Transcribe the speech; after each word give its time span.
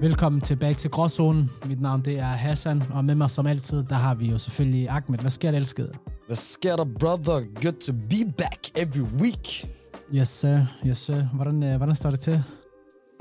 Velkommen 0.00 0.40
tilbage 0.40 0.74
til 0.74 0.90
Gråzonen. 0.90 1.50
Mit 1.66 1.80
navn 1.80 2.04
det 2.04 2.18
er 2.18 2.24
Hassan, 2.24 2.82
og 2.90 3.04
med 3.04 3.14
mig 3.14 3.30
som 3.30 3.46
altid, 3.46 3.84
der 3.88 3.94
har 3.94 4.14
vi 4.14 4.26
jo 4.26 4.38
selvfølgelig 4.38 4.88
Ahmed. 4.90 5.18
Hvad 5.18 5.30
sker 5.30 5.50
der, 5.50 5.58
elskede? 5.58 5.92
Hvad 6.26 6.36
sker 6.36 6.76
der, 6.76 6.84
brother? 7.00 7.40
Good 7.62 7.72
to 7.80 7.92
be 7.92 8.32
back 8.38 8.70
every 8.76 9.00
week. 9.22 9.70
Yes, 10.14 10.28
sir. 10.28 10.60
Yes, 10.86 10.98
sir. 10.98 11.22
Hvordan, 11.34 11.62
øh, 11.62 11.76
hvordan 11.76 11.96
står 11.96 12.10
det 12.10 12.20
til? 12.20 12.42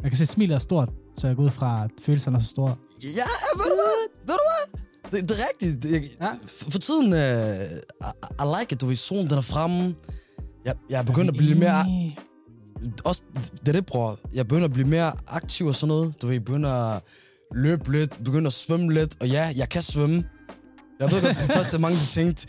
Jeg 0.04 0.12
kan 0.12 0.18
se, 0.18 0.22
at 0.22 0.28
smilet 0.28 0.56
er 0.56 0.60
stort, 0.60 0.90
så 1.16 1.28
jeg 1.28 1.36
går 1.36 1.44
ud 1.44 1.50
fra, 1.50 1.84
at 1.84 1.92
følelserne 2.02 2.38
er 2.38 2.42
så 2.42 2.48
store. 2.48 2.76
Ja, 3.04 3.24
ved 3.56 3.66
du 3.66 3.76
hvad? 3.76 4.28
Ved 4.28 4.36
du 4.36 4.44
hvad? 4.50 4.82
Det, 5.22 5.30
det 5.30 5.38
er 5.40 5.44
rigtigt. 5.50 5.84
Det, 5.84 6.04
Ja. 6.22 6.32
For, 6.48 6.72
for 6.72 6.80
tiden, 6.80 7.14
uh, 7.14 7.20
I, 7.20 8.12
I 8.42 8.60
like 8.60 8.74
it, 8.74 8.82
du 8.82 8.86
ved, 8.86 8.96
solen 8.96 9.30
den 9.30 9.38
er 9.38 9.42
fremme. 9.42 9.96
Jeg, 10.66 10.74
jeg 10.90 11.00
er 11.00 11.04
begyndt 11.04 11.30
at 11.30 11.38
blive 11.38 11.56
mere... 11.56 11.86
Også, 13.04 13.24
det 13.60 13.68
er 13.68 13.72
det, 13.72 13.86
bror. 13.86 14.20
Jeg 14.34 14.48
begynder 14.48 14.66
at 14.66 14.74
blive 14.74 14.88
mere 14.88 15.14
aktiv 15.28 15.66
og 15.66 15.76
sådan 15.76 15.88
noget. 15.88 16.22
Du 16.22 16.28
ved, 16.28 16.34
jeg 16.34 16.46
begynder 16.46 16.70
at 16.70 17.02
løbe 17.56 17.92
lidt, 17.92 18.24
begynder 18.24 18.48
at 18.48 18.54
svømme 18.54 18.94
lidt. 18.94 19.16
Og 19.22 19.30
ja, 19.30 19.54
jeg 19.56 19.70
kan 19.70 19.82
svømme. 19.82 20.24
Jeg 21.00 21.12
ved 21.12 21.22
godt, 21.22 21.38
de 21.38 21.54
første 21.58 21.80
mange 21.80 21.98
de 21.98 22.06
tænkte, 22.06 22.48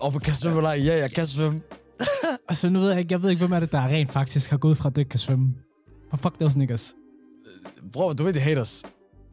og 0.00 0.22
kan 0.22 0.34
svømme 0.34 0.58
eller? 0.58 0.72
Ja, 0.72 0.98
jeg 0.98 1.10
kan 1.10 1.26
svømme. 1.26 1.60
Altså, 2.48 2.68
nu 2.68 2.80
ved 2.80 2.90
jeg 2.90 2.98
ikke, 2.98 3.12
jeg 3.12 3.22
ved 3.22 3.30
ikke, 3.30 3.40
hvem 3.40 3.52
er 3.52 3.60
det, 3.60 3.72
der 3.72 3.86
rent 3.86 4.12
faktisk 4.12 4.50
har 4.50 4.56
gået 4.56 4.78
fra, 4.78 4.88
at 4.88 4.96
du 4.96 5.00
ikke 5.00 5.08
kan 5.08 5.18
svømme. 5.18 5.54
For 6.10 6.16
fuck 6.16 6.38
those 6.38 6.58
niggas. 6.58 6.94
Bro, 7.92 8.12
du 8.12 8.24
ved, 8.24 8.32
de 8.32 8.40
haters. 8.40 8.82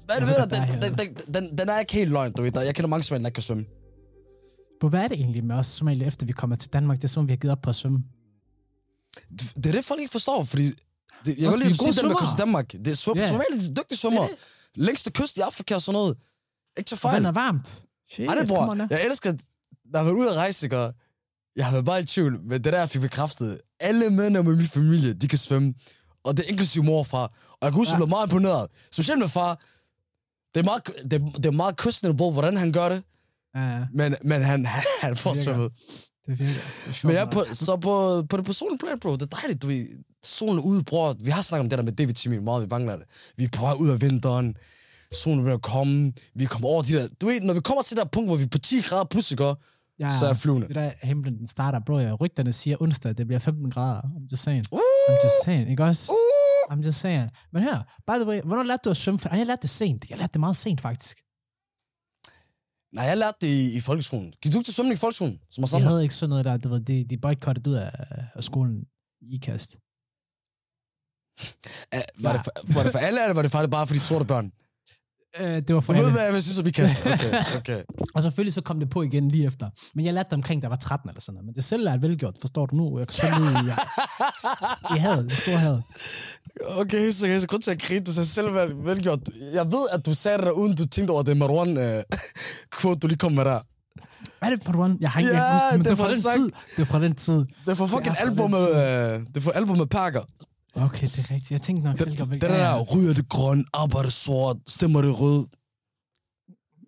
Men 0.08 0.20
du 0.20 0.26
ved, 0.26 0.36
den, 0.48 0.82
den, 0.82 0.98
den, 0.98 1.34
den, 1.34 1.58
den 1.58 1.70
er 1.70 1.80
ikke 1.80 1.94
helt 1.94 2.12
løgn, 2.12 2.32
du 2.32 2.42
ved. 2.42 2.52
Jeg 2.56 2.76
kender 2.76 2.88
mange 2.88 3.04
somalier, 3.04 3.24
der 3.24 3.28
ikke 3.28 3.36
kan 3.36 3.44
svømme. 3.44 3.66
På 4.82 4.90
hvad 4.90 5.04
er 5.04 5.08
det 5.08 5.18
egentlig 5.20 5.44
med 5.44 5.56
os 5.56 5.68
somalier, 5.68 6.08
efter 6.08 6.26
vi 6.26 6.32
kommer 6.32 6.56
til 6.56 6.74
Danmark? 6.74 6.98
Det 6.98 7.04
er 7.04 7.08
som 7.08 7.22
om, 7.22 7.28
vi 7.28 7.32
har 7.32 7.38
givet 7.38 7.52
op 7.52 7.62
på 7.62 7.70
at 7.70 7.76
svømme. 7.76 8.04
Det 9.38 9.66
er 9.66 9.72
det, 9.72 9.86
folk 9.86 10.00
ikke 10.00 10.12
forstår, 10.12 10.44
fordi... 10.44 10.66
Det, 11.26 11.38
jeg 11.38 11.46
er 11.46 11.52
at 11.52 11.58
sige 11.58 11.78
gode 11.78 11.88
dem, 11.88 11.94
der 11.96 12.02
svømmere. 12.02 12.30
til 12.32 12.38
Danmark. 12.38 12.72
Det 12.72 12.88
er 12.88 12.94
svøm, 12.96 13.16
Ja. 13.18 13.22
yeah. 13.22 13.30
somalier, 13.32 13.60
de 13.60 13.66
er 13.72 13.74
dygtige 13.74 13.98
svømmere. 13.98 14.30
Længste 14.76 15.12
kyst 15.12 15.38
i 15.38 15.40
Afrika 15.40 15.76
og 15.76 15.82
sådan 15.82 15.94
noget. 15.94 16.18
Ikke 16.78 16.90
så 16.90 16.96
Og 16.96 17.00
fejl. 17.00 17.14
vandet 17.14 17.30
er 17.30 17.34
varmt. 17.34 17.82
Shit, 18.12 18.30
Ej, 18.30 18.36
det, 18.36 18.48
bror. 18.48 18.88
Jeg 18.90 19.06
elsker, 19.06 19.30
at 19.30 19.40
der 19.92 19.98
har 19.98 20.04
været 20.06 20.16
ude 20.16 20.30
at 20.30 20.36
rejse, 20.36 20.66
ikke? 20.66 20.78
Og 20.80 20.94
Jeg 21.56 21.66
har 21.66 21.72
været 21.72 21.86
bare 21.86 22.02
i 22.02 22.06
tvivl, 22.06 22.40
men 22.42 22.64
det 22.64 22.74
der, 22.74 22.80
jeg 22.80 22.90
fik 22.90 23.02
bekræftet. 23.02 23.62
Alle 23.80 24.10
medlemmer 24.10 24.54
i 24.54 24.56
min 24.56 24.68
familie, 24.68 25.14
de 25.14 25.28
kan 25.28 25.40
svømme. 25.40 25.74
Og 26.24 26.38
det 26.38 26.46
er 26.46 26.50
inklusive 26.50 26.84
mor 26.84 27.00
og 27.00 27.08
far. 27.08 27.24
Og 27.52 27.58
jeg 27.62 27.72
kan 27.72 27.78
huske, 27.78 27.90
Ja. 27.90 27.94
jeg 27.94 27.98
blev 28.00 28.10
meget 28.10 28.28
imponeret. 28.28 28.68
Specielt 28.92 29.20
med 29.20 29.30
far. 29.30 29.62
Det 30.54 30.60
er 30.60 30.64
meget, 30.64 30.86
det, 31.12 31.22
det 31.38 31.46
er 31.46 31.52
meget 31.52 31.82
questionable, 31.82 32.32
hvordan 32.32 32.58
han 32.58 32.72
gør 32.72 32.90
det. 32.90 33.04
Ja, 33.56 33.86
Men, 33.94 34.16
men 34.24 34.42
han, 34.42 34.66
han, 35.04 35.16
får 35.16 35.34
svømmet. 35.34 35.72
Det 36.26 36.40
virker. 36.40 36.54
Det 36.54 36.90
er 36.90 36.94
sjovt, 36.94 37.04
Men 37.04 37.16
jeg 37.16 37.30
på, 37.30 37.44
så 37.54 37.78
på, 37.78 38.24
på 38.30 38.38
det 38.38 38.46
personlige 38.46 38.80
plan, 38.80 39.00
bro, 39.00 39.12
det 39.12 39.22
er 39.22 39.26
dejligt, 39.26 39.62
du 39.62 39.68
ved. 39.68 39.88
Solen 40.24 40.58
er 40.60 40.64
ude, 40.64 40.84
bror. 40.84 41.16
Vi 41.20 41.32
har 41.32 41.42
snakket 41.42 41.64
om 41.64 41.70
det 41.70 41.78
der 41.78 41.84
med 41.84 41.94
D-vitamin 42.02 42.44
meget, 42.44 42.62
vi 42.62 42.68
mangler 42.70 42.96
det. 42.96 43.06
Vi 43.38 43.44
er 43.44 43.50
på 43.58 43.62
vej 43.62 43.74
ud 43.80 43.90
af 43.90 44.02
vinteren. 44.02 44.56
Solen 45.12 45.48
at 45.48 45.62
komme. 45.62 46.14
Vi 46.36 46.46
kommer 46.46 46.68
over 46.68 46.82
de 46.82 46.94
der... 46.94 47.08
Du 47.22 47.26
ved, 47.26 47.42
når 47.42 47.54
vi 47.54 47.60
kommer 47.60 47.84
til 47.84 47.98
det 47.98 48.04
der 48.04 48.10
punkt, 48.10 48.30
hvor 48.30 48.36
vi 48.36 48.44
er 48.44 48.48
på 48.48 48.58
10 48.58 48.82
grader 48.82 49.04
plus, 49.04 49.32
ikke? 49.32 49.56
Ja, 50.00 50.10
så 50.20 50.26
er 50.26 50.30
jeg 50.30 50.38
flyvende. 50.38 50.68
Det 50.68 50.76
der 50.76 50.92
himlen 51.04 51.38
den 51.38 51.48
starter, 51.48 51.80
bro. 51.86 52.00
Ja, 52.00 52.14
rygterne 52.14 52.54
siger 52.54 52.78
onsdag, 52.82 53.18
det 53.18 53.28
bliver 53.28 53.40
15 53.40 53.72
grader. 53.72 54.02
I'm 54.02 54.28
just 54.32 54.44
saying. 54.44 54.66
Uh, 54.72 54.80
I'm 54.80 55.24
just 55.24 55.44
saying, 55.46 55.70
ikke 55.70 55.84
også? 55.84 56.12
uh. 56.12 56.76
I'm 56.76 56.86
just 56.86 57.00
saying. 57.00 57.30
Men 57.54 57.64
her, 57.64 57.78
by 58.08 58.16
the 58.16 58.26
way, 58.26 58.42
hvornår 58.42 58.64
lærte 58.64 58.82
du 58.86 58.90
at 58.90 58.98
svømme? 58.98 59.20
Jeg 59.32 59.46
lærte 59.46 59.62
det 59.62 59.70
sent. 59.70 60.06
Jeg 60.10 60.18
lærte 60.18 60.34
det 60.34 60.40
meget 60.40 60.56
sent, 60.56 60.82
faktisk. 60.82 61.18
Nej, 62.94 63.06
jeg 63.06 63.18
lærte 63.18 63.38
det 63.42 63.48
i, 63.48 63.78
i 63.78 63.80
folkeskolen. 63.80 64.34
Gik 64.42 64.54
du 64.54 64.58
ikke 64.58 64.68
til 64.68 64.74
svømning 64.74 64.94
i 64.94 64.98
folkeskolen? 64.98 65.40
Som 65.52 65.62
var 65.62 65.78
Jeg 65.78 65.88
havde 65.88 66.04
ikke 66.04 66.16
sådan 66.16 66.30
noget 66.30 66.46
der, 66.46 66.58
du 66.58 66.70
ved, 66.70 66.80
de, 66.80 67.06
de 67.10 67.18
boykottede 67.18 67.70
ud 67.70 67.76
af, 67.76 67.92
af 68.36 68.44
skolen 68.44 68.86
i 69.22 69.36
IKAST. 69.36 69.76
Uh, 71.96 72.00
var, 72.24 72.34
det 72.34 72.42
for, 72.44 72.74
var 72.74 72.84
det 72.84 72.92
for 72.92 73.00
alle, 73.00 73.24
eller 73.24 73.34
var 73.34 73.42
det 73.42 73.52
faktisk 73.52 73.72
bare 73.72 73.88
for 73.88 73.94
de 73.94 74.00
sorte 74.00 74.26
børn? 74.26 74.52
Øh, 75.40 75.62
det 75.68 75.76
var 75.76 75.82
for 75.82 75.94
Du 75.94 76.02
ved, 76.02 76.12
hvad 76.12 76.34
jeg 76.34 76.44
synes 76.44 76.60
om 76.60 76.68
IKAST? 76.68 77.00
Okay, 77.06 77.44
okay. 77.58 77.82
Og 78.16 78.24
selvfølgelig 78.24 78.54
så 78.54 78.62
kom 78.62 78.80
det 78.80 78.90
på 78.90 79.02
igen 79.02 79.32
lige 79.32 79.46
efter. 79.48 79.70
Men 79.96 80.06
jeg 80.06 80.14
lærte 80.14 80.28
det 80.28 80.34
omkring, 80.34 80.62
da 80.62 80.66
jeg 80.66 80.72
var 80.72 80.78
13 80.78 81.10
eller 81.10 81.22
sådan 81.22 81.34
noget. 81.34 81.46
Men 81.46 81.56
det 81.56 81.64
selv 81.64 81.88
er 81.88 81.98
velgjort, 81.98 82.36
forstår 82.42 82.66
du 82.66 82.76
nu? 82.76 83.00
Jeg 83.00 83.08
kan 83.08 83.14
svømme 83.14 83.42
ud 83.42 83.52
i, 83.52 83.70
i 84.96 85.00
havet, 85.00 85.30
det 85.30 85.38
store 85.38 85.58
havet. 85.58 85.84
Okay, 86.68 87.12
så 87.12 87.28
jeg 87.28 87.48
grund 87.48 87.62
til 87.62 87.72
at 87.72 87.82
grine, 87.82 88.06
du 88.06 88.14
sagde 88.14 88.30
selv 88.30 88.54
vel, 88.54 88.72
velgjort. 88.76 89.20
Jeg 89.54 89.66
ved, 89.66 89.88
at 89.94 90.06
du 90.06 90.14
sagde 90.14 90.38
det 90.38 90.46
der, 90.46 90.52
uden 90.52 90.76
du 90.76 90.88
tænkte 90.88 91.12
over 91.12 91.24
det 91.24 91.38
Marwan 91.38 91.78
uh, 91.78 92.04
quote, 92.82 93.00
du 93.00 93.08
lige 93.08 93.18
kom 93.18 93.32
med 93.32 93.46
der. 93.46 93.60
Er 94.42 94.50
det 94.50 94.62
Padawan? 94.62 94.98
Jeg 95.00 95.12
har 95.12 95.20
ikke... 95.20 95.32
Ja, 95.34 95.44
jeg, 95.44 95.70
det 95.74 95.80
det, 95.80 95.88
er 95.88 95.92
er 95.92 95.96
fra 95.96 96.12
den 96.12 96.22
sagt. 96.22 96.36
tid. 96.36 96.52
Det 96.76 96.82
er 96.82 96.86
fra 96.86 97.00
den 97.00 97.16
tid. 97.16 97.40
Det 97.66 97.72
er 97.72 97.76
for 97.76 97.88
fucking 97.88 98.08
er 98.08 98.14
fra 98.14 98.30
albumet, 98.30 98.60
det 99.28 99.38
er 99.38 99.42
for 99.42 99.52
albumet 99.52 99.90
Pakker. 99.90 100.22
Okay, 100.76 101.02
det 101.06 101.20
er 101.30 101.32
rigtigt. 101.34 101.52
Jeg 101.52 101.62
tænkte 101.62 101.84
nok 101.84 101.98
selv, 101.98 102.22
at 102.22 102.30
det 102.30 102.42
der, 102.42 102.82
ryger 102.82 103.14
det 103.14 103.30
grøn, 103.30 103.66
arbejder 103.74 104.10
sort, 104.10 104.58
stemmer 104.68 105.02
det 105.02 105.20
rød, 105.20 105.46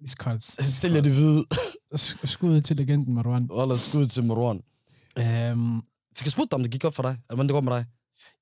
Iskoldt. 0.01 0.43
sælger 0.65 1.01
det 1.01 1.11
hvide. 1.11 1.43
Sk- 1.95 2.25
Skud 2.27 2.61
til 2.61 2.75
legenden, 2.75 3.13
Marwan. 3.13 3.43
Eller 3.61 3.75
skud 3.75 4.05
til 4.05 4.23
Marwan. 4.23 4.61
Øhm, 5.17 5.81
Fik 6.17 6.25
jeg 6.25 6.31
spurgt 6.31 6.51
dig, 6.51 6.55
om 6.55 6.61
det 6.63 6.71
gik 6.71 6.83
op 6.83 6.95
for 6.95 7.03
dig? 7.03 7.09
Eller 7.11 7.35
hvordan 7.35 7.47
det 7.47 7.53
går 7.53 7.61
med 7.61 7.73
dig? 7.73 7.85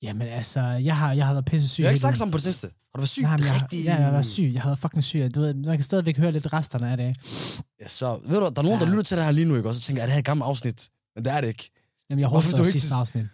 jamen 0.01 0.27
altså, 0.27 0.59
jeg 0.61 0.97
har, 0.97 1.13
jeg 1.13 1.25
har 1.25 1.33
været 1.33 1.45
pisse 1.45 1.69
syg. 1.69 1.81
Jeg 1.81 1.87
har 1.87 1.91
ikke 1.91 1.99
sagt 2.01 2.17
sammen 2.17 2.31
på 2.31 2.37
det 2.37 2.43
sidste. 2.43 2.67
Har 2.67 2.71
du 2.95 2.99
været 2.99 3.09
syg? 3.09 3.21
Nej, 3.21 3.31
jeg, 3.31 3.61
Rigtig? 3.61 3.83
ja, 3.85 3.95
jeg 3.95 4.03
har 4.05 4.11
været 4.11 4.25
syg. 4.25 4.51
Jeg 4.53 4.61
har 4.61 4.69
været 4.69 4.79
fucking 4.79 5.03
syg. 5.03 5.31
Du 5.35 5.41
ved, 5.41 5.53
man 5.53 5.77
kan 5.77 5.83
stadigvæk 5.83 6.17
høre 6.17 6.31
lidt 6.31 6.53
resterne 6.53 6.91
af 6.91 6.97
det. 6.97 7.17
Ja, 7.81 7.87
så, 7.87 8.19
ved 8.25 8.39
du, 8.39 8.45
der 8.45 8.51
er 8.57 8.61
nogen, 8.63 8.79
der 8.79 8.85
Ja. 8.85 8.91
lytter 8.91 9.03
til 9.03 9.17
det 9.17 9.25
her 9.25 9.31
lige 9.31 9.45
nu, 9.45 9.55
ikke? 9.55 9.69
Og 9.69 9.75
så 9.75 9.81
tænker, 9.81 10.01
er 10.01 10.05
det 10.05 10.13
her 10.13 10.19
et 10.19 10.25
gammelt 10.25 10.45
afsnit? 10.47 10.89
Men 11.15 11.25
det 11.25 11.33
er 11.33 11.41
det 11.41 11.47
ikke. 11.47 11.71
Jamen, 12.09 12.19
jeg 12.19 12.27
håber, 12.29 12.41
det 12.41 12.59
ikke 12.59 12.71
sidste 12.71 12.95
afsnit. 12.95 13.25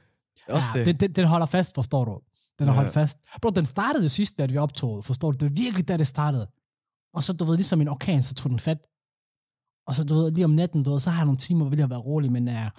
Også 0.50 0.68
ja, 0.76 0.80
det. 0.80 0.86
Den, 0.86 0.96
den, 0.96 1.12
den 1.16 1.26
holder 1.26 1.46
fast, 1.46 1.76
forstår 1.76 2.06
du. 2.06 2.20
Den 2.60 2.68
har 2.68 2.74
Ja. 2.74 2.80
holdt 2.80 2.94
fast. 2.94 3.18
Bro, 3.42 3.50
den 3.50 3.66
startede 3.66 4.04
jo 4.04 4.10
sidst, 4.10 4.38
da 4.38 4.46
vi 4.46 4.58
optog, 4.58 5.06
forstår 5.06 5.32
du? 5.32 5.38
Det 5.38 5.50
var 5.50 5.56
virkelig, 5.64 5.88
da 5.88 5.98
det 5.98 6.08
startede. 6.08 6.48
Og 7.14 7.24
så, 7.24 7.34
du 7.34 7.46
ved, 7.46 7.56
ligesom 7.56 7.82
en 7.82 7.88
orkan, 7.88 8.24
så 8.24 8.34
tog 8.34 8.50
den 8.50 8.60
fat. 8.60 8.78
Og 9.88 9.96
så, 9.96 10.04
du 10.04 10.14
ved, 10.16 10.32
lige 10.32 10.46
om 10.46 10.52
natten, 10.52 10.84
du 10.84 10.92
ved, 10.92 11.00
så 11.00 11.10
har 11.10 11.20
jeg 11.20 11.26
nogle 11.26 11.38
timer, 11.38 11.66
hvor 11.66 11.76
jeg 11.76 11.84
har 11.84 11.88
været 11.88 12.06
rolig, 12.06 12.32
men 12.32 12.48
uh, 12.48 12.54
jeg 12.54 12.72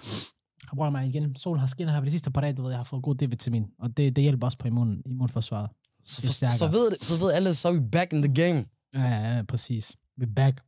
bruger 0.75 0.89
mig 0.89 1.07
igen. 1.07 1.35
Solen 1.35 1.59
har 1.59 1.67
skinnet 1.67 1.93
her 1.93 2.01
på 2.01 2.05
de 2.05 2.11
sidste 2.11 2.31
par 2.31 2.41
dage, 2.41 2.53
du 2.53 2.61
ved, 2.61 2.69
jeg 2.69 2.79
har 2.79 2.83
fået 2.83 3.03
god 3.03 3.15
D-vitamin. 3.15 3.75
Og 3.79 3.97
det, 3.97 4.15
det 4.15 4.21
hjælper 4.21 4.47
også 4.47 4.57
på 4.57 4.67
immun, 4.67 5.01
immunforsvaret. 5.05 5.69
Så, 6.05 6.45
er 6.45 6.49
for, 6.49 6.57
så, 6.57 6.67
ved, 6.67 6.91
så 7.01 7.17
ved 7.17 7.31
alle, 7.31 7.55
så 7.55 7.67
er 7.67 7.73
vi 7.73 7.79
back 7.79 8.13
in 8.13 8.21
the 8.21 8.33
game. 8.33 8.65
Ja, 8.93 9.03
ja, 9.03 9.35
ja, 9.35 9.43
præcis. 9.43 9.95
We're 10.21 10.33
back. 10.35 10.61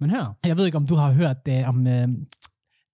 Men 0.00 0.10
her, 0.10 0.32
jeg 0.44 0.56
ved 0.56 0.66
ikke, 0.66 0.76
om 0.76 0.86
du 0.86 0.94
har 0.94 1.12
hørt 1.12 1.46
det 1.46 1.66
om, 1.66 1.86
øh, 1.86 2.08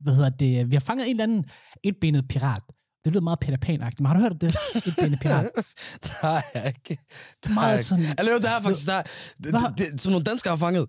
hvad 0.00 0.14
hedder 0.14 0.28
det, 0.28 0.70
vi 0.70 0.74
har 0.76 0.80
fanget 0.80 1.04
en 1.04 1.10
eller 1.10 1.22
anden 1.22 1.44
etbenet 1.82 2.28
pirat. 2.28 2.62
Det 3.06 3.12
lyder 3.12 3.22
meget 3.24 3.38
Peter 3.40 3.58
Pan-agtigt, 3.66 4.00
men 4.00 4.06
har 4.06 4.14
du 4.14 4.20
hørt 4.20 4.40
det? 4.40 4.56
Etbenet 4.86 5.20
pirat. 5.20 5.50
Nej, 6.22 6.42
jeg 6.54 6.66
ikke. 6.66 7.02
Det 7.42 7.48
jeg 7.48 7.54
Meget 7.54 7.74
ikke. 7.78 7.84
sådan, 7.84 8.04
Eller 8.18 8.32
jo, 8.32 8.38
det 8.38 8.48
her 8.48 8.60
faktisk, 8.60 8.86
der, 8.86 9.02
det, 9.02 9.50
Hvad? 9.50 9.60
det, 9.78 9.92
det, 9.92 10.00
som 10.00 10.12
nogle 10.12 10.24
danskere 10.24 10.50
har 10.50 10.56
fanget. 10.56 10.86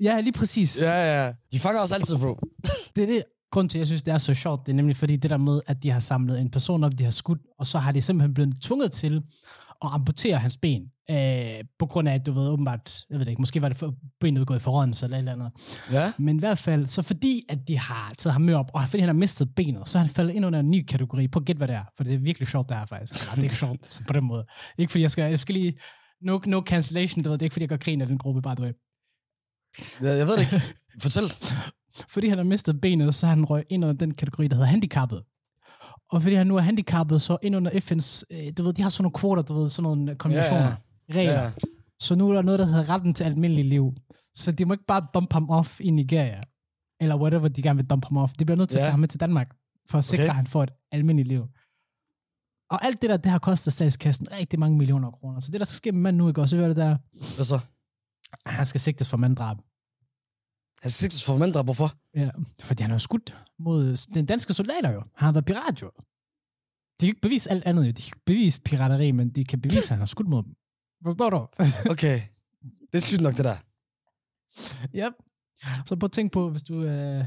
ja, 0.00 0.20
lige 0.20 0.32
præcis. 0.32 0.76
Ja, 0.78 1.24
ja. 1.24 1.32
De 1.52 1.58
fanger 1.58 1.80
os 1.82 1.92
altid, 1.92 2.16
bro. 2.18 2.38
Det 2.96 3.02
er 3.02 3.06
det, 3.06 3.24
grund 3.52 3.68
til, 3.68 3.78
at 3.78 3.80
jeg 3.80 3.86
synes, 3.86 4.02
det 4.02 4.14
er 4.14 4.18
så 4.18 4.34
sjovt. 4.34 4.66
Det 4.66 4.72
er 4.72 4.76
nemlig 4.76 4.96
fordi 4.96 5.16
det 5.16 5.30
der 5.30 5.36
med, 5.36 5.60
at 5.66 5.82
de 5.82 5.90
har 5.90 6.00
samlet 6.00 6.40
en 6.40 6.50
person 6.50 6.84
op, 6.84 6.92
de 6.98 7.04
har 7.04 7.10
skudt, 7.10 7.40
og 7.58 7.66
så 7.66 7.78
har 7.78 7.92
de 7.92 8.02
simpelthen 8.02 8.34
blevet 8.34 8.54
tvunget 8.62 8.92
til 8.92 9.22
at 9.84 9.90
amputere 9.92 10.38
hans 10.38 10.56
ben. 10.56 10.82
Øh, 11.10 11.64
på 11.78 11.86
grund 11.86 12.08
af, 12.08 12.14
at 12.14 12.26
du 12.26 12.32
ved 12.32 12.48
åbenbart, 12.48 13.04
jeg 13.10 13.18
ved 13.18 13.26
det 13.26 13.32
ikke, 13.32 13.42
måske 13.42 13.62
var 13.62 13.68
det 13.68 13.76
for, 13.76 13.94
benet 14.20 14.46
gået 14.46 14.58
i 14.58 14.60
forrådnelse 14.60 15.06
eller 15.06 15.16
et 15.16 15.18
eller 15.18 15.32
andet. 15.32 15.50
Ja. 15.92 16.12
Men 16.18 16.36
i 16.36 16.38
hvert 16.38 16.58
fald, 16.58 16.86
så 16.86 17.02
fordi 17.02 17.42
at 17.48 17.68
de 17.68 17.78
har 17.78 18.14
taget 18.18 18.32
ham 18.32 18.42
med 18.42 18.54
op, 18.54 18.70
og 18.74 18.82
fordi 18.88 19.00
han 19.00 19.08
har 19.08 19.14
mistet 19.14 19.54
benet, 19.54 19.88
så 19.88 19.98
er 19.98 20.02
han 20.02 20.10
faldet 20.10 20.34
ind 20.34 20.46
under 20.46 20.60
en 20.60 20.70
ny 20.70 20.84
kategori. 20.84 21.28
På 21.28 21.40
gæt, 21.40 21.56
hvad 21.56 21.68
det 21.68 21.76
er. 21.76 21.84
For 21.96 22.04
det 22.04 22.14
er 22.14 22.18
virkelig 22.18 22.48
sjovt, 22.48 22.68
det 22.68 22.76
her 22.76 22.86
faktisk. 22.86 23.14
Eller, 23.14 23.34
det 23.34 23.38
er 23.38 23.42
ikke 23.42 23.56
sjovt 23.56 23.86
så 23.92 24.02
på 24.06 24.12
den 24.12 24.24
måde. 24.24 24.46
Ikke 24.78 24.90
fordi 24.90 25.02
jeg 25.02 25.10
skal, 25.10 25.30
jeg 25.30 25.38
skal 25.38 25.54
lige... 25.54 25.78
No, 26.22 26.40
no 26.46 26.60
cancellation, 26.60 27.22
du 27.22 27.30
ved. 27.30 27.38
Det 27.38 27.42
er 27.42 27.46
ikke 27.46 27.54
fordi, 27.54 27.62
jeg 27.62 27.68
gør 27.68 27.76
grin 27.76 28.00
af 28.00 28.06
den 28.06 28.18
gruppe, 28.18 28.42
bare 28.42 28.54
du 28.54 28.62
ved. 28.62 28.74
Jeg, 30.00 30.18
jeg 30.18 30.26
ved 30.26 30.36
det 30.36 30.52
ikke. 30.52 30.66
Fortæl. 31.02 31.24
Fordi 32.08 32.28
han 32.28 32.38
har 32.38 32.44
mistet 32.44 32.80
benet, 32.80 33.14
så 33.14 33.26
er 33.26 33.30
han 33.30 33.44
røg 33.44 33.64
ind 33.68 33.84
under 33.84 33.96
den 33.96 34.14
kategori, 34.14 34.48
der 34.48 34.54
hedder 34.54 34.68
handicappet. 34.68 35.22
Og 36.12 36.22
fordi 36.22 36.34
han 36.34 36.46
nu 36.46 36.56
er 36.56 36.60
handicappet, 36.60 37.22
så 37.22 37.36
ind 37.42 37.56
under 37.56 37.70
FN's, 37.70 38.22
øh, 38.30 38.52
du 38.58 38.62
ved, 38.62 38.72
de 38.72 38.82
har 38.82 38.88
sådan 38.90 39.02
nogle 39.02 39.14
kvoter, 39.14 39.42
du 39.42 39.54
ved, 39.54 39.68
sådan 39.68 39.82
nogle 39.82 40.14
konventioner, 40.16 40.62
Ja, 41.08 41.14
regler. 41.14 41.42
Ja. 41.42 41.52
Så 42.00 42.14
nu 42.14 42.30
er 42.30 42.34
der 42.34 42.42
noget, 42.42 42.58
der 42.58 42.66
hedder 42.66 42.90
retten 42.90 43.14
til 43.14 43.24
almindelig 43.24 43.64
liv. 43.64 43.94
Så 44.34 44.52
de 44.52 44.64
må 44.64 44.72
ikke 44.74 44.84
bare 44.86 45.06
dumpe 45.14 45.34
ham 45.34 45.50
off 45.50 45.80
i 45.80 45.90
Nigeria, 45.90 46.40
eller 47.00 47.16
whatever 47.16 47.48
de 47.48 47.62
gerne 47.62 47.76
vil 47.76 47.86
dumpe 47.86 48.06
ham 48.08 48.16
off. 48.16 48.32
De 48.38 48.44
bliver 48.44 48.56
nødt 48.56 48.68
til 48.68 48.76
at 48.76 48.80
Ja. 48.80 48.84
tage 48.84 48.90
ham 48.90 49.00
med 49.00 49.08
til 49.08 49.20
Danmark, 49.20 49.54
for 49.90 49.98
at 49.98 50.04
sikre, 50.04 50.22
Okay. 50.22 50.30
at 50.30 50.36
han 50.36 50.46
får 50.46 50.62
et 50.62 50.70
almindeligt 50.92 51.28
liv. 51.28 51.42
Og 52.70 52.84
alt 52.84 53.02
det 53.02 53.10
der, 53.10 53.16
det 53.16 53.30
har 53.32 53.38
kostet 53.38 53.72
statskassen 53.72 54.32
rigtig 54.32 54.58
mange 54.60 54.78
millioner 54.78 55.10
kroner. 55.10 55.40
Så 55.40 55.50
det, 55.50 55.60
der 55.60 55.66
skal 55.66 55.76
ske 55.76 55.92
med 55.92 56.00
manden 56.00 56.18
nu, 56.18 56.28
ikke 56.28 56.40
også, 56.40 56.56
er 56.56 56.68
det 56.68 56.76
der? 56.76 56.96
Hvad 57.36 57.44
så? 57.44 57.58
Han 58.46 58.66
skal 58.66 58.80
sigtes 58.80 59.08
for 59.08 59.16
manddrab. 59.16 59.56
Han 60.82 60.90
sigtes 60.90 61.24
for 61.24 61.36
mandre. 61.38 61.62
Hvorfor? 61.62 61.90
Ja, 62.14 62.30
fordi 62.62 62.82
han 62.82 62.90
har 62.90 62.98
skudt 62.98 63.38
mod 63.58 64.12
den 64.14 64.26
danske 64.26 64.54
soldater 64.54 64.90
jo. 64.90 65.00
Han 65.14 65.24
har 65.26 65.32
været 65.32 65.44
pirat 65.44 65.82
jo. 65.82 65.90
De 67.00 67.06
kan 67.06 67.08
ikke 67.08 67.20
bevise 67.20 67.50
alt 67.50 67.64
andet 67.64 67.82
jo. 67.82 67.88
De 67.90 68.02
kan 68.02 68.06
ikke 68.06 68.20
bevise 68.26 68.60
pirateri, 68.60 69.10
men 69.12 69.28
de 69.30 69.44
kan 69.44 69.60
bevise, 69.60 69.78
at 69.78 69.88
han 69.88 69.98
har 69.98 70.06
skudt 70.06 70.28
mod 70.28 70.42
dem. 70.42 70.54
Forstår 71.04 71.30
du? 71.30 71.46
Okay. 71.92 72.20
Det 72.92 72.98
er 72.98 73.00
sygt 73.00 73.20
nok, 73.20 73.36
det 73.36 73.44
der. 73.44 73.56
Yep. 74.94 75.12
Så 75.86 75.96
prøv 75.96 76.04
at 76.06 76.12
tænke 76.12 76.32
på, 76.32 76.50
hvis 76.50 76.62
du 76.62 76.82
øh, 76.82 77.18
en 77.20 77.26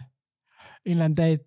eller 0.85 1.05
anden 1.05 1.15
dag 1.17 1.39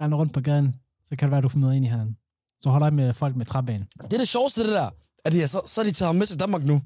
render 0.00 0.18
rundt 0.18 0.32
på 0.34 0.40
gaden, 0.40 0.74
så 1.04 1.16
kan 1.16 1.26
det 1.26 1.30
være, 1.30 1.38
at 1.38 1.42
du 1.44 1.48
får 1.48 1.58
noget 1.58 1.76
ind 1.76 1.84
i 1.84 1.88
handen. 1.88 2.16
Så 2.58 2.70
hold 2.70 2.82
øje 2.82 2.90
med 2.90 3.12
folk 3.14 3.36
med 3.36 3.46
træben. 3.46 3.84
Det 4.02 4.12
er 4.12 4.18
det 4.18 4.28
sjoveste, 4.28 4.62
det 4.62 4.72
der. 4.72 4.90
At 5.24 5.32
de, 5.32 5.48
så, 5.48 5.60
så 5.66 5.82
de 5.82 5.90
taget 5.90 6.08
ham 6.08 6.16
med 6.16 6.26
til 6.26 6.40
Danmark 6.40 6.64
nu. 6.64 6.82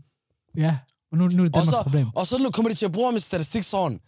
Ja, 0.56 0.78
og 1.12 1.18
nu, 1.18 1.28
nu 1.28 1.42
er 1.42 1.46
det 1.46 1.46
Og 1.46 1.52
Danmarks 1.54 1.70
så, 1.70 1.82
problem. 1.82 2.06
og 2.14 2.26
så 2.26 2.38
nu 2.42 2.50
kommer 2.50 2.70
de 2.70 2.74
til 2.74 2.86
at 2.86 2.92
bruge 2.92 3.12
min 3.12 3.20
statistik 3.20 3.62
sådan. 3.62 4.00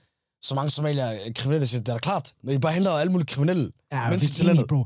Så 0.42 0.54
mange 0.54 0.70
somalier 0.70 1.04
er 1.04 1.32
kriminelle, 1.34 1.66
så 1.66 1.78
det 1.78 1.88
er 1.88 1.92
da 1.92 1.98
klart. 1.98 2.34
Når 2.42 2.52
I 2.52 2.58
bare 2.58 2.72
henter 2.72 2.90
alle 2.90 3.12
mulige 3.12 3.26
kriminelle 3.26 3.72
Ja, 3.92 4.08
mennesker 4.08 4.34
til 4.34 4.44
landet. 4.46 4.68
bro. 4.68 4.84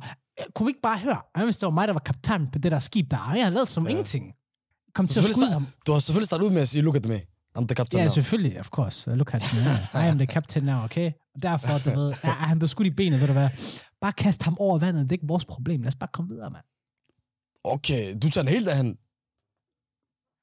Kunne 0.54 0.66
vi 0.66 0.70
ikke 0.70 0.80
bare 0.80 0.98
høre, 0.98 1.20
at 1.34 1.44
hvis 1.44 1.56
det 1.56 1.66
var 1.66 1.70
mig, 1.72 1.88
der 1.88 1.92
var 1.94 2.00
kaptajn 2.00 2.48
på 2.48 2.58
det 2.58 2.72
der 2.72 2.78
skib 2.78 3.10
der, 3.10 3.16
jeg 3.34 3.44
havde 3.44 3.54
lavet 3.54 3.68
som 3.68 3.84
Ja. 3.84 3.90
ingenting. 3.90 4.34
Kom 4.94 5.06
til 5.06 5.18
at 5.20 5.32
skyde 5.34 5.52
ham. 5.52 5.66
Du 5.86 5.92
har 5.92 5.98
selvfølgelig 5.98 6.26
startet 6.26 6.46
ud 6.46 6.50
med 6.50 6.62
at 6.62 6.68
sige, 6.68 6.82
look 6.82 6.96
at 6.96 7.06
me. 7.06 7.20
I'm 7.58 7.66
the 7.66 7.74
captain 7.74 7.98
Ja, 8.00 8.04
now. 8.04 8.14
selvfølgelig, 8.14 8.60
of 8.60 8.68
course. 8.68 9.14
Look 9.14 9.34
at 9.34 9.44
me. 9.94 10.00
I 10.00 10.08
am 10.08 10.18
the 10.18 10.26
captain 10.26 10.64
now, 10.64 10.84
okay? 10.84 11.12
Og 11.34 11.42
derfor, 11.42 11.90
du 11.90 11.98
ved, 12.00 12.08
er 12.22 12.30
han 12.30 12.58
blevet 12.58 12.70
skudt 12.70 12.86
i 12.86 12.90
benet, 12.90 13.20
ved 13.20 13.26
du 13.26 13.32
hvad? 13.32 13.48
Bare 14.00 14.12
kast 14.12 14.42
ham 14.42 14.56
over 14.58 14.78
vandet, 14.78 15.02
det 15.02 15.10
er 15.10 15.12
ikke 15.12 15.26
vores 15.26 15.44
problem. 15.44 15.82
Lad 15.82 15.88
os 15.88 15.94
bare 15.94 16.10
komme 16.12 16.30
videre, 16.34 16.50
mand. 16.50 16.64
Okay, 17.64 18.14
du 18.22 18.30
tager 18.30 18.42
den 18.44 18.52
helt 18.52 18.66
derhen. 18.66 18.98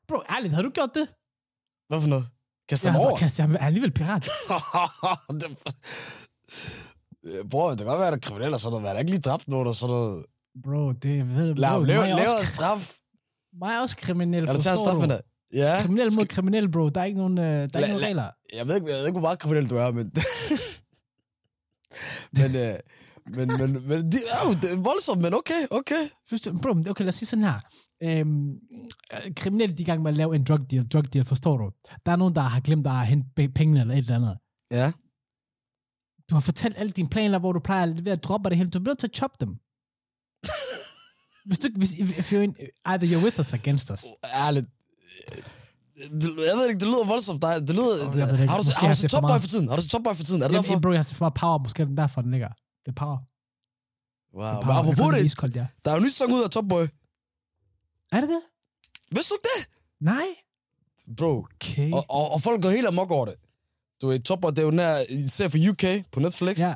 Bro, 0.08 0.18
ærligt, 0.36 0.54
har 0.54 0.62
du 0.62 0.70
gjort 0.70 0.90
det? 0.94 1.08
Hvad 1.88 2.02
for 2.02 2.08
noget? 2.08 2.28
Kast 2.72 2.84
Jeg 2.84 2.90
dem 2.90 2.94
har 2.94 3.00
over. 3.02 3.10
bare 3.10 3.20
kastet 3.20 3.42
ham. 3.46 3.56
Er 3.56 3.60
alligevel 3.60 3.92
pirat. 3.92 4.30
Øh, 7.26 7.50
Bror, 7.50 7.70
det 7.70 7.78
kan 7.78 7.88
godt 7.88 8.00
være, 8.00 8.08
at 8.08 8.12
der 8.12 8.18
er 8.18 8.30
kriminelle 8.30 8.56
og 8.56 8.60
sådan 8.60 8.72
noget. 8.72 8.82
men 8.82 8.88
Jeg 8.88 8.94
har 8.96 9.00
ikke 9.00 9.12
lige 9.12 9.22
dræbt 9.22 9.48
nogen 9.48 9.68
og 9.68 9.76
sådan 9.76 9.96
noget. 9.96 10.26
Bro, 10.64 10.92
det 10.92 11.20
er... 11.20 11.24
Ved, 11.24 11.56
Lad 11.56 11.70
ham 11.70 11.84
lave, 11.84 12.08
er 12.08 12.16
lave 12.16 12.40
en 12.40 12.46
straf. 12.46 12.96
mig 13.60 13.74
er 13.76 13.80
også 13.80 13.98
kriminel, 13.98 14.48
straf 14.62 14.94
du? 14.94 15.00
med 15.00 15.08
det. 15.08 15.22
Ja. 15.54 15.78
Kriminel 15.82 16.14
mod 16.18 16.26
kriminel, 16.26 16.72
bro. 16.72 16.90
Der 16.90 17.02
er 17.02 17.06
ikke 17.06 17.18
nogen, 17.20 17.38
øh, 17.38 17.44
der 17.44 17.50
er 17.52 17.60
ikke 17.64 17.78
La- 17.78 17.88
nogen 17.88 18.04
la- 18.04 18.08
regler. 18.08 18.30
Jeg 18.56 18.68
ved, 18.68 18.76
ikke, 18.76 18.88
jeg 18.88 18.96
ved 18.98 19.06
ikke, 19.08 19.20
hvor 19.20 19.28
meget 19.28 19.40
kriminel 19.40 19.70
du 19.70 19.76
er, 19.76 19.92
men... 19.92 20.12
men, 22.40 22.56
øh, 22.56 22.76
men, 23.38 23.48
men, 23.48 23.88
men 23.88 24.12
de, 24.12 24.18
det 24.62 24.72
er 24.72 24.82
voldsomt, 24.82 25.22
men 25.22 25.34
okay, 25.34 25.62
okay. 25.72 26.04
Du, 26.32 26.58
bro, 26.62 26.70
okay, 26.90 27.04
lad 27.04 27.10
os 27.10 27.16
sige 27.16 27.28
sådan 27.28 27.44
her. 27.44 27.60
Øhm, 28.04 28.52
øh, 29.14 29.36
kriminelle, 29.36 29.76
de 29.76 29.84
er 29.84 29.86
i 29.86 29.90
gang 29.90 30.02
med 30.02 30.12
at 30.12 30.18
lave 30.18 30.36
en 30.36 30.44
drug 30.44 30.72
deal, 30.72 30.88
drug 30.88 31.14
deal, 31.14 31.26
forstår 31.26 31.58
du? 31.58 31.72
Der 32.06 32.12
er 32.12 32.16
nogen, 32.16 32.36
der 32.36 32.42
har 32.42 32.60
glemt 32.60 32.88
at 32.88 33.08
hente 33.08 33.50
pengene 33.50 33.82
eller 33.82 33.94
et 33.94 33.98
eller 33.98 34.16
andet. 34.16 34.38
Ja. 34.72 34.92
Du 36.30 36.36
har 36.36 36.42
fortalt 36.42 36.78
alle 36.78 36.92
dine 36.92 37.10
planer, 37.10 37.40
hvor 37.40 37.52
du 37.52 37.60
plejer 37.60 37.84
at 37.84 37.96
levere 37.96 38.16
dropper 38.16 38.50
det 38.50 38.58
hele. 38.58 38.70
Du 38.70 38.80
bliver 38.80 38.92
nødt 38.92 39.00
til 39.00 39.08
at 39.08 39.16
choppe 39.16 39.38
dem. 39.40 39.50
hvis 41.48 41.60
du 41.60 41.68
hvis, 41.76 41.92
if, 41.92 42.34
you're 42.34 42.40
in, 42.40 42.56
either 42.86 43.08
you're 43.08 43.24
with 43.24 43.40
us 43.40 43.54
or 43.54 43.58
against 43.58 43.92
us. 43.92 44.06
Ærligt. 44.46 44.68
Jeg 46.48 46.56
ved 46.58 46.68
ikke, 46.70 46.80
det 46.80 46.88
lyder 46.88 47.06
voldsomt. 47.08 47.42
Det 47.42 47.70
lyder, 47.70 47.94
ved 48.06 48.14
det 48.14 48.22
har 48.22 48.58
du, 48.58 48.64
har 48.78 48.88
du 48.88 48.96
set 48.96 49.10
Top 49.10 49.24
Boy 49.24 49.40
for 49.40 49.48
tiden? 49.48 49.70
Har 49.70 49.76
du 49.76 49.82
set 49.82 49.92
Top 49.92 50.04
Boy 50.04 50.14
for 50.14 50.24
tiden? 50.24 50.42
Er 50.42 50.48
det 50.48 50.56
derfor? 50.56 50.80
bro, 50.80 50.90
jeg 50.90 50.98
har 50.98 51.04
set 51.04 51.18
for 51.18 51.26
meget 51.26 51.34
power, 51.34 51.58
måske 51.58 51.82
er 51.84 51.88
det 51.88 51.98
derfor, 51.98 52.22
den 52.22 52.32
ligger. 52.32 52.48
Det 52.84 52.88
er 52.88 53.00
power. 53.04 53.18
Wow. 54.34 54.44
Det 54.44 54.50
er 54.50 54.66
Men 54.66 54.76
apropos 54.82 55.10
det, 55.44 55.56
ja. 55.56 55.68
der 55.84 55.90
er 55.92 55.96
jo 55.96 55.98
en 55.98 56.06
ny 56.06 56.10
sang 56.10 56.34
ud 56.34 56.44
af 56.44 56.50
Top 56.50 56.66
Boy. 56.70 56.86
Er 58.12 58.22
det 58.22 58.30
det? 58.30 58.42
Vidste 59.12 59.30
du 59.30 59.36
ikke 59.36 59.50
det? 59.56 59.70
Nej. 60.00 60.26
Bro. 61.18 61.38
Okay. 61.38 61.92
Og, 61.94 62.06
og, 62.10 62.32
og 62.32 62.42
folk 62.42 62.62
går 62.62 62.70
helt 62.70 62.88
amok 62.88 63.12
over 63.12 63.26
det. 63.26 63.36
Du 64.02 64.08
ved, 64.08 64.20
Top 64.20 64.42
Boy, 64.42 64.50
det 64.50 64.60
er 64.60 64.64
jo 64.64 64.72
den 64.72 64.80
her 64.80 65.28
serie 65.30 65.50
for 65.50 65.58
UK 65.70 66.06
på 66.12 66.20
Netflix. 66.20 66.60
Ja, 66.60 66.74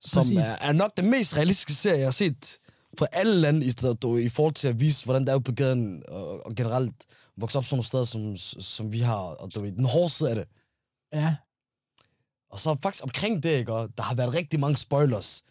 som 0.00 0.20
præcis. 0.20 0.38
er, 0.38 0.56
er 0.60 0.72
nok 0.72 0.96
den 0.96 1.10
mest 1.10 1.36
realistiske 1.36 1.74
serie, 1.74 1.98
jeg 1.98 2.06
har 2.06 2.10
set 2.12 2.58
fra 2.98 3.06
alle 3.12 3.34
lande, 3.40 3.66
i, 3.66 3.70
stedet, 3.70 4.02
du, 4.02 4.16
i 4.16 4.28
forhold 4.28 4.54
til 4.54 4.68
at 4.68 4.80
vise, 4.80 5.04
hvordan 5.04 5.26
det 5.26 5.34
er 5.34 5.38
på 5.38 5.52
gaden, 5.52 6.02
og, 6.08 6.46
og 6.46 6.54
generelt 6.54 6.94
vokse 7.36 7.58
op 7.58 7.64
sådan 7.64 7.76
nogle 7.76 7.84
steder, 7.86 8.04
som, 8.04 8.36
som 8.62 8.92
vi 8.92 8.98
har, 9.00 9.16
og 9.16 9.54
du 9.54 9.62
ved, 9.62 9.72
den 9.72 9.84
hårde 9.84 10.10
side 10.10 10.30
af 10.30 10.36
det. 10.36 10.44
ja. 11.12 11.34
Og 12.50 12.60
så 12.60 12.76
faktisk 12.82 13.04
omkring 13.04 13.42
det, 13.42 13.50
ikke, 13.58 13.72
og 13.72 13.88
der 13.96 14.02
har 14.02 14.14
været 14.14 14.34
rigtig 14.34 14.60
mange 14.60 14.76
spoilers. 14.76 15.42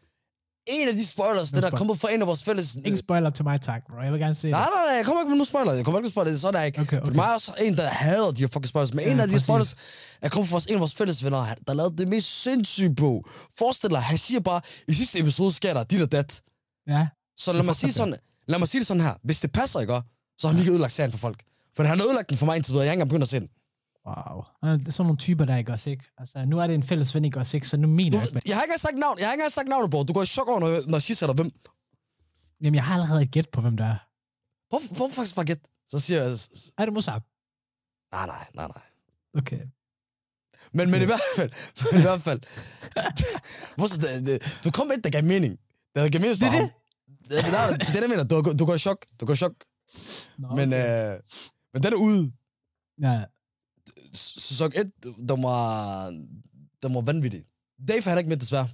En 0.67 0.87
af 0.87 0.93
de 0.93 1.05
spoilers, 1.07 1.51
Nå, 1.53 1.55
det 1.55 1.63
der 1.63 1.71
er 1.71 1.75
kommet 1.75 1.99
fra 1.99 2.11
en 2.13 2.21
af 2.21 2.27
vores 2.27 2.43
fælles... 2.43 2.75
Ingen 2.75 2.97
spoiler 2.97 3.29
til 3.29 3.43
mig, 3.45 3.61
tak, 3.61 3.81
bro. 3.89 4.01
Jeg 4.03 4.11
vil 4.11 4.19
gerne 4.19 4.35
se 4.35 4.41
det. 4.47 4.51
Nej, 4.51 4.61
nej, 4.61 4.85
nej, 4.87 4.95
jeg 4.95 5.05
kommer 5.05 5.21
ikke 5.21 5.29
med 5.29 5.37
nogen 5.37 5.45
spoiler. 5.45 5.73
Jeg 5.73 5.85
kommer 5.85 5.99
ikke 5.99 6.05
med 6.05 6.11
spoiler, 6.11 6.37
sådan 6.37 6.55
er 6.55 6.59
jeg 6.59 6.67
ikke. 6.67 6.81
Okay, 6.81 6.97
For 6.97 7.05
okay. 7.05 7.15
mig 7.15 7.23
er 7.23 7.33
også 7.33 7.53
en, 7.61 7.77
der 7.77 7.87
hader 7.89 8.31
de 8.31 8.41
her 8.41 8.47
fucking 8.47 8.67
spoilers. 8.67 8.93
Men 8.93 9.05
Ja, 9.05 9.11
en 9.11 9.19
af 9.19 9.27
de 9.27 9.31
præcis. 9.31 9.45
spoilers 9.45 9.75
er 10.21 10.29
kommet 10.29 10.49
fra 10.49 10.59
en 10.69 10.73
af 10.73 10.79
vores 10.79 10.95
fælles 10.95 11.23
venner, 11.23 11.45
der 11.67 11.73
lavede 11.73 11.97
det 11.97 12.07
mest 12.07 12.41
sindssyge 12.43 12.95
bog. 12.95 13.25
Forestil 13.57 13.89
dig, 13.89 14.01
han 14.01 14.17
siger 14.17 14.39
bare, 14.39 14.61
i 14.87 14.93
sidste 14.93 15.19
episode 15.19 15.51
sker 15.51 15.73
der 15.73 15.83
dit 15.83 16.01
og 16.01 16.11
dat. 16.11 16.41
Ja. 16.87 17.07
Så 17.37 17.53
lad 17.53 17.63
mig, 17.63 17.75
sige 17.75 17.93
sådan, 17.93 18.15
lad 18.47 18.59
mig 18.59 18.67
sige 18.67 18.79
det 18.79 18.87
sådan 18.87 19.01
her. 19.01 19.13
Hvis 19.23 19.41
det 19.41 19.51
passer, 19.51 19.79
ikke? 19.79 20.01
Så 20.37 20.47
har 20.47 20.53
han 20.53 20.59
ikke 20.59 20.71
ødelagt 20.71 20.93
serien 20.93 21.11
for 21.11 21.17
folk. 21.17 21.43
For 21.75 21.83
han 21.83 21.99
har 21.99 22.05
ødelagt 22.05 22.29
den 22.29 22.37
for 22.37 22.45
mig 22.45 22.55
indtil 22.55 22.71
videre. 22.73 22.83
Jeg 22.83 22.89
har 22.89 22.93
ikke 22.93 23.01
engang 23.01 23.09
begyndt 23.09 23.23
at 23.23 23.29
se 23.29 23.39
den. 23.39 23.47
Wow. 24.11 24.43
Øh, 24.65 24.79
Det 24.79 24.87
er 24.87 24.91
sådan 24.91 25.05
nogle 25.07 25.17
typer, 25.17 25.45
der 25.45 25.57
ikke 25.57 25.71
også, 25.71 25.89
ikke? 25.89 26.03
Altså, 26.17 26.45
nu 26.45 26.59
er 26.59 26.67
det 26.67 26.73
en 26.73 26.83
fælles 26.83 27.15
ven, 27.15 27.25
ikke 27.25 27.39
også, 27.39 27.57
ikke? 27.57 27.67
Så 27.67 27.77
nu 27.77 27.87
mener 27.87 28.11
Du, 28.11 28.17
jeg 28.17 28.27
ikke, 28.35 28.49
jeg 28.49 28.57
har 28.57 28.63
ikke 28.63 28.77
sagt 28.77 28.97
navn. 28.97 29.19
Jeg 29.19 29.27
har 29.27 29.33
ikke 29.33 29.49
sagt 29.49 29.67
navnet, 29.67 29.91
bror. 29.91 30.03
Du 30.03 30.13
går 30.13 30.21
i 30.21 30.25
chok 30.25 30.47
over, 30.47 30.59
når, 30.59 30.69
når 30.69 30.97
jeg 30.97 31.01
siger 31.01 31.27
dig, 31.27 31.35
hvem. 31.35 31.51
Jamen, 32.63 32.75
jeg 32.75 32.85
har 32.85 32.93
allerede 32.93 33.21
et 33.23 33.31
gæt 33.31 33.49
på, 33.49 33.61
hvem 33.61 33.77
der 33.77 33.85
er. 33.85 33.97
Prøv, 34.69 34.81
prøv 34.97 35.11
faktisk 35.11 35.35
bare 35.35 35.45
gæt. 35.45 35.59
Så 35.87 35.99
siger 35.99 36.23
jeg... 36.23 36.31
Er 36.77 36.85
det 36.85 36.93
Mossab? 36.93 37.21
Nej, 38.11 38.25
nej, 38.25 38.47
nej, 38.55 38.67
nej. 38.67 38.83
Okay. 39.37 39.59
Men, 40.73 40.91
men 40.91 41.01
i 41.01 41.05
hvert 41.05 41.21
fald, 41.35 41.51
men 41.91 41.99
i 41.99 42.03
hvert 42.03 42.21
fald. 42.21 42.41
Hvorfor, 43.77 43.97
det, 43.97 44.25
det, 44.25 44.59
du 44.63 44.71
kom 44.71 44.87
med 44.87 44.97
et, 44.97 45.03
der 45.03 45.09
gav 45.09 45.23
mening. 45.23 45.59
Det 45.95 46.11
gav 46.11 46.21
mening 46.21 46.39
Det 46.39 46.47
er. 46.47 46.51
Det, 46.51 46.71
det, 47.29 47.37
er 47.37 47.67
det, 47.71 47.79
det, 47.79 47.87
er 47.87 47.93
det, 47.93 48.01
jeg 48.01 48.09
mener. 48.09 48.23
Du, 48.23 48.53
du 48.59 48.65
går 48.65 48.75
i 48.75 48.79
chok. 48.79 49.05
Du 49.19 49.25
går 49.25 49.33
i 49.33 49.37
chok. 49.37 49.53
Nå, 50.37 50.55
Men, 50.55 50.73
okay. 50.73 51.13
øh, 51.15 51.19
men 51.73 51.83
den 51.83 51.93
er 51.93 51.97
ude. 51.97 52.31
Ja, 53.01 53.23
Sæson 54.13 54.71
1, 54.75 54.91
den 55.29 55.43
var, 55.43 56.05
den 56.83 56.95
var 56.95 57.01
vanvittig. 57.01 57.43
Dave 57.87 58.01
er 58.11 58.17
ikke 58.17 58.29
med, 58.29 58.37
desværre. 58.37 58.67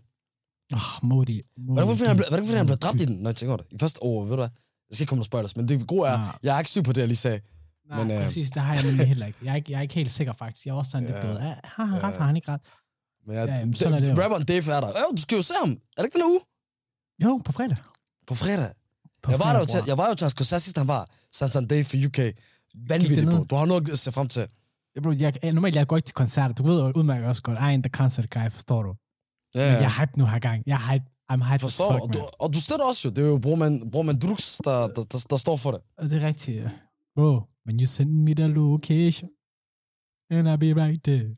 oh, 0.73 0.79
Modi. 1.09 1.41
Hvordan 1.57 1.85
hvorfor 1.85 2.05
han, 2.05 2.15
hvordan 2.17 2.39
hvorfor 2.43 2.57
han 2.57 2.65
blev 2.65 2.77
dræbt 2.77 3.01
i 3.01 3.05
den, 3.05 3.15
når 3.15 3.29
jeg 3.29 3.35
tænker 3.35 3.51
over 3.53 3.57
det? 3.63 3.67
I 3.71 3.77
første 3.79 4.03
år, 4.03 4.21
ved 4.23 4.29
du 4.29 4.35
hvad? 4.35 4.49
Jeg 4.89 4.95
skal 4.95 5.03
ikke 5.03 5.09
komme 5.09 5.19
med 5.19 5.25
spoilers, 5.25 5.55
men 5.55 5.67
det 5.67 5.87
gode 5.87 6.07
er, 6.09 6.11
Ja. 6.19 6.27
jeg 6.43 6.55
er 6.55 6.59
ikke 6.59 6.69
styr 6.71 6.81
på 6.81 6.93
det, 6.93 7.01
jeg 7.01 7.07
lige 7.07 7.17
sagde. 7.17 7.39
Nej, 7.89 8.03
Men, 8.03 8.11
øh, 8.17 8.23
præcis, 8.23 8.51
det 8.51 8.61
har 8.61 8.73
jeg 8.73 8.83
nemlig 8.83 9.07
heller 9.07 9.25
ikke. 9.25 9.39
Jeg 9.43 9.51
er 9.51 9.55
ikke, 9.55 9.71
jeg 9.71 9.77
er 9.77 9.81
ikke 9.81 9.93
helt 9.93 10.11
sikker, 10.11 10.33
faktisk. 10.33 10.65
Jeg 10.65 10.71
er 10.71 10.75
også 10.75 10.91
sådan 10.91 11.07
lidt, 11.07 11.17
Ja. 11.17 11.27
ved, 11.27 11.37
ah, 11.37 11.55
har 11.63 11.85
han 11.85 12.03
ret, 12.03 12.15
har 12.15 12.25
han 12.25 12.35
ikke 12.35 12.51
ret? 12.51 12.61
Men 13.27 13.35
jeg, 13.35 13.47
Ja, 13.47 13.53
ja, 13.53 13.59
jamen, 13.59 13.75
sådan 13.75 13.93
er 13.93 13.99
det 13.99 14.19
rapperen 14.23 14.45
Dave 14.45 14.71
er 14.71 14.79
der. 14.81 14.87
Øh, 14.87 15.17
du 15.17 15.21
skal 15.21 15.35
jo 15.35 15.41
se 15.41 15.53
ham. 15.63 15.69
Er 15.71 16.01
det 16.01 16.05
ikke 16.05 16.19
den 16.19 16.25
uge? 16.25 16.39
Jo, 17.23 17.41
på 17.45 17.51
fredag. 17.51 17.77
På 18.27 18.35
fredag. 18.35 18.71
På 19.23 19.31
jeg 19.31 19.39
var, 19.39 19.45
fredag, 19.45 19.59
jo 19.61 19.65
til, 19.65 19.79
jeg 19.87 19.97
var 19.97 20.07
jo 20.09 20.13
til 20.15 20.25
hans 20.25 20.33
koncert 20.33 20.61
sidst, 20.61 20.77
han 20.77 20.87
var. 20.87 21.09
Sansan 21.31 21.67
Dave 21.67 21.83
for 21.83 21.97
UK. 22.07 22.19
Vanvittigt, 22.89 23.29
bro. 23.29 23.43
Du 23.43 23.55
har 23.55 23.65
noget 23.65 23.89
at 23.91 23.99
se 23.99 24.11
frem 24.11 24.27
til. 24.27 24.47
Bro, 25.03 25.11
jeg, 25.11 25.53
normalt 25.53 25.75
jeg 25.75 25.87
går 25.87 25.97
ikke 25.97 26.05
til 26.05 26.15
koncerter. 26.15 26.55
Du 26.55 26.63
ved 26.63 26.95
udmærket 26.95 27.27
også 27.27 27.41
godt, 27.41 27.57
I 27.57 27.75
ain't 27.75 27.81
the 27.81 27.89
concert 27.89 28.29
guy, 28.29 28.49
forstår 28.51 28.83
du? 28.83 28.95
Ja, 29.55 29.71
Men 29.71 29.81
jeg 29.83 29.83
er 29.83 29.99
hype 29.99 30.17
nu 30.19 30.25
her 30.25 30.39
gang. 30.39 30.63
Jeg 30.65 30.73
er 30.73 30.91
hype. 30.91 31.05
I'm 31.31 31.43
hype 31.51 31.59
Forstår 31.59 31.91
fuck, 31.91 32.03
Og 32.03 32.13
du? 32.13 32.29
Og 32.39 32.53
du 32.53 32.59
støtter 32.61 32.85
også 32.85 33.07
jo. 33.07 33.13
Det 33.13 33.23
er 33.23 33.27
jo 33.27 33.37
Broman, 33.37 33.91
Broman 33.91 34.19
Drugs, 34.19 34.61
der, 34.63 34.87
der, 34.87 35.03
der, 35.03 35.25
der, 35.29 35.37
står 35.37 35.55
for 35.55 35.71
det. 35.71 35.81
Og 35.97 36.09
det 36.09 36.23
er 36.23 36.27
rigtigt. 36.27 36.57
ja. 36.57 36.69
Bro, 37.15 37.41
when 37.65 37.79
you 37.79 37.85
send 37.85 38.11
me 38.11 38.33
the 38.35 38.47
location, 38.47 39.29
and 40.29 40.47
I'll 40.47 40.57
be 40.57 40.73
right 40.83 41.03
there. 41.03 41.35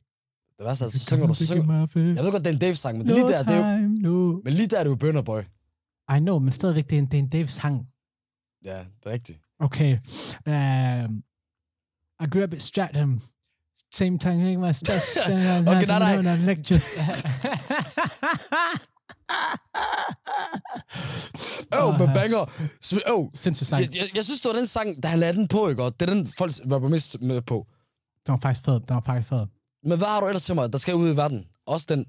Det 0.58 0.66
værste 0.66 0.86
er, 0.86 0.90
så 0.90 1.00
synger 1.00 1.28
du, 1.28 1.34
så 1.34 1.46
synger. 1.46 1.88
Jeg 1.96 2.24
ved 2.24 2.32
godt, 2.32 2.44
det 2.46 2.50
er 2.50 2.54
en 2.54 2.60
Dave-sang, 2.60 2.98
men 2.98 3.08
no 3.08 3.14
lige 3.14 3.28
der, 3.28 3.44
det 3.44 3.56
er 3.56 3.78
jo, 3.78 3.88
no. 3.88 4.42
men 4.44 4.54
lige 4.54 4.68
der 4.68 4.80
er 4.80 4.84
det 4.84 4.90
jo 4.90 4.96
Burner 4.96 5.22
Boy. 5.22 5.42
I 6.16 6.20
know, 6.20 6.40
men 6.40 6.52
stadigvæk, 6.52 6.90
det 6.90 6.96
er 6.96 7.00
en, 7.00 7.06
det 7.06 7.14
er 7.14 7.24
en 7.24 7.30
Dave 7.30 7.48
sang. 7.48 7.88
Ja, 8.64 8.80
det 8.80 9.06
er 9.06 9.12
rigtigt. 9.12 9.40
Okay. 9.60 9.92
Um, 10.48 11.24
I 12.24 12.26
grew 12.32 12.44
up 12.44 12.54
at 12.54 12.62
Stratham. 12.62 13.22
Same 13.94 14.20
time, 14.20 14.38
make 14.44 14.58
my 14.58 14.72
special. 14.84 15.68
Okay, 15.68 15.88
nej, 15.88 16.22
nej. 16.22 16.36
Lecture. 16.36 16.80
Øv, 21.76 21.92
med 22.00 22.08
Åh, 22.08 22.14
banger. 22.14 22.44
Øv. 23.14 23.30
Sindssygt 23.34 23.68
sang. 23.68 23.82
Jeg, 23.82 23.96
jeg, 23.96 24.08
jeg, 24.16 24.24
synes, 24.26 24.42
det 24.42 24.50
var 24.50 24.56
den 24.56 24.68
sang, 24.68 25.04
da 25.04 25.08
han 25.08 25.20
lagde 25.20 25.34
den 25.34 25.48
på, 25.48 25.68
ikke? 25.68 25.84
Og 25.84 26.00
det 26.00 26.10
er 26.10 26.14
den, 26.14 26.28
folk 26.28 26.54
rapper 26.72 26.90
mest 26.90 27.22
med 27.22 27.42
på. 27.42 27.68
Den 28.26 28.32
var 28.32 28.38
faktisk 28.38 28.66
fed. 28.66 28.74
Den 28.74 28.96
var 28.96 29.04
faktisk 29.06 29.30
fed. 29.30 29.46
Men 29.84 29.98
hvad 29.98 30.08
har 30.08 30.20
du 30.22 30.28
ellers 30.28 30.44
til 30.44 30.56
mig, 30.56 30.74
der 30.74 30.78
skal 30.78 30.96
ud 30.96 31.14
i 31.14 31.18
verden? 31.18 31.48
Også 31.66 31.86
den. 31.90 32.06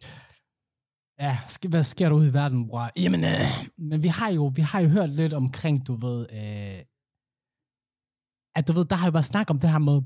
Ja, 1.20 1.38
hvad 1.68 1.84
sker 1.84 2.08
der 2.08 2.16
ude 2.16 2.28
i 2.28 2.32
verden, 2.32 2.68
bror? 2.68 2.90
Jamen, 2.96 3.24
øh, 3.24 3.40
men 3.78 4.02
vi 4.02 4.08
har, 4.08 4.28
jo, 4.28 4.52
vi 4.54 4.62
har 4.62 4.80
jo 4.80 4.88
hørt 4.88 5.10
lidt 5.10 5.32
omkring, 5.32 5.86
du 5.86 5.94
ved, 5.94 6.26
øh, 6.32 6.84
at 8.56 8.68
du 8.68 8.72
ved, 8.72 8.84
der 8.84 8.96
har 8.96 9.06
jo 9.06 9.10
været 9.10 9.24
snak 9.24 9.50
om 9.50 9.58
det 9.58 9.70
her 9.70 9.78
med, 9.78 10.02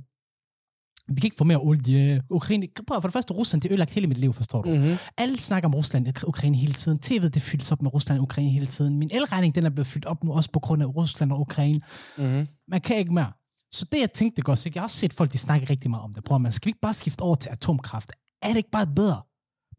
vi 1.08 1.20
kan 1.20 1.26
ikke 1.26 1.36
få 1.36 1.44
mere 1.44 1.58
olie. 1.58 2.22
Ukraine, 2.30 2.68
prøv, 2.86 3.00
for 3.00 3.08
det 3.08 3.12
første, 3.12 3.34
Rusland, 3.34 3.62
det 3.62 3.70
ødelagt 3.70 3.90
hele 3.90 4.06
mit 4.06 4.18
liv, 4.18 4.32
forstår 4.32 4.62
du? 4.62 4.68
Mm-hmm. 4.68 4.96
Alle 5.16 5.38
snakker 5.38 5.68
om 5.68 5.74
Rusland 5.74 6.06
og 6.06 6.28
Ukraine 6.28 6.56
hele 6.56 6.72
tiden. 6.72 6.98
TV'et, 7.06 7.28
det 7.28 7.42
fyldes 7.42 7.72
op 7.72 7.82
med 7.82 7.94
Rusland 7.94 8.18
og 8.18 8.22
Ukraine 8.22 8.50
hele 8.50 8.66
tiden. 8.66 8.98
Min 8.98 9.10
elregning, 9.12 9.54
den 9.54 9.66
er 9.66 9.70
blevet 9.70 9.86
fyldt 9.86 10.06
op 10.06 10.24
nu, 10.24 10.32
også 10.32 10.50
på 10.50 10.60
grund 10.60 10.82
af 10.82 10.86
Rusland 10.96 11.32
og 11.32 11.40
Ukraine. 11.40 11.80
Mm-hmm. 12.18 12.48
Man 12.68 12.80
kan 12.80 12.96
ikke 12.96 13.14
mere. 13.14 13.32
Så 13.72 13.86
det, 13.92 14.00
jeg 14.00 14.12
tænkte, 14.12 14.42
går 14.42 14.54
sikkert. 14.54 14.74
Jeg 14.74 14.80
har 14.80 14.86
også 14.86 14.96
set 14.96 15.12
folk, 15.12 15.32
de 15.32 15.38
snakker 15.38 15.70
rigtig 15.70 15.90
meget 15.90 16.04
om 16.04 16.14
det. 16.14 16.24
Prøv, 16.24 16.38
man 16.38 16.52
skal 16.52 16.66
vi 16.66 16.70
ikke 16.70 16.80
bare 16.80 16.94
skifte 16.94 17.22
over 17.22 17.34
til 17.34 17.50
atomkraft? 17.50 18.12
Er 18.42 18.48
det 18.48 18.56
ikke 18.56 18.70
bare 18.70 18.86
bedre? 18.86 19.22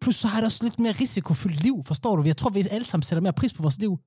Plus 0.01 0.15
så 0.15 0.27
har 0.27 0.37
det 0.37 0.45
også 0.45 0.63
lidt 0.63 0.79
mere 0.79 0.91
risikofyldt 0.91 1.63
liv, 1.63 1.83
forstår 1.83 2.15
du? 2.15 2.23
Jeg 2.23 2.37
tror, 2.37 2.49
vi 2.49 2.67
alle 2.71 2.87
sammen 2.87 3.03
sætter 3.03 3.21
mere 3.21 3.33
pris 3.33 3.53
på 3.53 3.61
vores 3.61 3.77
liv. 3.77 3.99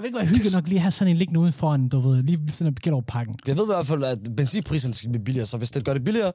Jeg 0.00 0.02
ved 0.02 0.08
ikke, 0.08 0.18
hvad 0.18 0.28
hyggeligt 0.28 0.52
nok 0.52 0.68
lige 0.68 0.76
at 0.78 0.82
have 0.82 0.90
sådan 0.90 1.10
en 1.10 1.16
liggende 1.16 1.40
uden 1.40 1.52
foran, 1.52 1.88
du 1.88 2.00
ved, 2.00 2.22
lige 2.22 2.40
ved 2.40 2.48
siden 2.48 2.72
af 2.76 2.82
Gellerup-pakken. 2.82 3.36
Jeg 3.46 3.56
ved 3.56 3.64
i 3.64 3.66
hvert 3.66 3.86
fald, 3.86 4.04
at 4.04 4.18
benzinpriserne 4.36 4.94
skal 4.94 5.10
blive 5.10 5.24
billigere, 5.24 5.46
så 5.46 5.56
hvis 5.58 5.70
det 5.70 5.84
gør 5.84 5.92
det 5.94 6.04
billigere, 6.04 6.32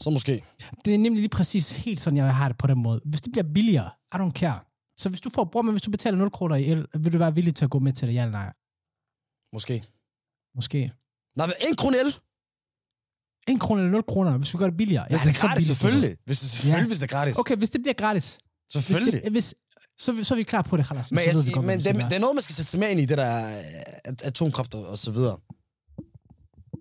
så 0.00 0.10
måske. 0.10 0.44
Det 0.84 0.94
er 0.94 0.98
nemlig 0.98 1.20
lige 1.20 1.28
præcis 1.28 1.70
helt 1.70 2.00
sådan, 2.00 2.16
jeg 2.16 2.34
har 2.34 2.48
det 2.48 2.58
på 2.58 2.66
den 2.66 2.78
måde. 2.82 3.00
Hvis 3.04 3.20
det 3.20 3.32
bliver 3.32 3.44
billigere, 3.54 3.90
I 4.14 4.16
don't 4.16 4.30
care. 4.32 4.58
Så 4.96 5.08
hvis 5.08 5.20
du 5.20 5.30
får, 5.30 5.44
bror, 5.44 5.62
men 5.62 5.72
hvis 5.72 5.82
du 5.82 5.90
betaler 5.90 6.18
0 6.18 6.30
kroner 6.30 6.56
i 6.56 6.64
el, 6.70 6.86
vil 6.98 7.12
du 7.12 7.18
være 7.18 7.34
villig 7.34 7.54
til 7.54 7.64
at 7.64 7.70
gå 7.70 7.78
med 7.78 7.92
til 7.92 8.08
det, 8.08 8.14
ja 8.14 8.22
eller 8.22 8.32
nej? 8.32 8.52
Måske. 9.52 9.84
Måske. 10.54 10.92
Nej, 11.36 11.46
men 11.46 11.54
en 11.68 11.76
krone 11.76 11.96
el. 12.00 12.14
1 13.48 13.60
krone 13.60 13.80
eller 13.80 13.92
0 13.92 14.02
kroner, 14.02 14.36
hvis 14.38 14.54
vi 14.54 14.58
gør 14.58 14.66
det 14.66 14.76
billigere. 14.76 15.06
Hvis 15.10 15.24
Ja, 15.24 15.30
det 15.30 15.36
er 15.42 15.48
gratis, 15.48 15.66
selvfølgelig. 15.66 16.16
Hvis 16.24 16.40
det, 16.40 16.50
selvfølgelig, 16.50 16.82
Ja. 16.82 16.86
hvis 16.86 16.98
det 16.98 17.12
er 17.12 17.16
gratis. 17.16 17.36
Okay, 17.38 17.56
hvis 17.56 17.70
det 17.70 17.82
bliver 17.82 17.94
gratis. 17.94 18.38
Hvis 18.72 18.84
Selvfølgelig. 18.84 19.22
det, 19.22 19.32
hvis, 19.32 19.54
så, 20.00 20.10
er 20.12 20.16
vi- 20.16 20.24
så 20.24 20.34
er 20.34 20.36
vi 20.36 20.42
klar 20.42 20.62
på 20.62 20.76
det, 20.76 20.86
Khalas. 20.86 21.12
Men, 21.12 21.18
jeg, 21.26 21.34
ved 21.34 21.52
godt, 21.52 21.66
men 21.66 21.78
det, 21.78 21.94
det 21.94 22.12
er 22.12 22.18
noget, 22.18 22.34
man 22.36 22.42
skal 22.42 22.54
sætte 22.54 22.70
sig 22.70 22.80
mere 22.80 22.90
ind 22.92 23.00
i, 23.00 23.04
det 23.04 23.18
der 23.18 23.46
øh, 23.58 23.64
at- 24.04 24.22
atomkraft 24.22 24.74
og, 24.74 24.86
og 24.86 24.98
så 24.98 25.10
videre. 25.10 25.38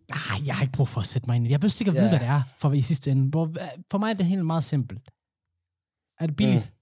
Nej, 0.09 0.45
jeg 0.47 0.55
har 0.55 0.61
ikke 0.63 0.71
brug 0.71 0.87
for 0.87 0.99
at 0.99 1.05
sætte 1.05 1.27
mig 1.29 1.35
ind 1.35 1.45
i 1.45 1.47
det. 1.47 1.51
Jeg 1.51 1.59
behøver 1.59 1.81
ikke 1.81 1.89
at 1.89 1.95
vide, 1.95 2.03
Ja. 2.03 2.09
hvad 2.09 2.19
det 2.19 2.27
er 2.27 2.41
for 2.57 2.71
i 2.73 2.81
sidste 2.81 3.11
ende. 3.11 3.29
Hvor- 3.29 3.53
For 3.91 3.97
mig 3.97 4.09
er 4.09 4.13
det 4.13 4.25
helt 4.25 4.45
meget 4.45 4.63
simpelt. 4.63 5.09
Er 6.19 6.25
det 6.27 6.35
billigt? 6.35 6.73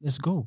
Mm. 0.00 0.06
Let's 0.06 0.18
go. 0.18 0.44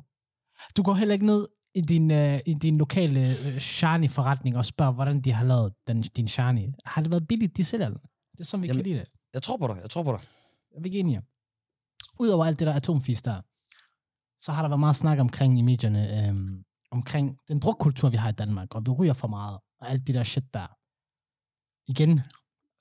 Du 0.76 0.82
går 0.82 0.94
heller 0.94 1.12
ikke 1.14 1.26
ned 1.26 1.48
i 1.74 1.80
din, 1.80 2.10
uh, 2.10 2.36
i 2.46 2.54
din 2.62 2.78
lokale 2.78 3.20
uh, 3.46 3.58
shani-forretning 3.58 4.56
og 4.56 4.66
spørger, 4.66 4.92
hvordan 4.92 5.20
de 5.20 5.32
har 5.32 5.44
lavet 5.44 5.72
den, 5.86 6.02
din 6.02 6.28
shani. 6.28 6.68
Har 6.84 7.02
det 7.02 7.10
været 7.10 7.28
billigt, 7.28 7.56
de 7.56 7.64
sælger 7.64 7.88
den? 7.88 7.98
Det 8.32 8.40
er 8.40 8.44
sådan, 8.44 8.62
vi 8.62 8.66
Jamen- 8.66 8.82
kan 8.82 8.90
lide 8.92 8.98
det. 9.00 9.08
Jeg 9.34 9.42
tror 9.42 9.56
på 9.56 9.66
dig, 9.66 9.76
jeg 9.82 9.90
tror 9.90 10.02
på 10.02 10.12
dig. 10.12 10.20
Er 10.76 10.80
vi 10.80 10.86
ikke 10.88 10.98
enige? 10.98 11.22
Udover 12.20 12.44
alt 12.44 12.58
det 12.58 12.66
der 12.66 12.72
atomfis 12.72 13.22
der, 13.22 13.40
så 14.40 14.52
har 14.52 14.62
der 14.62 14.68
været 14.68 14.80
meget 14.80 14.96
snak 14.96 15.18
omkring 15.18 15.58
i 15.58 15.62
medierne, 15.62 16.28
øhm, 16.28 16.64
omkring 16.90 17.36
den 17.48 17.58
drukkultur, 17.58 18.08
vi 18.10 18.16
har 18.16 18.28
i 18.28 18.32
Danmark, 18.32 18.74
og 18.74 18.86
vi 18.86 18.90
ryger 18.90 19.12
for 19.12 19.28
meget, 19.28 19.58
og 19.80 19.90
alt 19.90 20.06
det 20.06 20.14
der 20.14 20.22
shit 20.22 20.44
der. 20.54 20.66
Igen, 21.90 22.20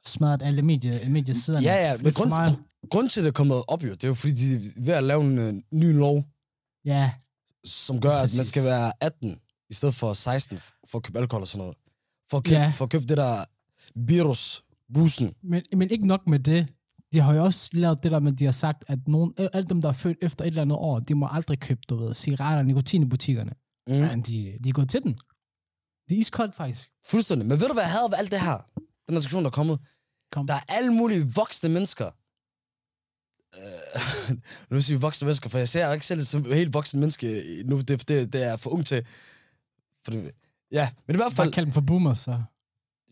smadret 0.06 0.42
alle 0.42 0.62
medie, 0.62 1.10
mediesiderne. 1.10 1.64
Ja, 1.66 1.76
ja, 1.92 1.98
men 1.98 2.14
grund, 2.14 2.30
meget. 2.30 2.60
grund 2.92 3.10
til, 3.10 3.20
at 3.20 3.24
det 3.24 3.30
er 3.30 3.34
kommet 3.34 3.64
op 3.68 3.84
jo, 3.84 3.90
det 3.90 4.04
er 4.04 4.08
jo 4.08 4.14
fordi, 4.14 4.34
de 4.34 4.56
er 4.56 4.82
ved 4.86 4.94
at 4.94 5.04
lave 5.04 5.24
en 5.24 5.38
øh, 5.40 5.54
ny 5.74 5.98
lov, 5.98 6.24
Ja, 6.86 7.12
som 7.66 8.02
gør, 8.02 8.18
at 8.18 8.34
man 8.38 8.46
skal 8.46 8.64
være 8.64 8.92
18 9.02 9.40
i 9.70 9.74
stedet 9.74 9.96
for 9.96 10.14
16 10.14 10.58
for 10.88 10.98
at 10.98 11.04
købe 11.04 11.20
alkohol 11.20 11.42
og 11.42 11.48
sådan 11.48 11.60
noget. 11.62 11.78
For 12.30 12.38
at 12.38 12.44
købe, 12.44 12.56
Ja. 12.60 12.70
for 12.70 12.86
at 12.86 12.92
købe 12.92 13.04
det 13.06 13.18
der 13.18 13.46
virus, 13.96 14.64
busen. 14.94 15.34
men, 15.44 15.64
men 15.78 15.90
ikke 15.90 16.08
nok 16.08 16.28
med 16.28 16.40
det. 16.40 16.68
De 17.18 17.22
har 17.22 17.34
jo 17.34 17.44
også 17.44 17.70
lavet 17.74 18.04
det 18.04 18.12
der 18.12 18.20
med, 18.20 18.32
at 18.32 18.40
de 18.40 18.46
har 18.46 18.52
sagt, 18.52 18.84
at 18.88 19.08
nogen, 19.08 19.34
alle 19.54 19.70
dem, 19.70 19.82
der 19.82 19.90
er 19.90 19.94
født 19.94 20.18
efter 20.22 20.46
et 20.46 20.48
eller 20.48 20.62
andet 20.62 20.78
år, 20.78 21.00
de 21.00 21.16
må 21.16 21.28
aldrig 21.32 21.60
købe, 21.60 21.82
du 21.90 21.96
ved, 21.96 22.14
cigaretter 22.14 22.58
og 22.58 22.66
nikotin 22.66 23.02
i 23.02 23.06
butikkerne. 23.06 23.52
Mm. 23.88 23.94
Men 23.94 24.22
de, 24.22 24.58
de 24.64 24.70
er 24.70 24.74
gået 24.74 24.90
til 24.90 25.04
den. 25.04 25.14
Det 26.10 26.16
er 26.16 26.20
iskoldt, 26.20 26.56
faktisk. 26.56 26.90
Fuldstændig. 27.06 27.48
Men 27.48 27.60
ved 27.60 27.68
du, 27.68 27.74
hvad 27.74 27.84
jeg 27.84 27.92
havde 27.92 28.04
ved 28.12 28.18
alt 28.18 28.32
det 28.32 28.42
her? 28.42 28.58
Den 28.76 29.14
her 29.14 29.16
diskussion, 29.16 29.44
der 29.44 29.50
er 29.50 29.52
kommet. 29.52 29.80
Kom. 30.32 30.48
Der 30.48 30.54
er 30.54 30.60
alle 30.68 30.94
mulige 30.94 31.26
voksne 31.36 31.70
mennesker. 31.70 32.06
Øh, 33.56 34.30
nu 34.68 34.70
vil 34.70 34.78
jeg 34.78 34.84
sige 34.84 35.02
voksne 35.02 35.26
mennesker, 35.26 35.50
for 35.50 35.58
jeg 35.58 35.70
ser 35.70 35.94
ikke 35.94 36.06
selv 36.06 36.26
som 36.26 36.46
helt 36.46 36.74
voksen 36.74 37.00
menneske 37.00 37.44
nu. 37.66 37.80
Det, 37.80 38.08
det, 38.10 38.34
det 38.34 38.44
er 38.44 38.58
for 38.58 38.70
ung 38.70 38.86
til. 38.86 39.08
For 40.06 40.12
det, 40.12 40.32
ja, 40.72 40.90
men 41.08 41.16
i 41.16 41.18
hvert 41.18 41.36
Bare 41.36 41.44
fald... 41.46 41.54
kalde 41.54 41.66
dem 41.66 41.74
for 41.74 41.82
boomers, 41.82 42.20
så. 42.20 42.44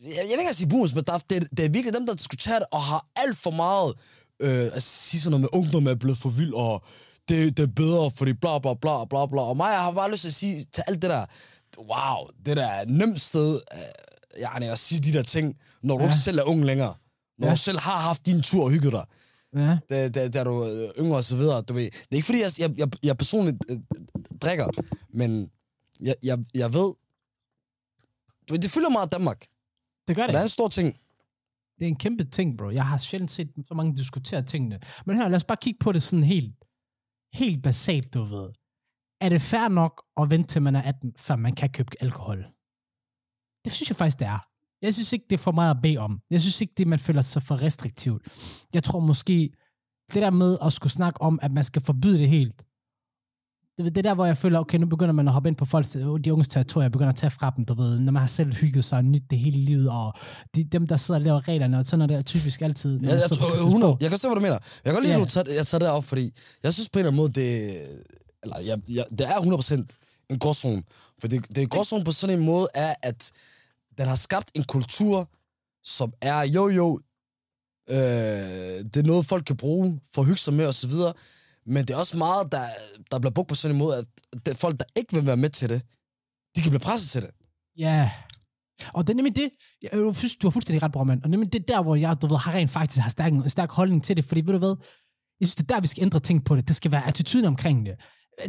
Jeg, 0.02 0.08
jeg 0.10 0.16
vil 0.16 0.22
ikke 0.22 0.34
engang 0.34 0.54
sige 0.56 0.68
boomers, 0.68 0.94
men 0.94 1.04
der, 1.04 1.12
er- 1.12 1.18
det, 1.30 1.36
er- 1.42 1.46
det 1.56 1.64
er 1.64 1.68
virkelig 1.68 1.94
dem, 1.94 2.06
der 2.06 2.14
diskuterer 2.14 2.58
det, 2.58 2.68
og 2.72 2.82
har 2.82 3.06
alt 3.16 3.36
for 3.38 3.50
meget 3.50 3.94
øh, 4.40 4.70
at 4.74 4.82
sige 4.82 5.20
sådan 5.20 5.30
noget 5.40 5.40
med, 5.52 5.60
ungdom 5.62 5.86
er 5.86 5.94
blevet 5.94 6.18
for 6.18 6.28
vild, 6.30 6.54
og 6.54 6.84
det, 7.28 7.56
det 7.56 7.62
er 7.62 7.72
bedre, 7.76 8.10
fordi 8.10 8.32
bla 8.32 8.58
bla 8.58 8.74
bla 8.74 9.04
bla 9.04 9.26
bla. 9.26 9.40
Og 9.42 9.56
mig, 9.56 9.70
jeg 9.72 9.80
har 9.80 9.90
bare 9.92 10.10
lyst 10.10 10.20
til 10.20 10.28
at 10.28 10.34
sige 10.34 10.66
til 10.72 10.84
alt 10.86 11.02
det 11.02 11.10
der, 11.10 11.24
wow, 11.78 12.28
det 12.46 12.56
der 12.56 12.66
er 12.66 12.84
nemt 12.84 13.20
sted, 13.20 13.60
øh, 13.74 14.42
yani, 14.42 14.66
at 14.66 14.78
sige 14.78 15.00
de 15.00 15.12
der 15.12 15.22
ting, 15.22 15.56
når 15.82 15.96
du 15.96 16.02
Ja. 16.04 16.08
ikke 16.08 16.18
selv 16.18 16.38
er 16.38 16.42
ung 16.42 16.64
længere. 16.64 16.94
Når 17.38 17.46
Ja. 17.46 17.52
du 17.52 17.56
selv 17.56 17.78
har 17.78 17.98
haft 18.00 18.26
din 18.26 18.42
tur 18.42 18.64
og 18.64 18.70
hygget 18.70 18.92
dig, 18.92 19.04
Ja. 19.56 19.78
da, 19.90 20.08
da, 20.08 20.28
da 20.28 20.44
du 20.44 20.60
er 20.62 20.92
yngre 20.98 21.16
og 21.16 21.24
så 21.24 21.36
videre. 21.36 21.62
Du 21.62 21.74
ved. 21.74 21.84
Det 21.84 22.06
er 22.10 22.16
ikke 22.16 22.26
fordi, 22.26 22.40
jeg, 22.42 22.52
jeg, 22.58 22.78
jeg, 22.78 22.88
jeg 23.02 23.16
personligt 23.16 23.56
øh, 23.70 23.78
drikker, 24.42 24.66
men 25.14 25.50
jeg, 26.02 26.14
jeg, 26.22 26.38
jeg 26.54 26.74
ved, 26.74 26.94
du 28.48 28.54
ved, 28.54 28.58
det 28.58 28.70
fylder 28.70 28.88
meget 28.88 29.12
Danmark. 29.12 29.46
Det 30.08 30.16
gør 30.16 30.22
Og 30.22 30.28
det. 30.28 30.34
det 30.34 30.38
er 30.38 30.42
en 30.42 30.48
stor 30.48 30.68
ting. 30.68 30.96
Det 31.78 31.84
er 31.84 31.88
en 31.88 31.96
kæmpe 31.96 32.24
ting, 32.24 32.58
bro. 32.58 32.70
Jeg 32.70 32.86
har 32.86 32.98
sjældent 32.98 33.30
set 33.30 33.52
så 33.68 33.74
mange 33.74 33.96
diskutere 33.96 34.42
tingene. 34.42 34.80
Men 35.06 35.16
her, 35.16 35.28
lad 35.28 35.36
os 35.36 35.44
bare 35.44 35.58
kigge 35.60 35.78
på 35.78 35.92
det 35.92 36.02
sådan 36.02 36.24
helt, 36.24 36.54
helt 37.34 37.62
basalt, 37.62 38.14
du 38.14 38.22
ved. 38.22 38.48
Er 39.20 39.28
det 39.28 39.40
fair 39.42 39.68
nok 39.68 40.04
at 40.20 40.30
vente 40.30 40.48
til 40.48 40.62
man 40.62 40.76
er 40.76 40.82
18, 40.82 41.14
før 41.18 41.36
man 41.36 41.52
kan 41.54 41.70
købe 41.70 41.90
alkohol? 42.00 42.38
Det 43.64 43.72
synes 43.72 43.88
jeg 43.90 43.96
faktisk, 43.96 44.18
det 44.18 44.26
er. 44.26 44.38
Jeg 44.82 44.94
synes 44.94 45.12
ikke, 45.12 45.26
det 45.30 45.36
er 45.36 45.42
for 45.42 45.52
meget 45.52 45.74
at 45.76 45.82
bede 45.82 45.98
om. 45.98 46.20
Jeg 46.30 46.40
synes 46.40 46.60
ikke, 46.60 46.74
det 46.76 46.86
man 46.86 46.98
føler 46.98 47.22
sig 47.22 47.42
for 47.42 47.62
restriktivt. 47.62 48.22
Jeg 48.74 48.82
tror 48.82 49.00
måske, 49.00 49.50
det 50.14 50.22
der 50.22 50.30
med 50.30 50.58
at 50.62 50.72
skulle 50.72 50.92
snakke 50.92 51.20
om, 51.20 51.38
at 51.42 51.52
man 51.52 51.64
skal 51.64 51.82
forbyde 51.82 52.18
det 52.18 52.28
helt, 52.28 52.62
det, 53.78 53.84
det 53.94 53.98
er 53.98 54.02
der, 54.02 54.14
hvor 54.14 54.26
jeg 54.26 54.38
føler, 54.38 54.58
okay, 54.60 54.78
nu 54.78 54.86
begynder 54.86 55.12
man 55.12 55.28
at 55.28 55.32
hoppe 55.34 55.48
ind 55.48 55.56
på 55.56 55.64
folks, 55.64 55.88
de 56.24 56.32
unges 56.32 56.48
territorier, 56.48 56.88
begynder 56.88 57.08
at 57.10 57.16
tage 57.16 57.30
fra 57.30 57.52
dem, 57.56 57.64
du 57.64 57.74
ved, 57.74 57.98
når 57.98 58.12
man 58.12 58.20
har 58.20 58.26
selv 58.26 58.52
hygget 58.54 58.84
sig 58.84 59.02
nyt 59.02 59.22
det 59.30 59.38
hele 59.38 59.58
livet, 59.60 59.90
og 59.90 60.14
de, 60.54 60.64
dem, 60.64 60.86
der 60.86 60.96
sidder 60.96 61.20
og 61.20 61.24
laver 61.24 61.48
reglerne, 61.48 61.78
og 61.78 61.86
sådan 61.86 62.02
er 62.02 62.06
det 62.16 62.26
typisk 62.26 62.62
altid. 62.62 62.90
når 63.00 63.08
Jeg, 63.08 63.22
tror, 63.22 63.26
Christiansborg. 63.36 63.66
100, 63.66 63.96
jeg 64.00 64.10
kan 64.10 64.18
se, 64.18 64.28
hvad 64.28 64.34
du 64.34 64.40
mener. 64.40 64.52
Jeg 64.54 64.60
kan 64.84 64.92
godt 64.94 65.04
lide, 65.04 65.14
Ja. 65.14 65.20
at 65.20 65.26
du 65.26 65.30
tager, 65.30 65.52
jeg 65.54 65.66
tager 65.66 65.78
det 65.78 65.88
op, 65.88 66.04
fordi 66.04 66.30
jeg 66.62 66.74
synes 66.74 66.88
på 66.88 66.98
en 66.98 67.00
eller 67.06 67.10
anden 67.10 67.22
måde, 67.22 67.32
det, 67.32 67.80
eller, 68.42 68.56
jeg, 68.66 68.78
jeg, 68.90 69.04
det 69.10 69.20
er 69.28 69.36
100% 69.90 70.26
en 70.30 70.38
gråzone. 70.38 70.82
For 71.20 71.28
det, 71.28 71.48
det 71.56 71.62
er 71.62 71.66
gråzone 71.66 72.04
på 72.04 72.12
sådan 72.12 72.38
en 72.38 72.44
måde, 72.44 72.66
er, 72.74 72.94
at 73.02 73.32
den 73.98 74.06
har 74.08 74.14
skabt 74.14 74.50
en 74.54 74.62
kultur, 74.64 75.30
som 75.84 76.12
er, 76.20 76.42
jo 76.42 76.68
jo, 76.68 76.98
øh, 77.90 77.96
det 77.96 78.96
er 78.96 79.02
noget, 79.02 79.26
folk 79.26 79.44
kan 79.44 79.56
bruge 79.56 80.00
for 80.14 80.22
at 80.22 80.26
hygge 80.26 80.40
sig 80.40 80.54
med 80.54 80.66
osv., 80.66 80.90
men 81.66 81.84
det 81.84 81.90
er 81.90 81.98
også 81.98 82.16
meget, 82.16 82.52
der, 82.52 82.64
der 83.10 83.18
bliver 83.18 83.32
brugt 83.32 83.48
på 83.48 83.54
sådan 83.54 83.74
en 83.74 83.78
måde, 83.78 83.98
at 83.98 84.06
det, 84.46 84.56
folk, 84.56 84.78
der 84.78 84.84
ikke 84.96 85.14
vil 85.14 85.26
være 85.26 85.36
med 85.36 85.50
til 85.50 85.68
det, 85.68 85.82
de 86.56 86.62
kan 86.62 86.70
blive 86.70 86.80
presset 86.80 87.10
til 87.10 87.22
det. 87.22 87.30
Ja. 87.78 88.10
Og 88.92 89.06
det 89.06 89.12
er 89.12 89.16
nemlig 89.16 89.36
det, 89.36 89.50
jeg, 89.82 89.90
jeg 89.92 90.14
synes, 90.14 90.36
du 90.36 90.46
har 90.46 90.50
fuldstændig 90.50 90.82
ret, 90.82 90.92
bror, 90.92 91.04
mand. 91.04 91.22
Og 91.22 91.30
nemlig 91.30 91.52
det 91.52 91.60
er 91.60 91.66
der, 91.74 91.82
hvor 91.82 91.94
jeg, 91.94 92.22
du 92.22 92.26
ved, 92.26 92.36
har 92.36 92.52
rent 92.52 92.70
faktisk 92.70 93.00
har 93.00 93.10
stærk, 93.10 93.32
en 93.32 93.50
stærk 93.50 93.70
holdning 93.70 94.04
til 94.04 94.16
det, 94.16 94.24
fordi 94.24 94.40
ved 94.40 94.52
du 94.52 94.58
hvad, 94.58 94.76
jeg 95.40 95.48
synes, 95.48 95.54
det 95.54 95.70
er 95.70 95.74
der, 95.74 95.80
vi 95.80 95.86
skal 95.86 96.02
ændre 96.02 96.20
ting 96.20 96.44
på 96.44 96.56
det. 96.56 96.68
Det 96.68 96.76
skal 96.76 96.92
være 96.92 97.06
attituden 97.06 97.46
omkring 97.46 97.86
det. 97.86 97.94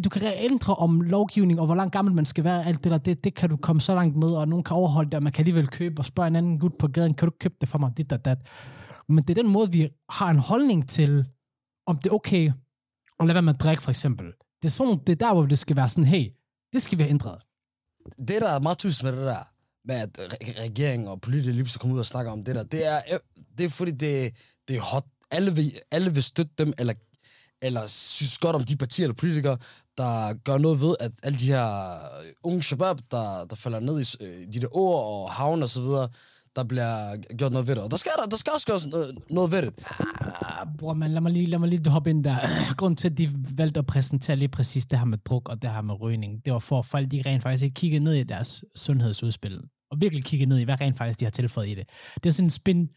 Du 0.04 0.10
kan 0.10 0.22
ændre 0.36 0.76
om 0.76 1.02
lovgivning, 1.02 1.60
og 1.60 1.66
hvor 1.66 1.76
langt 1.76 1.94
gammel 1.94 2.14
man 2.14 2.26
skal 2.26 2.44
være, 2.44 2.66
alt 2.66 2.84
det 2.84 2.92
der, 2.92 2.98
det, 2.98 3.24
det 3.24 3.36
kan 3.36 3.50
du 3.50 3.58
komme 3.58 3.82
så 3.82 3.96
langt 3.96 4.16
med, 4.16 4.30
og 4.30 4.48
nogen 4.48 4.64
kan 4.64 4.76
overholde 4.76 5.10
det, 5.10 5.16
og 5.16 5.24
man 5.24 5.34
kan 5.34 5.42
alligevel 5.42 5.68
købe 5.68 6.00
og 6.00 6.06
spørge 6.06 6.28
en 6.28 6.36
anden 6.36 6.60
gut 6.60 6.78
på 6.80 6.88
gaden, 6.88 7.14
kan 7.14 7.28
du 7.28 7.34
købe 7.40 7.56
det 7.62 7.70
for 7.70 7.78
mig, 7.78 7.92
dit 7.98 8.12
og 8.12 8.26
dat. 8.26 8.38
Men 9.10 9.24
det 9.24 9.30
er 9.38 9.42
den 9.44 9.52
måde, 9.52 9.72
vi 9.72 9.90
har 10.10 10.30
en 10.30 10.40
holdning 10.40 10.90
til, 10.90 11.26
om 11.86 11.98
det 11.98 12.10
er 12.10 12.14
okay 12.14 12.52
at 13.20 13.28
lade 13.28 13.34
være 13.34 13.42
med 13.42 13.54
at 13.54 13.62
drikke, 13.62 13.84
for 13.84 13.90
eksempel. 13.90 14.26
Det 14.62 14.68
er, 14.68 14.70
sådan, 14.70 15.00
det 15.08 15.10
er 15.10 15.28
der, 15.28 15.34
hvor 15.34 15.46
det 15.46 15.60
skal 15.60 15.76
være 15.76 15.90
sådan, 15.90 16.06
hey, 16.06 16.32
det 16.74 16.82
skal 16.82 16.98
vi 16.98 17.04
have 17.04 17.10
ændret. 17.10 17.42
det, 18.18 18.42
der 18.42 18.50
er 18.50 18.60
meget 18.60 18.78
tydeligt 18.78 19.04
med 19.04 19.12
det 19.12 19.26
der, 19.26 19.44
med 19.86 19.96
at 19.96 20.20
regeringen 20.60 21.08
og 21.08 21.22
politikere 21.22 21.54
lige 21.54 21.64
pludselig 21.64 21.82
kommer 21.82 21.96
ud 21.96 22.00
og 22.00 22.06
snakker 22.06 22.32
om 22.32 22.44
det 22.44 22.56
der, 22.56 22.64
det 22.64 22.88
er, 22.88 23.02
øh, 23.14 23.20
det 23.58 23.66
er 23.66 23.70
fordi, 23.70 23.92
det, 23.92 24.34
det 24.68 24.76
er 24.76 24.82
hot. 24.82 25.06
Alle 25.32 25.56
vil, 25.56 25.80
alle 25.92 26.14
vil 26.14 26.24
støtte 26.24 26.52
dem, 26.58 26.74
eller, 26.78 26.94
eller 27.62 27.88
synes 27.88 28.38
godt 28.38 28.56
om 28.56 28.64
de 28.64 28.78
partier 28.78 29.06
eller 29.06 29.16
politikere, 29.16 29.58
der 29.98 30.34
gør 30.34 30.58
noget 30.58 30.82
ved, 30.82 30.96
at 31.00 31.12
alle 31.24 31.40
de 31.40 31.46
her 31.46 31.90
øh, 31.94 32.34
unge 32.44 32.64
shabab, 32.64 32.98
der, 33.12 33.46
der 33.46 33.56
falder 33.56 33.80
ned 33.80 34.02
i 34.02 34.24
øh, 34.24 34.54
de 34.54 34.60
der 34.60 34.68
ord 34.72 35.06
og 35.06 35.32
havn 35.34 35.64
og 35.64 35.70
så 35.70 35.82
videre, 35.82 36.10
der 36.58 36.64
bliver 36.64 37.18
gjort 37.38 37.52
noget 37.52 37.68
ved 37.68 37.76
det. 37.76 37.84
Og 37.84 37.92
der 37.92 37.98
skal, 37.98 38.12
der, 38.22 38.26
der 38.26 38.38
skal 38.38 38.54
også 38.54 38.68
gøres 38.68 38.88
noget, 38.88 39.18
noget 39.30 39.52
ved 39.52 39.62
det. 39.62 39.74
Ah, 40.42 40.68
bror, 40.78 40.94
man, 40.94 41.12
lad 41.12 41.22
mig 41.22 41.32
lige, 41.32 41.46
lad 41.46 41.60
mig 41.60 41.70
lige 41.70 41.90
hoppe 41.90 42.10
ind 42.10 42.24
der. 42.24 42.38
Grunden 42.78 42.96
til, 42.96 43.10
at 43.10 43.18
de 43.18 43.30
valgte 43.56 43.80
at 43.80 43.86
præsentere 43.86 44.36
lige 44.36 44.50
præcis 44.50 44.86
det 44.86 45.00
her 45.00 45.06
med 45.06 45.18
druk 45.18 45.50
og 45.50 45.62
det 45.62 45.70
her 45.70 45.82
med 45.82 46.02
rygning, 46.02 46.46
det 46.46 46.54
var 46.54 46.60
for, 46.60 46.80
at 46.80 46.86
folk 46.86 47.12
de 47.12 47.22
rent 47.26 47.44
faktisk 47.44 47.64
ikke 47.64 47.74
kiggede 47.74 48.04
ned 48.04 48.14
i 48.14 48.24
deres 48.24 48.64
sundhedsudspil. 48.76 49.62
Og 49.92 50.02
virkelig 50.02 50.24
kiggede 50.24 50.50
ned 50.50 50.60
i, 50.60 50.64
hvad 50.64 50.82
rent 50.82 50.98
faktisk 50.98 51.20
de 51.20 51.26
har 51.26 51.30
tilføjet 51.32 51.70
i 51.70 51.76
det. 51.76 51.90
Det 52.16 52.26
er 52.26 52.34
sådan 52.34 52.46
en 52.46 52.50
spin 52.50 52.90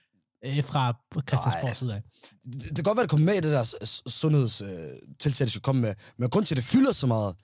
øh, 0.45 0.65
fra 0.65 0.95
Christiansborgs 1.29 1.79
side 1.79 1.95
af. 1.95 2.03
det, 2.45 2.63
det 2.63 2.75
kan 2.75 2.85
godt 2.85 2.97
være, 2.97 3.03
det 3.03 3.11
kommer 3.11 3.27
med 3.27 3.35
i 3.35 3.41
det 3.41 3.53
der 3.53 3.99
sundhedstiltag, 4.07 5.45
de 5.47 5.51
skal 5.51 5.63
komme 5.63 5.81
med, 5.81 5.95
men 6.17 6.31
grund 6.31 6.47
til, 6.47 6.55
at 6.55 6.57
det 6.57 6.65
fylder 6.65 6.93
så 6.93 7.07
meget 7.07 7.35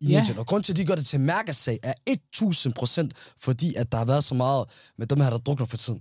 i 0.00 0.06
Ja. 0.06 0.18
medierne, 0.20 0.40
og 0.40 0.46
grund 0.46 0.62
til, 0.62 0.72
at 0.72 0.76
de 0.76 0.84
gør 0.84 0.94
det 0.94 1.06
til 1.06 1.20
mærkesag, 1.20 1.78
er 1.82 1.94
1000 2.06 2.74
procent, 2.74 3.14
fordi 3.40 3.74
at 3.74 3.92
der 3.92 3.98
har 3.98 4.04
været 4.04 4.24
så 4.24 4.34
meget 4.34 4.64
med 4.98 5.06
dem 5.06 5.20
her, 5.20 5.30
der 5.30 5.38
drukner 5.38 5.66
for 5.66 5.76
tiden. 5.76 6.00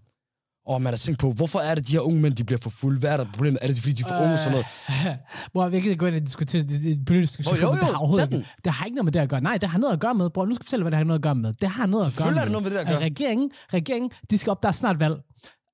Og 0.68 0.82
man 0.82 0.94
har 0.94 0.98
tænkt 0.98 1.20
på, 1.20 1.32
hvorfor 1.32 1.60
er 1.60 1.76
det, 1.76 1.88
de 1.88 1.92
her 1.92 2.00
unge 2.00 2.22
mænd, 2.22 2.34
de 2.36 2.44
bliver 2.44 2.60
for 2.60 2.70
fulde? 2.70 3.00
Hvad 3.00 3.10
er 3.14 3.18
der 3.18 3.26
problemet? 3.34 3.60
Er 3.62 3.68
det, 3.68 3.80
fordi 3.80 3.94
de 3.94 4.04
er 4.04 4.08
for 4.08 4.16
unge 4.16 4.34
og 4.34 4.40
sådan 4.40 4.52
noget? 4.52 4.66
Bror, 5.54 5.70
vi 5.70 5.80
kan 5.80 5.90
ikke 5.90 6.00
gå 6.00 6.06
ind 6.06 6.16
og 6.16 6.22
diskutere 6.22 6.62
det, 6.62 7.06
politiske 7.06 7.42
Åh, 7.42 7.46
jo, 7.46 7.52
diskussion, 7.52 7.76
jo, 7.76 7.82
det 7.82 8.26
har 8.26 8.44
det 8.64 8.72
har 8.74 8.86
ikke 8.86 8.96
noget 8.96 9.06
med 9.06 9.12
det 9.12 9.20
at 9.20 9.30
gøre. 9.30 9.42
Nej, 9.42 9.58
det 9.58 9.70
har 9.70 9.78
noget 9.78 9.94
at 9.94 10.00
gøre 10.00 10.16
med. 10.16 10.30
Bror, 10.30 10.46
nu 10.46 10.54
skal 10.56 10.62
jeg 10.62 10.66
fortælle, 10.66 10.84
hvad 10.84 10.92
det 10.92 10.98
har 10.98 11.04
noget 11.04 11.20
at 11.20 11.24
gøre 11.24 11.36
med. 11.36 11.54
Det 11.54 11.70
har 11.70 11.86
noget 11.86 12.06
at 12.06 12.16
gøre 12.18 12.32
med. 12.32 12.38
er 12.38 12.44
det 12.44 12.52
noget 12.52 12.64
med 12.64 12.72
det 12.72 12.78
at 12.78 12.82
at 12.82 12.88
gøre. 12.88 13.02
Regeringen, 13.06 13.52
regeringen, 13.74 14.12
de 14.30 14.38
skal 14.38 14.52
op, 14.52 14.64
der 14.64 14.70
er 14.70 14.74
snart 14.74 15.00
valg. 15.00 15.16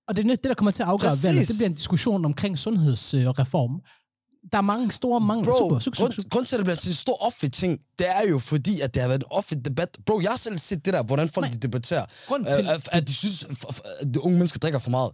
Og 0.07 0.15
det 0.15 0.25
er 0.25 0.35
det, 0.35 0.43
der 0.43 0.53
kommer 0.53 0.71
til 0.71 0.83
at 0.83 0.89
afgøre 0.89 1.09
Præcis. 1.09 1.25
valget. 1.25 1.47
Det 1.47 1.55
bliver 1.57 1.69
en 1.69 1.75
diskussion 1.75 2.25
omkring 2.25 2.59
sundhedsreform. 2.59 3.79
Der 4.51 4.57
er 4.57 4.61
mange 4.61 4.91
store 4.91 5.21
mangler. 5.21 5.51
Bro, 5.51 5.57
super, 5.57 5.79
super, 5.79 5.95
super, 5.95 5.97
grund, 6.03 6.13
super. 6.13 6.29
grund 6.29 6.45
til, 6.45 6.55
at 6.55 6.59
det 6.59 6.65
bliver 6.65 6.75
til 6.75 6.89
en 6.89 6.93
stor 6.95 7.21
offentlig 7.21 7.53
ting, 7.53 7.79
det 7.99 8.07
er 8.09 8.27
jo 8.29 8.39
fordi, 8.39 8.79
at 8.81 8.93
det 8.93 9.01
har 9.01 9.09
været 9.09 9.19
en 9.19 9.25
offentlig 9.31 9.65
debat. 9.65 9.97
Bro, 10.05 10.19
jeg 10.21 10.29
har 10.29 10.37
selv 10.37 10.59
set 10.59 10.85
det 10.85 10.93
der, 10.93 11.03
hvordan 11.03 11.29
folk 11.29 11.43
Nej. 11.45 11.51
de 11.51 11.57
debatterer. 11.57 12.05
Grund 12.27 12.47
Øh, 12.47 12.53
til, 12.53 12.67
at, 12.69 12.89
at 12.91 13.07
de 13.07 13.13
synes, 13.13 13.43
at 14.01 14.13
de 14.13 14.21
unge 14.23 14.37
mennesker 14.37 14.59
drikker 14.59 14.79
for 14.79 14.89
meget. 14.89 15.11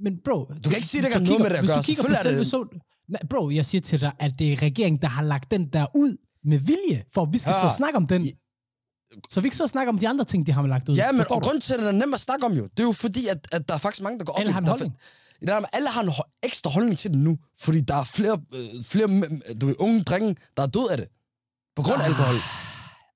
men 0.00 0.18
bro... 0.24 0.44
Du 0.64 0.68
kan 0.70 0.76
ikke 0.76 0.88
sige, 0.88 1.02
det 1.02 1.10
kan 1.12 1.20
du 1.20 1.26
have 1.26 1.38
noget 1.38 1.42
med 1.42 1.50
det 1.50 1.56
at 1.56 1.66
gøre. 1.68 1.76
Hvis 1.76 1.86
du 1.86 1.90
kigger 2.02 2.02
på 2.14 2.22
selve 2.22 2.44
så... 2.44 2.66
Nej, 3.08 3.20
bro, 3.30 3.50
jeg 3.50 3.66
siger 3.66 3.80
til 3.80 4.00
dig, 4.00 4.12
at 4.18 4.32
det 4.38 4.52
er 4.52 4.62
regeringen, 4.62 5.02
der 5.02 5.08
har 5.08 5.22
lagt 5.22 5.50
den 5.50 5.68
der 5.72 5.86
ud 5.96 6.16
med 6.44 6.58
vilje, 6.58 7.04
for 7.14 7.22
at 7.22 7.28
vi 7.32 7.38
skal 7.38 7.54
Ja. 7.62 7.70
så 7.70 7.76
snakke 7.76 7.96
om 7.96 8.06
den. 8.06 8.22
I- 8.26 8.32
Så 9.30 9.40
vi 9.40 9.46
ikke 9.46 9.56
så 9.56 9.66
snakke 9.66 9.88
om 9.90 9.98
de 9.98 10.08
andre 10.08 10.24
ting, 10.24 10.46
de 10.46 10.52
har 10.52 10.66
lagt 10.66 10.88
ud. 10.88 10.94
Ja, 10.94 11.12
men 11.12 11.20
og 11.30 11.42
grunden 11.42 11.60
til, 11.60 11.74
at 11.74 11.80
det 11.80 11.88
er 11.88 11.92
nemt 11.92 12.14
at 12.14 12.20
snakke 12.20 12.46
om 12.46 12.52
jo, 12.52 12.62
det 12.62 12.80
er 12.80 12.84
jo 12.84 12.92
fordi, 12.92 13.26
at, 13.26 13.48
at 13.52 13.68
der 13.68 13.74
er 13.74 13.78
faktisk 13.78 14.02
mange, 14.02 14.18
der 14.18 14.24
går 14.24 14.32
op 14.32 14.38
Alle 14.40 14.50
i 14.50 14.52
har 14.52 14.60
en 14.60 14.66
der 14.66 14.72
er 14.72 14.76
holdning. 14.76 14.96
Det 15.40 15.48
der 15.48 15.60
med, 15.60 15.68
alle 15.72 15.88
har 15.90 16.02
en 16.02 16.08
ho- 16.08 16.38
ekstra 16.42 16.70
holdning 16.70 16.98
til 16.98 17.10
det 17.10 17.18
nu, 17.18 17.38
fordi 17.58 17.80
der 17.80 17.94
er 17.96 18.04
flere, 18.04 18.38
øh, 18.54 18.84
flere 18.84 19.06
du 19.60 19.66
ved, 19.66 19.74
unge 19.78 20.02
drenge, 20.04 20.36
der 20.56 20.62
er 20.62 20.66
død 20.66 20.88
af 20.90 20.96
det. 20.98 21.08
På 21.76 21.82
grund 21.82 22.02
af 22.02 22.06
alkohol. 22.06 22.34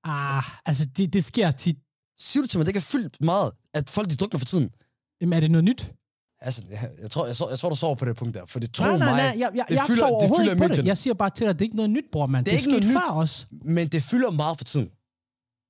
Ah, 0.03 0.43
altså, 0.65 0.85
det, 0.85 1.13
det 1.13 1.23
sker 1.25 1.51
tit. 1.51 1.77
Siger 2.19 2.43
du 2.43 2.47
til 2.47 2.57
mig, 2.59 2.65
det 2.65 2.69
ikke 2.69 2.77
er 2.77 2.81
fyldt 2.81 3.21
meget, 3.23 3.51
at 3.73 3.89
folk 3.89 4.09
de 4.09 4.15
drukner 4.15 4.37
for 4.39 4.45
tiden? 4.45 4.69
Jamen, 5.21 5.33
er 5.33 5.39
det 5.39 5.51
noget 5.51 5.63
nyt? 5.63 5.91
Altså, 6.41 6.63
jeg, 6.71 6.89
jeg, 7.01 7.11
tror, 7.11 7.25
jeg, 7.25 7.35
jeg 7.49 7.59
tror, 7.59 7.69
du 7.69 7.75
sover 7.75 7.95
på 7.95 8.05
det 8.05 8.15
punkt 8.15 8.35
der, 8.35 8.45
for 8.45 8.59
det 8.59 8.73
tror 8.73 8.85
nej, 8.85 8.97
nej, 8.97 9.07
mig, 9.07 9.17
nej, 9.17 9.25
jeg, 9.39 9.51
jeg, 9.55 9.65
det 9.69 9.75
jeg 9.75 9.83
fylder- 9.87 10.01
tror 10.09 10.19
det 10.19 10.29
fylder 10.39 10.53
ikke 10.63 10.75
det. 10.75 10.85
Jeg 10.85 10.97
siger 10.97 11.13
bare 11.13 11.29
til 11.29 11.41
dig, 11.43 11.49
at 11.49 11.55
det 11.59 11.61
er 11.61 11.65
ikke 11.65 11.75
noget 11.75 11.89
nyt, 11.89 12.05
bror, 12.11 12.25
mand. 12.25 12.45
Det 12.45 12.51
Det 12.51 12.57
er 12.57 12.71
er 12.71 12.75
ikke 12.75 12.85
noget 12.87 13.03
nyt. 13.07 13.11
os. 13.15 13.47
men 13.51 13.87
det 13.87 14.03
fylder 14.03 14.31
meget 14.31 14.57
for 14.57 14.65
tiden. 14.65 14.89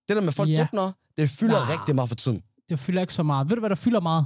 Det 0.08 0.16
der 0.16 0.22
med 0.22 0.32
folk 0.34 0.50
Ja. 0.50 0.54
ja. 0.54 0.60
drukner, 0.60 0.92
det 1.18 1.30
fylder 1.30 1.66
Nej. 1.66 1.74
rigtig 1.76 1.96
meget 1.96 2.10
for 2.10 2.16
tiden. 2.16 2.42
Det 2.70 2.80
fylder 2.80 3.02
ikke 3.02 3.14
så 3.14 3.24
meget. 3.24 3.50
Ved 3.50 3.56
du, 3.56 3.60
hvad 3.60 3.70
der 3.70 3.76
fylder 3.76 4.00
meget? 4.00 4.26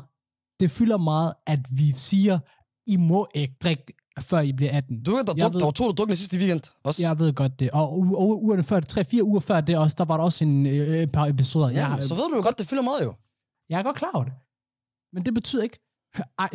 Det 0.59 0.71
fylder 0.71 0.97
meget, 0.97 1.33
at 1.47 1.59
vi 1.71 1.91
siger, 1.95 2.39
I 2.87 2.97
må 2.97 3.27
ikke 3.35 3.55
drikke, 3.63 3.93
før 4.19 4.39
I 4.39 4.51
bliver 4.53 4.77
18. 4.77 5.03
Du 5.03 5.11
ved, 5.11 5.23
der, 5.23 5.33
druk, 5.33 5.53
ved- 5.53 5.59
der 5.59 5.65
var 5.65 5.71
to, 5.71 5.85
der 5.87 5.91
druknede 5.93 6.17
sidste 6.17 6.37
weekend. 6.37 6.61
Også. 6.83 7.01
Jeg 7.03 7.19
ved 7.19 7.33
godt 7.33 7.59
det. 7.59 7.71
Og 7.71 7.93
u- 7.97 8.03
u- 8.05 8.39
ugerne 8.45 8.63
før, 8.63 8.79
tre-fire 8.79 9.23
uger 9.23 9.39
før 9.39 9.61
det 9.61 9.77
også, 9.77 9.95
der 9.97 10.05
var 10.05 10.17
der 10.17 10.23
også 10.23 10.43
en, 10.43 10.65
øh, 10.65 10.99
et 11.03 11.11
par 11.11 11.25
episoder. 11.25 11.69
ja, 11.69 11.87
jeg, 11.87 12.03
så 12.03 12.15
ved 12.15 12.29
du 12.29 12.35
jo 12.35 12.41
godt, 12.41 12.57
det 12.59 12.67
fylder 12.67 12.83
meget 12.83 13.03
jo. 13.03 13.13
jeg 13.69 13.79
er 13.79 13.83
godt 13.83 13.95
klar 13.97 14.11
over 14.13 14.23
det. 14.23 14.33
Men 15.13 15.25
det 15.25 15.33
betyder 15.33 15.63
ikke... 15.63 15.79
Ej, 16.39 16.49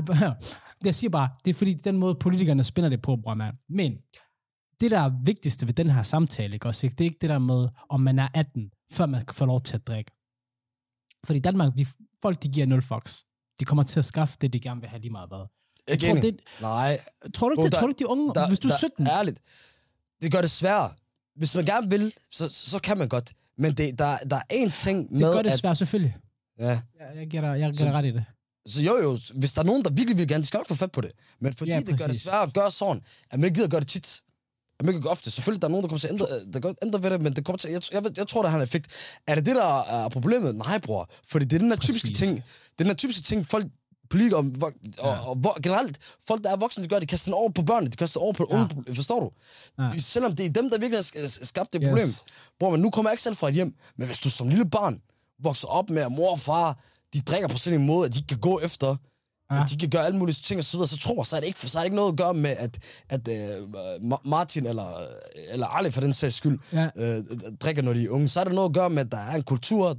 jeg 0.84 0.94
siger 0.94 1.10
bare, 1.10 1.28
det 1.44 1.50
er 1.50 1.54
fordi, 1.54 1.74
den 1.74 1.96
måde 1.98 2.14
politikerne 2.14 2.64
spænder 2.64 2.90
det 2.90 3.02
på, 3.02 3.16
bror 3.16 3.34
mand. 3.34 3.56
Men 3.68 3.92
det, 4.80 4.90
der 4.90 5.00
er 5.00 5.10
vigtigste 5.24 5.66
ved 5.66 5.74
den 5.74 5.90
her 5.90 6.02
samtale, 6.02 6.54
ikke 6.54 6.66
også, 6.68 6.86
ikke? 6.86 6.94
det 6.96 7.04
er 7.04 7.08
ikke 7.08 7.18
det 7.20 7.30
der 7.30 7.38
med, 7.38 7.68
om 7.88 8.00
man 8.00 8.18
er 8.18 8.28
18, 8.34 8.70
før 8.92 9.06
man 9.06 9.26
kan 9.26 9.34
få 9.34 9.44
lov 9.46 9.60
til 9.60 9.74
at 9.76 9.86
drikke. 9.86 10.10
Fordi 11.24 11.38
i 11.38 11.42
Danmark, 11.42 11.72
vi, 11.76 11.86
folk 12.22 12.42
de 12.42 12.48
giver 12.48 12.66
nul 12.66 12.82
fucks. 12.82 13.26
De 13.60 13.64
kommer 13.64 13.82
til 13.82 13.98
at 13.98 14.04
skaffe 14.04 14.36
det, 14.40 14.52
de 14.52 14.60
gerne 14.60 14.80
vil 14.80 14.90
have 14.90 15.00
lige 15.00 15.10
meget 15.10 15.28
hvad. 15.28 15.46
Jeg 15.88 16.00
tror, 16.00 16.14
det, 16.14 16.40
Nej, 16.60 17.00
tror 17.34 17.48
du 17.48 17.52
ikke, 17.52 17.56
Bro, 17.60 17.64
det? 17.64 17.72
der- 17.72 17.78
tror 17.78 17.86
du 17.86 17.90
ikke, 17.90 17.98
de 17.98 18.06
unge, 18.08 18.34
der, 18.34 18.48
hvis 18.48 18.58
du 18.58 18.68
er 18.68 18.72
der, 18.72 18.78
17, 18.78 19.06
Ærligt. 19.06 19.38
Det 20.22 20.32
gør 20.32 20.40
det 20.40 20.50
sværere. 20.50 20.90
Hvis 21.36 21.54
man 21.54 21.64
gerne 21.64 21.90
vil, 21.90 22.12
så, 22.30 22.48
så 22.48 22.78
kan 22.78 22.98
man 22.98 23.08
godt. 23.08 23.32
Men 23.58 23.74
det, 23.74 23.98
der, 23.98 24.18
der 24.18 24.36
er 24.36 24.42
en 24.50 24.70
ting 24.70 25.12
med, 25.12 25.20
det 25.26 25.34
gør 25.34 25.42
det 25.42 25.50
at... 25.50 25.58
svært 25.58 25.76
selvfølgelig. 25.76 26.16
Ja, 26.58 26.66
Jeg, 26.68 26.80
jeg 27.16 27.26
giver 27.26 27.40
dig, 27.40 27.48
jeg 27.60 27.72
giver 27.72 27.72
Så- 27.72 27.84
dig 27.84 27.94
ret 27.94 28.04
i 28.04 28.10
det. 28.10 28.24
så 28.66 28.82
jo 28.82 28.96
jo, 29.02 29.18
hvis 29.34 29.52
der 29.52 29.60
er 29.60 29.64
nogen, 29.66 29.84
der 29.84 29.90
virkelig 29.90 30.18
vil 30.18 30.28
gerne, 30.28 30.42
de 30.42 30.46
skal 30.46 30.58
nok 30.58 30.68
få 30.68 30.74
fat 30.74 30.92
på 30.92 31.00
det. 31.00 31.12
Men 31.40 31.54
fordi 31.54 31.70
Ja, 31.70 31.80
det 31.80 31.98
gør 31.98 32.06
det 32.06 32.20
sværere 32.20 32.42
at 32.42 32.52
gøre 32.54 32.70
sådan, 32.70 33.02
at 33.30 33.38
man 33.40 33.44
ikke 33.44 33.54
gider 33.54 33.66
at 33.66 33.70
gøre 33.70 33.80
det 33.80 33.88
tit. 33.88 34.22
Man 34.82 34.94
ikke 34.94 35.10
ofte. 35.10 35.30
Selvfølgelig, 35.30 35.62
der 35.62 35.68
er 35.68 35.70
nogen, 35.70 35.82
der 35.82 35.88
kommer 35.88 35.98
til 35.98 36.06
at 36.08 36.12
ændre, 36.12 36.26
der 36.52 36.60
går 36.60 36.74
ændre 36.82 37.02
ved 37.02 37.10
det, 37.10 37.20
men 37.20 37.36
det 37.36 37.44
kommer 37.44 37.58
til, 37.58 37.70
jeg, 37.70 37.82
jeg, 37.92 38.02
jeg 38.16 38.28
tror, 38.28 38.42
der 38.42 38.48
har 38.48 38.56
en 38.56 38.62
effekt. 38.62 38.86
Er 39.26 39.34
det 39.34 39.46
det, 39.46 39.56
der 39.56 39.80
er 39.80 40.08
problemet? 40.08 40.54
Nej, 40.56 40.78
bror. 40.78 41.08
Fordi 41.24 41.44
det 41.44 41.56
er 41.56 41.58
den 41.60 41.68
her 41.68 41.76
typiske 41.78 42.10
ting, 42.12 42.42
den 42.78 42.86
her 42.86 42.94
typiske 42.94 43.22
ting, 43.22 43.46
folk 43.46 43.66
politikere 44.10 44.38
og, 44.40 44.46
og, 44.62 44.72
Ja. 45.04 45.18
og, 45.18 45.38
og, 45.44 45.56
generelt, 45.62 45.98
folk, 46.26 46.44
der 46.44 46.50
er 46.50 46.56
voksne, 46.56 46.84
de 46.84 46.88
gør, 46.88 46.98
de 46.98 47.06
kaster 47.06 47.24
den 47.26 47.34
over 47.34 47.50
på 47.50 47.62
børnene, 47.62 47.90
de 47.90 47.96
kaster 47.96 48.20
den 48.20 48.24
over 48.24 48.32
på 48.32 48.46
Ja. 48.50 48.54
unge, 48.56 48.94
forstår 48.94 49.20
du? 49.20 49.30
Ja. 49.82 49.98
Selvom 49.98 50.36
det 50.36 50.46
er 50.46 50.50
dem, 50.50 50.70
der 50.70 50.78
virkelig 50.78 50.98
har 50.98 51.02
sk- 51.26 51.44
skabt 51.44 51.72
det 51.72 51.80
Yes. 51.82 51.88
problem. 51.88 52.08
Bror, 52.60 52.70
men 52.70 52.80
nu 52.80 52.90
kommer 52.90 53.10
jeg 53.10 53.14
ikke 53.14 53.22
selv 53.22 53.36
fra 53.36 53.48
et 53.48 53.54
hjem, 53.54 53.74
men 53.96 54.06
hvis 54.06 54.18
du 54.18 54.30
som 54.30 54.48
lille 54.48 54.64
barn 54.70 55.00
vokser 55.42 55.68
op 55.68 55.90
med, 55.90 56.02
at 56.02 56.12
mor 56.12 56.30
og 56.30 56.40
far, 56.40 56.78
de 57.14 57.20
drikker 57.20 57.48
på 57.48 57.58
sådan 57.58 57.80
en 57.80 57.86
måde, 57.86 58.06
at 58.06 58.12
de 58.14 58.18
ikke 58.18 58.26
kan 58.28 58.38
gå 58.38 58.60
efter, 58.60 58.96
Ja. 59.50 59.62
at 59.62 59.70
de 59.70 59.76
kan 59.76 59.90
gøre 59.90 60.06
alle 60.06 60.18
mulige 60.18 60.34
ting 60.34 60.58
og 60.58 60.64
så 60.64 60.76
videre, 60.76 60.88
så 60.88 60.98
tror 60.98 61.16
jeg, 61.16 61.26
så 61.26 61.36
er 61.36 61.40
det 61.40 61.46
ikke, 61.46 61.60
så 61.60 61.78
er 61.78 61.80
det 61.82 61.86
ikke 61.86 61.96
noget 61.96 62.12
at 62.12 62.18
gøre 62.18 62.34
med, 62.34 62.50
at, 62.50 62.78
at 63.08 63.28
uh, 63.28 64.12
Martin 64.26 64.66
eller, 64.66 65.06
eller 65.52 65.66
Ali 65.66 65.90
for 65.90 66.00
den 66.00 66.12
sags 66.12 66.34
skyld 66.34 66.58
Ja. 66.72 66.84
uh, 67.18 67.24
drikker, 67.60 67.82
når 67.82 67.92
de 67.92 68.04
er 68.04 68.10
unge. 68.10 68.28
Så 68.28 68.40
er 68.40 68.44
det 68.44 68.54
noget 68.54 68.68
at 68.68 68.74
gøre 68.74 68.90
med, 68.90 68.98
at 69.06 69.12
der 69.12 69.18
er 69.18 69.34
en 69.36 69.42
kultur, 69.42 69.98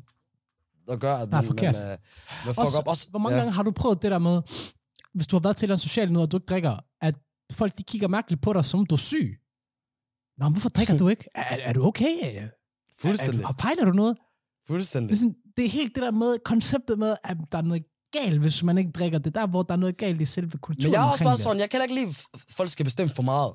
der 0.87 0.95
gør, 0.95 1.15
at 1.15 1.29
man, 1.29 1.45
man, 1.45 1.75
uh, 1.75 1.81
man 1.81 1.97
fucker 2.45 2.61
Også, 2.61 2.77
op. 2.77 2.87
Også, 2.87 3.09
hvor 3.09 3.19
mange 3.19 3.35
ja. 3.35 3.41
gange 3.41 3.53
har 3.53 3.63
du 3.63 3.71
prøvet 3.71 4.01
det 4.01 4.11
der 4.11 4.19
med, 4.19 4.41
hvis 5.13 5.27
du 5.27 5.35
har 5.35 5.41
været 5.41 5.57
til 5.57 5.65
andet 5.65 5.81
socialt 5.81 6.11
noget, 6.11 6.27
og 6.27 6.31
du 6.31 6.37
ikke 6.37 6.45
drikker, 6.45 6.77
at 7.01 7.15
folk 7.51 7.77
de 7.77 7.83
kigger 7.83 8.07
mærkeligt 8.07 8.41
på 8.41 8.53
dig, 8.53 8.65
som 8.65 8.79
om 8.79 8.85
du 8.85 8.95
er 8.95 8.99
syg? 8.99 9.39
Nå, 10.37 10.45
men 10.45 10.53
hvorfor 10.53 10.69
drikker 10.69 10.97
du 10.97 11.07
ikke? 11.07 11.29
Er, 11.35 11.57
er 11.69 11.73
du 11.73 11.85
okay? 11.85 12.17
Er, 12.21 12.41
er, 12.41 12.47
Fuldstændig. 13.01 13.41
er, 13.43 13.53
fejler 13.61 13.85
du 13.85 13.91
noget? 13.91 14.17
Det 14.17 14.67
Fuldstændig. 14.67 15.13
er, 15.13 15.17
sådan, 15.17 15.35
det 15.57 15.65
er 15.65 15.69
helt 15.69 15.95
det 15.95 16.03
der 16.03 16.11
med, 16.11 16.37
konceptet 16.45 16.99
med, 16.99 17.15
at 17.23 17.37
der 17.51 17.57
er 17.57 17.61
noget 17.61 17.83
galt, 18.19 18.41
hvis 18.41 18.63
man 18.63 18.77
ikke 18.77 18.91
drikker. 18.91 19.17
Det 19.19 19.35
er 19.35 19.39
der, 19.41 19.47
hvor 19.47 19.61
der 19.61 19.73
er 19.73 19.77
noget 19.77 19.97
galt 19.97 20.21
i 20.21 20.25
selve 20.25 20.57
kulturen 20.57 20.83
Men 20.83 20.93
jeg 20.93 21.07
er 21.07 21.11
også 21.11 21.23
bare 21.23 21.33
det. 21.35 21.43
sådan, 21.43 21.59
jeg 21.59 21.69
kan 21.69 21.81
ikke 21.81 21.95
lide, 21.95 22.07
at 22.33 22.39
folk 22.49 22.69
skal 22.69 22.85
bestemme 22.85 23.13
for 23.15 23.23
meget 23.23 23.53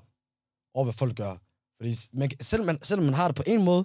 over, 0.75 0.85
hvad 0.85 0.95
folk 0.95 1.17
gør. 1.17 1.37
Fordi 1.77 1.95
man, 2.13 2.31
selvom, 2.41 2.67
man, 2.67 2.79
selvom 2.83 3.05
man 3.05 3.15
har 3.15 3.29
det 3.29 3.37
på 3.37 3.43
en 3.47 3.65
måde, 3.65 3.85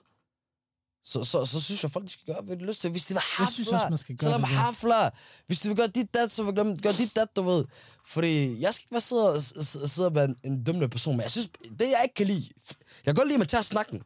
så, 1.03 1.23
så, 1.23 1.45
så 1.45 1.61
synes 1.61 1.83
jeg, 1.83 1.91
folk 1.91 2.05
de 2.05 2.11
skal 2.11 2.25
gøre, 2.33 2.41
hvad 2.43 2.57
de 2.57 2.65
lyst 2.65 2.81
til. 2.81 2.91
Hvis 2.91 3.05
de 3.05 3.13
vil 3.13 3.21
Jeg 3.39 3.47
synes 3.51 3.67
også, 3.67 3.85
man 3.89 3.97
skal 3.97 4.17
gøre 4.17 4.31
lad 4.31 4.39
det. 4.39 4.47
ja. 4.49 4.53
hafle. 4.55 5.11
Hvis 5.47 5.61
de 5.61 5.67
vil 5.69 5.77
gøre 5.77 5.87
dit 5.87 6.13
dat, 6.13 6.31
så 6.31 6.43
vil 6.43 6.55
de 6.55 6.77
gøre 6.83 6.93
dit 6.93 7.15
dat, 7.15 7.35
du 7.35 7.41
ved. 7.41 7.65
Fordi 8.05 8.61
jeg 8.61 8.73
skal 8.73 8.83
ikke 8.83 8.91
bare 8.91 9.01
sidde 9.01 9.33
og, 9.33 9.41
sidde 9.89 10.15
være 10.15 10.25
en, 10.25 10.35
en 10.43 10.63
dømmende 10.63 10.89
person, 10.89 11.13
men 11.15 11.21
jeg 11.21 11.31
synes, 11.31 11.47
det 11.79 11.89
jeg 11.91 11.99
ikke 12.03 12.13
kan 12.15 12.27
lide, 12.27 12.49
jeg 12.69 13.05
kan 13.05 13.15
godt 13.15 13.27
lide, 13.27 13.35
at 13.35 13.39
man 13.39 13.47
tager 13.47 13.61
snakken 13.61 14.01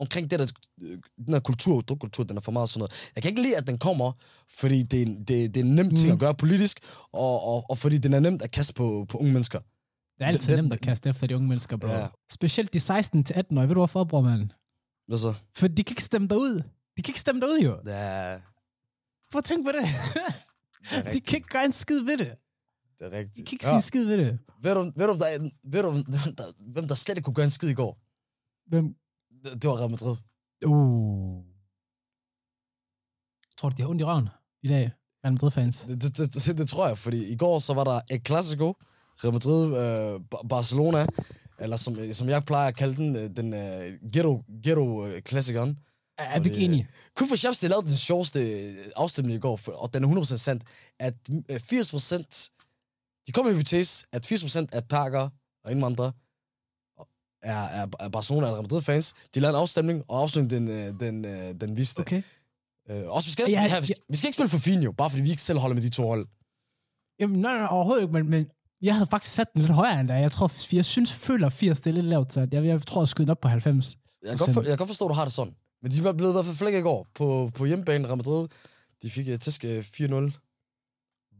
omkring 0.00 0.30
det 0.30 0.38
der, 0.38 0.46
den 1.26 1.32
her 1.34 1.40
kultur, 1.40 1.80
drukkultur, 1.80 2.24
den 2.24 2.36
er 2.36 2.40
for 2.40 2.52
meget 2.52 2.68
sådan 2.68 2.78
noget. 2.78 3.10
Jeg 3.14 3.22
kan 3.22 3.30
ikke 3.30 3.42
lide, 3.42 3.56
at 3.56 3.66
den 3.66 3.78
kommer, 3.78 4.12
fordi 4.60 4.82
det 4.82 5.02
er, 5.02 5.06
det, 5.06 5.28
det 5.54 5.56
er 5.56 5.64
en 5.64 5.74
nem 5.74 5.90
ting 5.94 6.06
Mm. 6.08 6.12
at 6.12 6.18
gøre 6.18 6.34
politisk, 6.34 6.80
og, 7.12 7.42
og, 7.44 7.70
og 7.70 7.78
fordi 7.78 7.98
den 7.98 8.14
er 8.14 8.20
nemt 8.20 8.42
at 8.42 8.50
kaste 8.50 8.74
på, 8.74 9.06
på 9.08 9.18
unge 9.18 9.32
mennesker. 9.32 9.58
Det 9.58 10.24
er 10.24 10.26
altid 10.26 10.48
det- 10.56 10.62
nemt 10.64 10.72
at 10.72 10.80
kaste 10.80 11.08
efter 11.08 11.26
de 11.26 11.36
unge 11.36 11.48
mennesker, 11.48 11.76
bro. 11.76 11.88
Ja. 11.88 12.06
Specielt 12.30 12.74
de 12.74 12.78
16-18-årige. 12.78 13.68
Ved 13.68 13.68
du 13.68 13.74
hvorfor, 13.74 14.04
bror, 14.04 14.20
mand? 14.20 14.50
Hvad 15.06 15.18
så? 15.18 15.34
For 15.56 15.68
de 15.68 15.84
kan 15.84 15.92
ikke 15.92 16.04
stemme 16.04 16.28
dig 16.28 16.38
ud. 16.38 16.54
De 16.96 17.02
kan 17.02 17.10
ikke 17.12 17.20
stemme 17.20 17.40
dig 17.40 17.48
ud, 17.48 17.58
jo. 17.58 17.72
Er, 17.86 18.38
Prøv 19.32 19.38
at 19.38 19.44
tænke 19.44 19.64
på 19.64 19.72
det. 19.72 19.84
det 21.04 21.12
de 21.14 21.20
kan 21.20 21.36
ikke 21.36 21.48
gøre 21.48 21.64
en 21.64 21.72
skid 21.72 22.00
ved 22.00 22.16
det. 22.18 22.30
Det 22.98 23.06
er 23.06 23.10
De 23.10 23.18
rigtigt. 23.18 23.48
kan 23.48 23.54
ikke 23.54 23.66
sige 23.66 23.80
skid 23.80 24.04
ved 24.04 24.18
det. 24.18 24.38
Ved 24.62 24.74
du, 24.74 24.92
ved 24.96 25.06
du, 25.06 25.18
der, 25.18 25.26
er- 25.26 25.50
ved 25.64 25.82
du 25.82 25.88
der, 26.38 26.72
hvem 26.72 26.88
der 26.88 26.94
slet 26.94 27.16
ikke 27.18 27.24
kunne 27.24 27.34
gøre 27.34 27.44
en 27.44 27.50
skid 27.50 27.68
i 27.68 27.74
går? 27.74 27.98
Hvem? 28.68 28.94
Det, 29.44 29.64
var 29.64 29.78
Real 29.78 29.90
Madrid. 29.90 30.16
Uh. 30.66 31.44
Tror 33.58 33.68
du, 33.68 33.76
de 33.76 33.82
har 33.82 33.88
ondt 33.88 34.00
i 34.00 34.04
røven 34.04 34.28
i 34.62 34.68
dag? 34.68 34.90
Real 35.24 35.32
Madrid-fans. 35.32 35.86
Det, 35.88 36.02
det, 36.02 36.34
det, 36.34 36.58
det, 36.58 36.68
tror 36.68 36.88
jeg, 36.88 36.98
fordi 36.98 37.32
i 37.32 37.36
går 37.36 37.58
så 37.58 37.74
var 37.74 37.84
der 37.84 38.00
et 38.10 38.26
Clasico, 38.26 38.74
Real 39.24 39.32
Madrid, 39.32 39.76
øh, 39.76 40.20
Ba- 40.34 40.46
Barcelona, 40.48 41.06
eller 41.58 41.76
som, 41.76 41.96
som 42.12 42.28
jeg 42.28 42.44
plejer 42.44 42.68
at 42.68 42.76
kalde 42.76 42.96
den, 42.96 43.16
øh, 43.16 43.30
den 43.36 43.54
øh, 43.54 44.10
ghetto, 44.12 44.44
ghetto 44.62 45.06
øh, 45.06 45.22
klassikeren. 45.22 45.78
Er, 46.18 46.24
er 46.24 46.40
vi 46.40 46.48
ikke 46.48 46.60
enige? 46.60 46.88
Kun 47.16 47.28
for 47.28 47.36
Chaps, 47.36 47.62
lavede 47.62 47.86
den 47.86 47.96
sjoveste 47.96 48.40
øh, 48.40 48.76
afstemning 48.96 49.36
i 49.36 49.40
går, 49.40 49.56
for, 49.56 49.72
og 49.72 49.94
den 49.94 50.04
er 50.04 50.08
100% 50.08 50.24
sandt, 50.24 50.62
at 50.98 51.14
øh, 51.50 51.56
80%, 51.56 53.24
de 53.26 53.32
kom 53.32 53.44
med 53.44 53.52
hypotese, 53.52 54.06
at 54.12 54.32
80% 54.32 54.66
af 54.72 54.84
pakker 54.88 55.28
og 55.64 55.70
indvandrere 55.70 56.12
er, 57.42 57.64
er, 57.64 57.86
er 58.00 58.08
Barcelona 58.08 58.46
og 58.46 58.52
Real 58.52 58.62
Madrid-fans. 58.62 59.14
De 59.34 59.40
lavede 59.40 59.56
en 59.56 59.60
afstemning, 59.60 60.04
og 60.08 60.22
afstemningen 60.22 60.68
den, 60.68 60.88
øh, 60.88 61.00
den, 61.00 61.24
øh, 61.24 61.60
den 61.60 61.76
viste. 61.76 62.00
Okay. 62.00 62.22
Øh, 62.90 63.02
også, 63.06 63.28
vi 63.28 63.32
skal, 63.32 63.44
Ja, 63.48 63.62
ja, 63.62 63.80
vi, 63.80 63.86
skal, 63.86 63.96
vi 64.08 64.16
skal 64.16 64.28
ikke 64.28 64.34
spille 64.34 64.48
for 64.48 64.58
Fino, 64.58 64.92
bare 64.92 65.10
fordi 65.10 65.22
vi 65.22 65.30
ikke 65.30 65.42
selv 65.42 65.58
holder 65.58 65.74
med 65.74 65.82
de 65.82 65.88
to 65.88 66.06
hold. 66.06 66.26
Jamen, 67.20 67.40
nej, 67.40 67.58
nej, 67.58 67.68
overhovedet 67.70 68.02
ikke, 68.02 68.12
men, 68.12 68.30
men 68.30 68.46
jeg 68.82 68.94
havde 68.94 69.06
faktisk 69.10 69.34
sat 69.34 69.46
den 69.54 69.62
lidt 69.62 69.72
højere 69.72 70.00
end 70.00 70.08
da. 70.08 70.14
Jeg 70.14 70.32
tror, 70.32 70.52
jeg 70.72 70.84
synes, 70.84 71.12
føler 71.12 71.48
80 71.48 71.80
det 71.80 71.90
er 71.90 71.94
lidt 71.94 72.06
lavt, 72.06 72.34
så 72.34 72.48
jeg, 72.52 72.64
jeg 72.64 72.86
tror, 72.86 73.00
jeg 73.00 73.08
skyder 73.08 73.30
op 73.30 73.40
på 73.40 73.48
90. 73.48 73.96
Jeg 74.22 74.28
kan, 74.28 74.38
godt 74.38 74.54
for, 74.54 74.60
jeg 74.60 74.68
kan 74.68 74.78
godt 74.78 74.88
forstå, 74.88 75.04
at 75.04 75.08
du 75.08 75.14
har 75.14 75.24
det 75.24 75.32
sådan. 75.32 75.54
Men 75.82 75.92
de 75.92 76.04
var 76.04 76.12
blevet 76.12 76.32
i 76.32 76.34
hvert 76.34 76.44
fald 76.44 76.56
flækket 76.56 76.78
i 76.78 76.82
går 76.82 77.06
på, 77.14 77.50
på 77.54 77.64
hjemmebane 77.64 78.06
Real 78.06 78.16
Madrid. 78.16 78.48
De 79.02 79.10
fik 79.10 79.40
tæsk 79.40 79.64
øh, 79.64 79.78
4-0. 79.78 80.49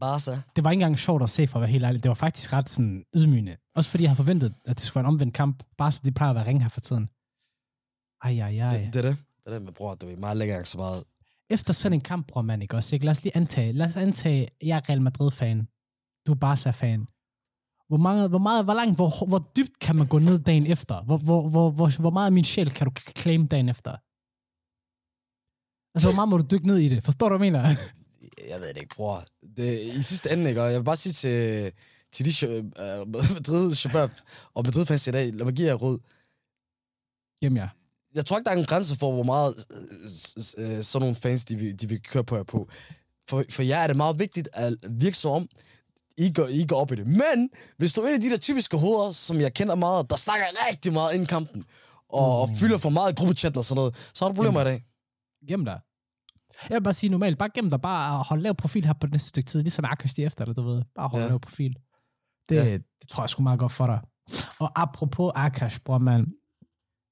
Barca. 0.01 0.31
Det 0.57 0.65
var 0.65 0.71
ikke 0.71 0.83
engang 0.83 0.99
sjovt 0.99 1.23
at 1.23 1.31
se, 1.31 1.47
for 1.47 1.59
at 1.59 1.61
være 1.61 1.71
helt 1.71 1.85
ærlig. 1.85 2.03
Det 2.03 2.09
var 2.09 2.15
faktisk 2.15 2.53
ret 2.53 2.69
sådan 2.69 3.05
ydmygende. 3.17 3.57
Også 3.75 3.91
fordi 3.91 4.03
jeg 4.03 4.11
havde 4.11 4.17
forventet, 4.17 4.55
at 4.65 4.77
det 4.77 4.85
skulle 4.85 5.03
være 5.03 5.09
en 5.09 5.15
omvendt 5.15 5.35
kamp. 5.35 5.63
Bare 5.79 5.93
så 5.93 6.01
de 6.05 6.13
plejer 6.13 6.31
at 6.31 6.37
være 6.37 6.47
ringe 6.47 6.63
her 6.63 6.69
for 6.69 6.81
tiden. 6.81 7.09
Ej, 8.25 8.31
ej, 8.31 8.69
ej. 8.69 8.79
Det, 8.79 8.95
det, 8.95 9.05
er 9.05 9.09
det. 9.09 9.17
Det 9.39 9.47
er 9.47 9.51
det, 9.51 9.63
men 9.63 9.75
bror, 9.75 9.95
det 9.95 10.13
er 10.13 10.17
meget 10.17 10.37
lækkert 10.37 10.69
så 10.69 10.79
meget. 10.79 11.05
Efter 11.51 11.73
sådan 11.73 11.93
en 11.93 12.01
kamp, 12.01 12.27
bror 12.27 12.43
man, 12.43 12.63
ikke 12.63 12.77
også? 12.77 12.97
Ikke? 12.97 13.05
Lad 13.07 13.11
os 13.11 13.23
lige 13.23 13.37
antage, 13.37 13.73
lad 13.73 13.87
os 13.87 13.97
antage, 13.97 14.49
jeg 14.63 14.77
er 14.77 14.89
Real 14.89 15.03
Madrid-fan. 15.03 15.69
Du 16.27 16.33
er 16.33 16.37
Barca-fan. 16.37 17.07
Hvor, 17.89 17.97
mange, 17.97 18.29
hvor, 18.29 18.39
meget, 18.39 18.65
hvor 18.65 18.75
langt, 18.75 18.97
hvor, 18.97 19.27
hvor 19.27 19.51
dybt 19.57 19.79
kan 19.79 19.97
man 19.97 20.07
gå 20.07 20.19
ned 20.19 20.39
dagen 20.39 20.67
efter? 20.67 21.03
Hvor, 21.03 21.17
hvor, 21.17 21.49
hvor, 21.49 21.71
hvor, 21.71 22.01
hvor 22.01 22.11
meget 22.11 22.27
af 22.27 22.33
min 22.33 22.45
sjæl 22.45 22.71
kan 22.71 22.87
du 22.87 22.93
claim 23.19 23.49
dagen 23.49 23.69
efter? 23.69 23.91
Altså, 25.95 26.09
hvor 26.09 26.15
meget 26.15 26.29
må 26.29 26.37
du 26.37 26.47
dykke 26.51 26.67
ned 26.67 26.79
i 26.79 26.89
det? 26.89 27.05
Forstår 27.05 27.29
du, 27.29 27.37
hvad 27.37 27.47
jeg 27.47 27.53
mener? 27.53 27.77
Jeg 28.49 28.61
ved 28.61 28.69
det 28.69 28.77
ikke, 28.77 28.95
bror. 28.95 29.25
Det, 29.57 29.81
I 29.81 30.03
sidste 30.03 30.31
ende, 30.33 30.49
ikke? 30.49 30.63
Og 30.63 30.71
jeg 30.71 30.79
vil 30.81 30.85
bare 30.85 30.97
sige 30.97 31.13
til, 31.13 31.73
til 32.13 32.27
de 32.27 32.59
uh, 32.59 33.09
Madrid 33.35 33.75
Shabab 33.75 34.11
og 34.55 34.63
Madrid-fans 34.67 35.07
i 35.07 35.11
dag, 35.11 35.33
lad 35.35 35.45
mig 35.45 35.55
give 35.55 35.69
jer 35.69 35.75
råd. 35.75 35.99
Jamen 37.43 37.57
ja. 37.57 37.69
Jeg 38.15 38.27
tror 38.27 38.39
ikke, 38.39 38.45
der 38.49 38.55
er 38.57 38.59
en 38.61 38.65
grænse 38.67 38.97
for, 38.97 39.13
hvor 39.13 39.23
meget 39.23 39.67
øh, 40.59 40.77
øh, 40.77 40.83
sådan 40.83 41.01
nogle 41.03 41.15
fans, 41.17 41.45
de 41.45 41.57
vil, 41.57 41.81
de 41.81 41.89
vil 41.89 42.03
køre 42.03 42.25
på 42.25 42.37
jer 42.37 42.43
på. 42.43 42.69
For, 43.29 43.45
for 43.51 43.63
jer 43.63 43.79
er 43.79 43.87
det 43.87 43.97
meget 43.97 44.19
vigtigt 44.19 44.49
at 44.53 44.75
virke 44.91 45.17
som 45.17 45.31
om, 45.31 45.49
I 46.19 46.33
går, 46.33 46.47
I 46.47 46.65
går 46.67 46.77
op 46.81 46.93
i 46.93 46.97
det. 46.97 47.07
Men 47.07 47.51
hvis 47.77 47.93
du 47.93 48.01
er 48.01 48.09
en 48.09 48.15
af 48.15 48.21
de 48.21 48.31
der 48.31 48.37
typiske 48.37 48.77
hoveder, 48.77 49.11
som 49.11 49.41
jeg 49.41 49.55
kender 49.55 49.75
meget, 49.75 50.11
der 50.11 50.17
snakker 50.17 50.47
rigtig 50.71 50.93
meget 50.93 51.13
inden 51.15 51.27
kampen, 51.27 51.65
og, 52.09 52.47
Mm. 52.49 52.53
og 52.53 52.59
fylder 52.59 52.79
for 52.79 52.91
meget 52.91 53.13
i 53.13 53.15
gruppechatten 53.15 53.59
og 53.59 53.65
sådan 53.65 53.77
noget, 53.77 54.11
så 54.15 54.25
har 54.25 54.29
du 54.29 54.35
problemer 54.35 54.61
i 54.61 54.65
dag. 54.65 54.85
Gem 55.49 55.65
dig. 55.65 55.81
Jeg 56.69 56.75
vil 56.75 56.83
bare 56.83 56.93
sige 56.95 57.11
normalt, 57.11 57.39
bare 57.39 57.51
gem 57.55 57.71
dig, 57.71 57.81
bare 57.81 58.23
hold 58.23 58.41
lav 58.41 58.55
profil 58.55 58.85
her 58.85 58.93
på 58.93 59.07
det 59.07 59.13
næste 59.13 59.29
stykke 59.29 59.49
tid, 59.51 59.63
ligesom 59.63 59.85
Akash 59.85 60.17
de 60.17 60.23
efter 60.25 60.45
dig, 60.45 60.57
du 60.57 60.63
ved. 60.63 60.83
Bare 60.95 61.09
hold 61.09 61.23
Ja. 61.23 61.29
lav 61.29 61.41
profil. 61.41 61.77
Det, 62.49 62.57
Ja. 62.57 62.73
det 62.75 63.09
tror 63.09 63.23
jeg 63.23 63.31
sgu 63.31 63.43
meget 63.43 63.59
godt 63.59 63.73
for 63.73 63.87
dig. 63.87 64.01
Og 64.59 64.83
apropos 64.83 65.33
Akash, 65.35 65.81
bror 65.85 65.99
mand. 65.99 66.27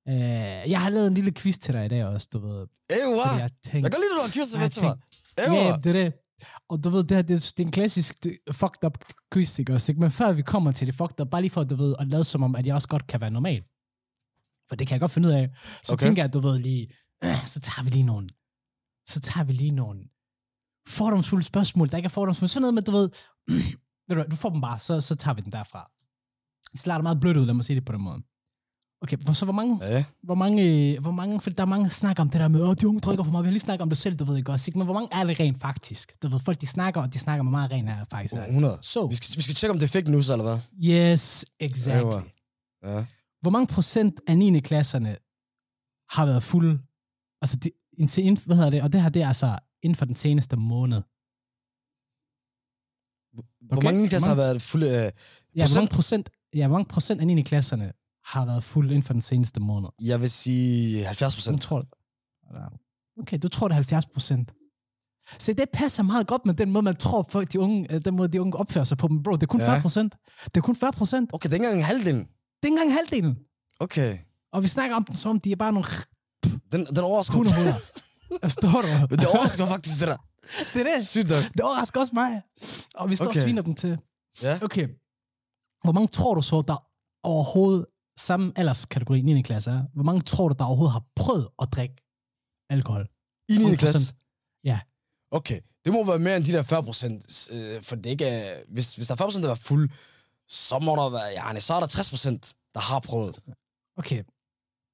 Øh, 0.08 0.70
jeg 0.70 0.80
har 0.80 0.90
lavet 0.90 1.06
en 1.06 1.14
lille 1.14 1.32
quiz 1.32 1.58
til 1.58 1.74
dig 1.74 1.84
i 1.84 1.88
dag 1.88 2.04
også, 2.04 2.28
du 2.32 2.38
ved. 2.38 2.66
Ewa! 2.90 3.22
Fordi 3.26 3.34
jeg 3.34 3.40
Jeg 3.40 3.50
tænkte, 3.72 3.90
kan 3.90 4.00
lide, 4.00 4.14
du 4.16 4.20
har 4.22 4.28
quiz 4.32 4.54
jeg 4.54 4.70
til 4.70 4.84
mig. 4.84 4.92
tænkte- 4.92 5.06
Ja, 5.38 5.68
Ewa! 5.68 5.76
det 5.76 5.86
er 5.86 5.92
det. 6.04 6.12
Og 6.68 6.84
du 6.84 6.90
ved, 6.90 7.04
det, 7.04 7.16
her, 7.16 7.22
det, 7.22 7.34
er, 7.34 7.52
det 7.56 7.62
er 7.62 7.66
en 7.66 7.70
klassisk 7.72 8.26
fucked 8.52 8.84
up 8.84 8.98
quiz, 9.32 9.58
ikke 9.58 9.72
også? 9.74 9.92
ikke? 9.92 10.00
Men 10.00 10.10
før 10.10 10.32
vi 10.32 10.42
kommer 10.42 10.72
til 10.72 10.86
det 10.86 10.94
fucked 10.94 11.20
up, 11.20 11.28
bare 11.30 11.40
lige 11.40 11.50
for, 11.50 11.64
du 11.64 11.74
ved, 11.76 11.94
at 11.98 12.06
lade 12.08 12.24
som 12.24 12.42
om, 12.42 12.54
at 12.56 12.66
jeg 12.66 12.74
også 12.74 12.88
godt 12.88 13.06
kan 13.06 13.20
være 13.20 13.30
normal. 13.30 13.62
For 14.68 14.76
det 14.76 14.86
kan 14.86 14.94
jeg 14.94 15.00
godt 15.00 15.10
finde 15.10 15.28
ud 15.28 15.32
af. 15.34 15.50
Så 15.84 15.92
Okay. 15.92 16.02
tænker 16.06 16.22
jeg, 16.22 16.28
at 16.28 16.34
du 16.34 16.40
ved 16.40 16.58
lige, 16.58 16.88
så 17.52 17.60
tager 17.60 17.82
vi 17.84 17.90
lige 17.90 18.02
nogle, 18.02 18.28
så 19.08 19.20
tager 19.20 19.44
vi 19.44 19.52
lige 19.52 19.70
nogle 19.70 20.00
fordomsfulde 20.88 21.44
spørgsmål, 21.44 21.90
der 21.90 21.96
ikke 21.96 22.06
er 22.06 22.10
fordomsfulde. 22.10 22.52
Sådan 22.52 22.62
noget 22.62 22.74
med, 22.74 22.82
du 22.82 22.92
ved, 22.92 23.10
ved 24.08 24.16
du, 24.16 24.24
du 24.30 24.36
får 24.36 24.50
dem 24.50 24.60
bare, 24.60 24.78
så, 24.80 25.00
så 25.00 25.14
tager 25.14 25.34
vi 25.34 25.40
den 25.40 25.52
derfra. 25.52 25.90
Vi 26.72 26.78
starter 26.78 27.02
meget 27.02 27.20
blødt 27.20 27.36
ud, 27.36 27.46
lad 27.46 27.54
mig 27.54 27.64
sige 27.64 27.76
det 27.76 27.84
på 27.84 27.92
den 27.92 28.00
måde. 28.02 28.22
Okay, 29.02 29.16
hvor- 29.16 29.32
så 29.32 29.44
hvor 29.46 29.52
mange, 29.52 29.78
Ja, 29.86 30.04
hvor 30.22 30.34
mange, 30.34 30.98
hvor 31.00 31.10
mange, 31.10 31.40
for 31.40 31.50
der 31.50 31.62
er 31.62 31.66
mange, 31.66 31.84
der 31.84 31.90
snakker 31.90 32.22
om 32.22 32.30
det 32.30 32.40
der 32.40 32.48
med, 32.48 32.60
åh, 32.62 32.74
de 32.80 32.88
unge 32.88 33.00
drikker 33.00 33.24
for 33.24 33.30
meget. 33.30 33.44
Vi 33.44 33.48
har 33.48 33.52
lige 33.52 33.60
snakket 33.60 33.82
om 33.82 33.88
det 33.88 33.98
selv, 33.98 34.16
du 34.16 34.24
ved 34.24 34.36
ikke 34.36 34.52
også, 34.52 34.68
ikke? 34.70 34.78
Men 34.78 34.86
hvor 34.86 34.94
mange 34.94 35.08
er 35.12 35.24
det 35.24 35.40
rent 35.40 35.60
faktisk? 35.60 36.22
Du 36.22 36.28
ved, 36.28 36.40
folk 36.40 36.60
de 36.60 36.66
snakker, 36.66 37.00
og 37.02 37.12
de 37.14 37.18
snakker 37.18 37.42
med 37.42 37.50
meget 37.50 37.70
rent 37.70 37.88
her 37.90 38.04
faktisk. 38.04 38.34
er. 38.34 38.46
100. 38.46 38.78
Så, 38.82 39.06
Vi 39.06 39.14
skal, 39.14 39.36
vi 39.36 39.42
skal 39.42 39.54
tjekke, 39.54 39.72
om 39.72 39.78
det 39.78 39.86
er 39.86 40.00
fake 40.00 40.10
news, 40.10 40.30
eller 40.30 40.44
hvad? 40.44 40.58
yes, 40.84 41.44
exactly. 41.60 42.30
Ja. 42.84 43.04
Hvor 43.40 43.50
mange 43.50 43.66
procent 43.66 44.20
af 44.26 44.38
9. 44.38 44.60
klasserne 44.60 45.16
har 46.10 46.26
været 46.26 46.42
fulde? 46.42 46.80
Altså, 47.42 47.56
de, 47.56 47.70
en, 47.98 48.08
inden- 48.18 48.44
hvad 48.46 48.56
hedder 48.56 48.70
det? 48.70 48.82
Og 48.82 48.92
det 48.92 49.02
her, 49.02 49.08
det 49.08 49.22
er 49.22 49.28
altså 49.28 49.58
inden 49.82 49.96
for 49.96 50.04
den 50.04 50.16
seneste 50.16 50.56
måned. 50.56 51.02
Hvor 53.32 53.76
Okay, 53.76 53.84
mange 53.86 54.08
klasser 54.08 54.28
hvor 54.34 54.42
har 54.42 54.42
været 54.50 54.62
fulde... 54.62 54.86
Øh, 54.86 54.92
Ja, 54.92 55.66
hvor 55.66 55.74
mange 55.74 55.88
Procent? 55.88 55.90
procent, 55.90 56.30
ja, 56.54 56.66
hvor 56.68 56.76
mange 56.78 56.88
procent 56.88 57.20
af 57.20 57.26
9. 57.26 57.42
klasserne 57.42 57.92
har 58.24 58.44
været 58.46 58.64
fulde 58.64 58.88
inden 58.88 59.02
for 59.02 59.12
den 59.12 59.22
seneste 59.22 59.60
måned? 59.60 59.88
jeg 60.02 60.20
vil 60.20 60.30
sige 60.30 61.04
70 61.04 61.34
Du 61.34 61.36
procent. 61.36 61.62
tror, 61.62 61.84
okay, 63.20 63.38
du 63.42 63.48
tror, 63.48 63.68
det 63.68 63.72
er 63.72 63.76
70 63.76 64.06
procent. 64.06 64.52
Se, 65.38 65.54
det 65.54 65.64
passer 65.72 66.02
meget 66.02 66.26
godt 66.26 66.46
med 66.46 66.54
den 66.54 66.70
måde, 66.70 66.82
man 66.82 66.96
tror, 66.96 67.26
folk, 67.30 67.52
de 67.52 67.60
unge, 67.60 67.92
øh, 67.92 68.04
den 68.04 68.16
måde, 68.16 68.28
de 68.28 68.40
unge 68.40 68.56
opfører 68.56 68.84
sig 68.84 68.98
på. 68.98 69.08
Men 69.08 69.22
bro, 69.22 69.32
det 69.32 69.42
er 69.42 69.46
kun 69.46 69.60
Ja. 69.60 69.68
40 69.72 69.80
procent. 69.80 70.14
Det 70.44 70.56
er 70.56 70.60
kun 70.60 70.76
40 70.76 70.92
procent. 70.92 71.30
Okay, 71.32 71.46
det 71.48 71.52
er 71.52 71.56
ikke 71.56 71.66
engang 71.66 71.84
halvdelen. 71.86 72.20
Det 72.20 72.28
er 72.62 72.66
ikke 72.66 72.72
engang 72.74 72.92
halvdelen. 72.92 73.38
Okay. 73.80 74.18
Og 74.52 74.62
vi 74.62 74.68
snakker 74.68 74.96
om 74.96 75.04
dem, 75.04 75.14
som 75.16 75.30
om 75.30 75.40
de 75.40 75.52
er 75.52 75.56
bare 75.56 75.72
nogle 75.72 75.86
Den, 76.72 76.86
den 76.86 76.98
overrasker 76.98 77.34
mig. 77.34 77.38
hundehoveder. 77.38 77.74
Forstår 78.42 78.82
du? 78.82 78.88
Men 79.10 79.18
det 79.18 79.26
overrasker 79.26 79.66
faktisk, 79.66 80.00
det 80.00 80.08
der. 80.08 80.16
Det 80.74 80.80
er 80.80 80.96
det. 80.96 81.06
Sygt 81.06 81.28
nok. 81.28 81.44
Det 81.52 81.60
overrasker 81.60 82.00
også 82.00 82.14
mig. 82.14 82.42
Og 82.94 83.10
vi 83.10 83.16
står 83.16 83.26
okay. 83.26 83.40
Og 83.40 83.44
sviner 83.44 83.62
dem 83.62 83.74
til. 83.74 84.00
Ja. 84.42 84.58
Okay. 84.62 84.88
Hvor 85.84 85.92
mange 85.92 86.08
tror 86.08 86.34
du 86.34 86.42
så, 86.42 86.62
der 86.68 86.76
overhovedet, 87.22 87.86
samme 88.18 88.52
alderskategori 88.56 89.20
9. 89.20 89.42
klasse 89.42 89.70
er, 89.70 89.82
hvor 89.94 90.02
mange 90.02 90.22
tror 90.22 90.48
du, 90.48 90.54
der 90.58 90.64
overhovedet 90.64 90.92
har 90.92 91.04
prøvet 91.16 91.48
at 91.62 91.68
drikke 91.72 91.96
alkohol? 92.70 93.08
I 93.48 93.56
9. 93.56 93.64
100%. 93.64 93.76
klasse? 93.76 94.14
Ja. 94.64 94.80
Okay, 95.30 95.60
det 95.84 95.92
må 95.92 96.04
være 96.04 96.18
mere 96.18 96.36
end 96.36 96.44
de 96.44 96.52
der 96.52 96.62
40 96.62 96.82
procent. 96.82 97.48
Øh, 97.52 97.82
for 97.82 97.96
det 97.96 98.06
ikke 98.06 98.24
er... 98.24 98.62
Hvis, 98.68 98.96
hvis 98.96 99.06
der 99.06 99.14
er 99.14 99.16
40 99.16 99.26
procent, 99.26 99.44
der 99.44 99.50
er 99.50 99.54
fuld, 99.54 99.90
så 100.48 100.78
må 100.78 100.96
der 100.96 101.08
være... 101.08 101.54
Ja, 101.54 101.60
så 101.60 101.74
er 101.74 101.80
der 101.80 101.86
60 101.86 102.10
procent, 102.10 102.54
der 102.74 102.80
har 102.80 103.00
prøvet. 103.00 103.38
Okay. 103.96 104.24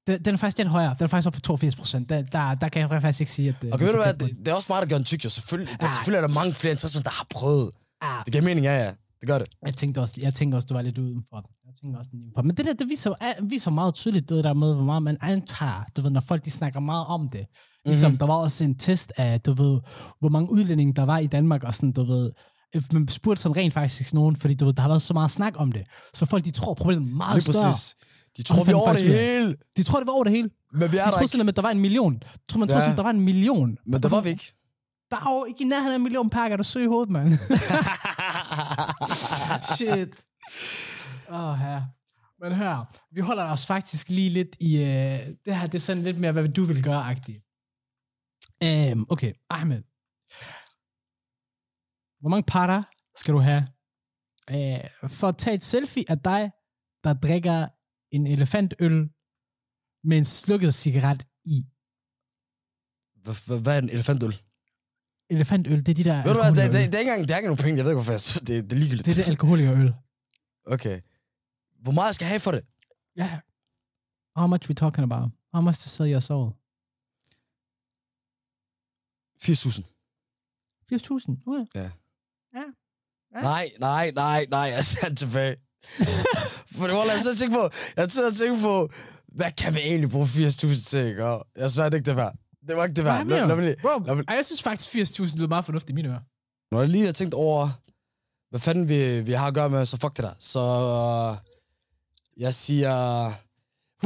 Den, 0.07 0.23
den 0.25 0.35
er 0.35 0.38
faktisk 0.38 0.59
lidt 0.59 0.69
højere. 0.69 0.95
Den 0.99 1.05
er 1.05 1.09
faktisk 1.09 1.27
op 1.27 1.33
på 1.33 1.40
82 1.40 1.77
procent. 1.77 2.09
Der, 2.09 2.23
der, 2.23 2.55
der 2.55 2.69
kan 2.69 2.81
jeg 2.83 2.90
faktisk 3.03 3.21
ikke 3.21 3.33
sige, 3.33 3.49
at... 3.49 3.64
øh, 3.64 3.71
Okay, 3.73 3.79
vi 3.79 3.87
ved 3.87 3.93
du 3.93 3.99
er 3.99 4.05
hvad? 4.05 4.14
Det, 4.29 4.38
det 4.38 4.49
er 4.49 4.55
også 4.55 4.67
mig, 4.73 4.83
der 4.83 4.88
gør 4.88 4.97
en 4.97 5.05
tyk, 5.05 5.25
jo. 5.25 5.31
Selvfølgelig, 5.31 5.73
der, 5.81 5.87
Ja. 5.87 5.88
selvfølgelig 5.88 6.23
er 6.23 6.27
der 6.27 6.35
mange 6.35 6.53
flere 6.53 6.71
end 6.73 6.79
60 6.79 6.93
procent, 6.93 7.05
der 7.05 7.11
har 7.11 7.27
prøvet. 7.31 7.71
Ah, 8.01 8.25
Det 8.25 8.33
giver 8.33 8.45
mening, 8.45 8.64
ja, 8.67 8.85
ja. 8.85 8.90
Det 9.21 9.27
gør 9.29 9.38
det. 9.38 9.49
jeg 9.67 9.75
tænkte 9.77 9.99
også, 10.01 10.14
jeg 10.19 10.35
tænkte 10.35 10.57
også, 10.57 10.67
du 10.67 10.75
var 10.75 10.83
lidt 10.83 10.99
udenfor. 10.99 11.37
Jeg 11.67 11.75
tænkte 11.83 11.99
også, 11.99 12.11
udenfor. 12.14 12.43
Men 12.43 12.57
det 12.57 12.64
der, 12.67 12.73
det 12.73 12.88
viser, 12.88 13.14
er- 13.21 13.45
viser 13.49 13.71
meget 13.71 13.95
tydeligt, 13.95 14.29
det 14.29 14.45
der 14.45 14.53
med, 14.55 14.75
hvor 14.75 14.85
meget 14.85 15.03
man 15.03 15.17
antager. 15.21 15.85
Du 15.97 16.03
ved, 16.03 16.11
når 16.11 16.21
folk 16.21 16.45
de 16.45 16.51
snakker 16.51 16.81
meget 16.81 17.07
om 17.07 17.29
det. 17.29 17.47
Ligesom, 17.85 18.07
Mhm. 18.07 18.12
mm-hmm. 18.12 18.19
der 18.19 18.27
var 18.27 18.35
også 18.35 18.64
en 18.64 18.75
test 18.79 19.12
af, 19.17 19.40
du 19.40 19.53
ved, 19.53 19.81
hvor 20.21 20.29
mange 20.29 20.51
udlændinge 20.51 20.95
der 20.95 21.03
var 21.03 21.19
i 21.19 21.27
Danmark, 21.27 21.64
og 21.64 21.75
sådan, 21.75 21.93
du 21.93 22.05
ved, 22.05 22.31
man 22.93 23.09
spurgte 23.09 23.43
sådan 23.43 23.57
rent 23.57 23.75
faktisk 23.75 24.14
nogen, 24.14 24.37
fordi 24.37 24.55
du 24.55 24.64
ved, 24.64 24.73
der 24.73 24.83
har 24.83 24.88
været 24.88 25.03
så 25.03 25.14
meget 25.14 25.31
snak 25.31 25.53
om 25.57 25.73
det. 25.73 25.83
Så 26.14 26.27
folk, 26.27 26.45
de 26.45 26.51
tror, 26.51 26.75
problemet 26.75 27.09
er 27.11 27.14
meget 27.14 27.35
Lige 27.45 27.53
større. 27.53 27.64
præcis. 27.73 27.95
De 28.37 28.42
tror, 28.42 28.57
vi 28.57 28.61
er 28.61 28.64
fandt 28.64 28.77
over 28.77 28.92
det 28.92 29.03
hele. 29.03 29.57
De 29.77 29.83
tror, 29.83 29.99
det 29.99 30.07
var 30.07 30.12
over 30.12 30.25
det 30.25 30.33
hele. 30.33 30.51
Men 30.73 30.92
vi 30.92 30.97
De 30.97 31.01
er 31.01 31.05
der 31.05 31.11
troede 31.11 31.29
simpelthen, 31.29 31.49
at 31.49 31.57
der 31.57 31.62
var 31.62 31.70
en 31.70 31.81
million. 31.81 32.23
Tror, 32.49 32.59
man 32.59 32.68
troede 32.68 32.83
Ja. 32.83 32.88
simpelthen, 32.88 32.97
der 32.97 33.03
var 33.03 33.11
en 33.11 33.20
million. 33.20 33.79
Men 33.87 34.03
der 34.03 34.09
var 34.09 34.20
vi 34.20 34.29
ikke. 34.29 34.55
Der 35.11 35.16
er 35.16 35.38
jo 35.38 35.44
ikke 35.44 35.64
i 35.64 35.66
nærheden 35.66 35.92
af 35.92 35.97
en 35.97 36.03
million 36.03 36.31
pakker, 36.31 36.57
du 36.57 36.62
søger 36.62 36.85
i 36.87 36.88
hovedet, 36.88 37.11
mand. 37.11 37.31
Shit. 39.77 40.25
Åh, 41.31 41.44
oh, 41.44 41.57
her. 41.59 41.83
Men 42.40 42.53
hør, 42.53 42.94
vi 43.14 43.20
holder 43.20 43.44
os 43.44 43.66
faktisk 43.66 44.09
lige 44.09 44.31
lidt 44.31 44.57
i... 44.61 44.77
Uh, 44.77 44.83
det 45.44 45.57
her, 45.57 45.66
det 45.66 45.75
er 45.75 45.79
sådan 45.79 46.03
lidt 46.03 46.18
mere, 46.18 46.33
hvad 46.33 46.49
du 46.49 46.64
vil 46.64 46.83
gøre-agtigt. 46.83 47.42
Um, 48.64 49.07
okay, 49.11 49.33
Ahmed. 49.51 49.83
Hvor 52.20 52.29
mange 52.29 52.44
parter 52.47 52.83
skal 53.16 53.35
du 53.35 53.38
have 53.38 53.66
uh, 54.51 55.11
for 55.11 55.29
at 55.29 55.37
tage 55.37 55.55
et 55.55 55.64
selfie 55.64 56.05
af 56.09 56.18
dig, 56.18 56.51
der 57.05 57.12
drikker 57.12 57.68
en 58.16 58.27
elefantøl 58.27 59.11
med 60.09 60.16
en 60.18 60.24
slukket 60.24 60.74
cigaret 60.74 61.22
i? 61.44 61.57
Hvad- 63.22 63.74
er 63.74 63.79
en 63.79 63.90
elefantøl? 63.90 64.35
Elefantøl, 65.31 65.79
det 65.87 65.88
er 65.88 65.94
de 65.94 66.05
der 66.05 66.22
Ved 66.24 66.33
du 66.35 66.40
hvad, 66.40 66.50
det, 66.50 66.72
det, 66.72 66.92
det, 66.92 66.94
er 66.94 66.98
ikke 66.98 67.11
engang, 67.11 67.29
det 67.29 67.35
er 67.35 67.37
ikke 67.38 67.48
nogen 67.48 67.62
penge. 67.64 67.77
Jeg 67.77 67.85
ved 67.85 67.92
ikke, 67.92 68.03
hvorfor 68.03 68.12
jeg 68.12 68.20
det, 68.48 68.70
det 68.70 68.72
er 68.77 68.81
ligegyldigt. 68.83 69.07
Det 69.07 69.12
er 69.12 69.20
det 69.22 69.29
alkoholikerøl. 69.35 69.94
Okay. 70.74 70.96
Hvor 71.85 71.92
meget 71.92 72.14
skal 72.14 72.24
jeg 72.24 72.31
have 72.31 72.40
for 72.40 72.50
det? 72.57 72.62
Ja. 73.16 73.27
Yeah. 73.27 73.40
How 74.37 74.46
much 74.53 74.68
we 74.68 74.74
talking 74.74 75.05
about? 75.12 75.27
How 75.55 75.61
much 75.66 75.79
to 75.83 75.88
sell 75.88 76.11
your 76.14 76.20
soul? 76.31 76.46
80.000. 79.42 79.83
80.000. 80.92 81.42
Okay. 81.46 81.81
Ja. 81.81 81.90
Ja. 82.55 82.64
Ja. 83.35 83.40
Nej, 83.40 83.70
nej, 83.79 84.11
nej, 84.11 84.46
nej, 84.50 84.61
jeg 84.61 84.85
er 85.03 85.14
tilbage. 85.14 85.57
For 86.79 86.87
det 86.87 86.97
var 86.97 87.05
jeg 87.05 87.21
så 87.21 87.39
tænke 87.39 87.55
på, 87.57 87.69
jeg 87.97 88.11
sidder 88.11 88.31
og 88.31 88.37
tænke 88.37 88.61
på, 88.61 88.89
hvad 89.29 89.51
kan 89.59 89.75
vi 89.75 89.79
egentlig 89.81 90.11
bruge 90.11 90.27
80.000 90.27 90.89
til, 90.89 91.07
ikke? 91.07 91.25
Og 91.27 91.47
jeg 91.57 91.71
svært 91.71 91.95
ikke 91.95 92.07
det 92.07 92.17
værd. 92.17 92.35
Det 92.69 92.77
var 92.77 92.85
ikke 92.85 92.97
det 92.97 93.05
værd. 93.05 93.27
Lad, 93.27 93.47
lad, 93.49 93.61
lige- 93.61 93.77
Bro, 93.83 93.99
lad 94.07 94.25
ej, 94.29 94.35
jeg 94.37 94.45
synes 94.47 94.63
faktisk 94.63 94.95
80.000 94.95 95.37
lyder 95.37 95.49
meget 95.49 95.65
fornuftigt 95.65 95.91
i 95.91 95.95
mine 95.95 96.09
ører. 96.09 96.21
Når 96.71 96.81
jeg 96.81 96.89
lige 96.89 97.05
har 97.05 97.13
tænkt 97.13 97.35
over, 97.35 97.69
hvad 98.51 98.61
fanden 98.61 98.89
vi, 98.89 99.21
vi 99.21 99.33
har 99.33 99.47
at 99.47 99.55
gøre 99.55 99.71
med, 99.71 99.85
så 99.87 99.97
fuck 99.97 100.17
det 100.17 100.25
der. 100.25 100.35
Så 100.41 100.61
jeg 102.37 102.55
siger 102.55 103.31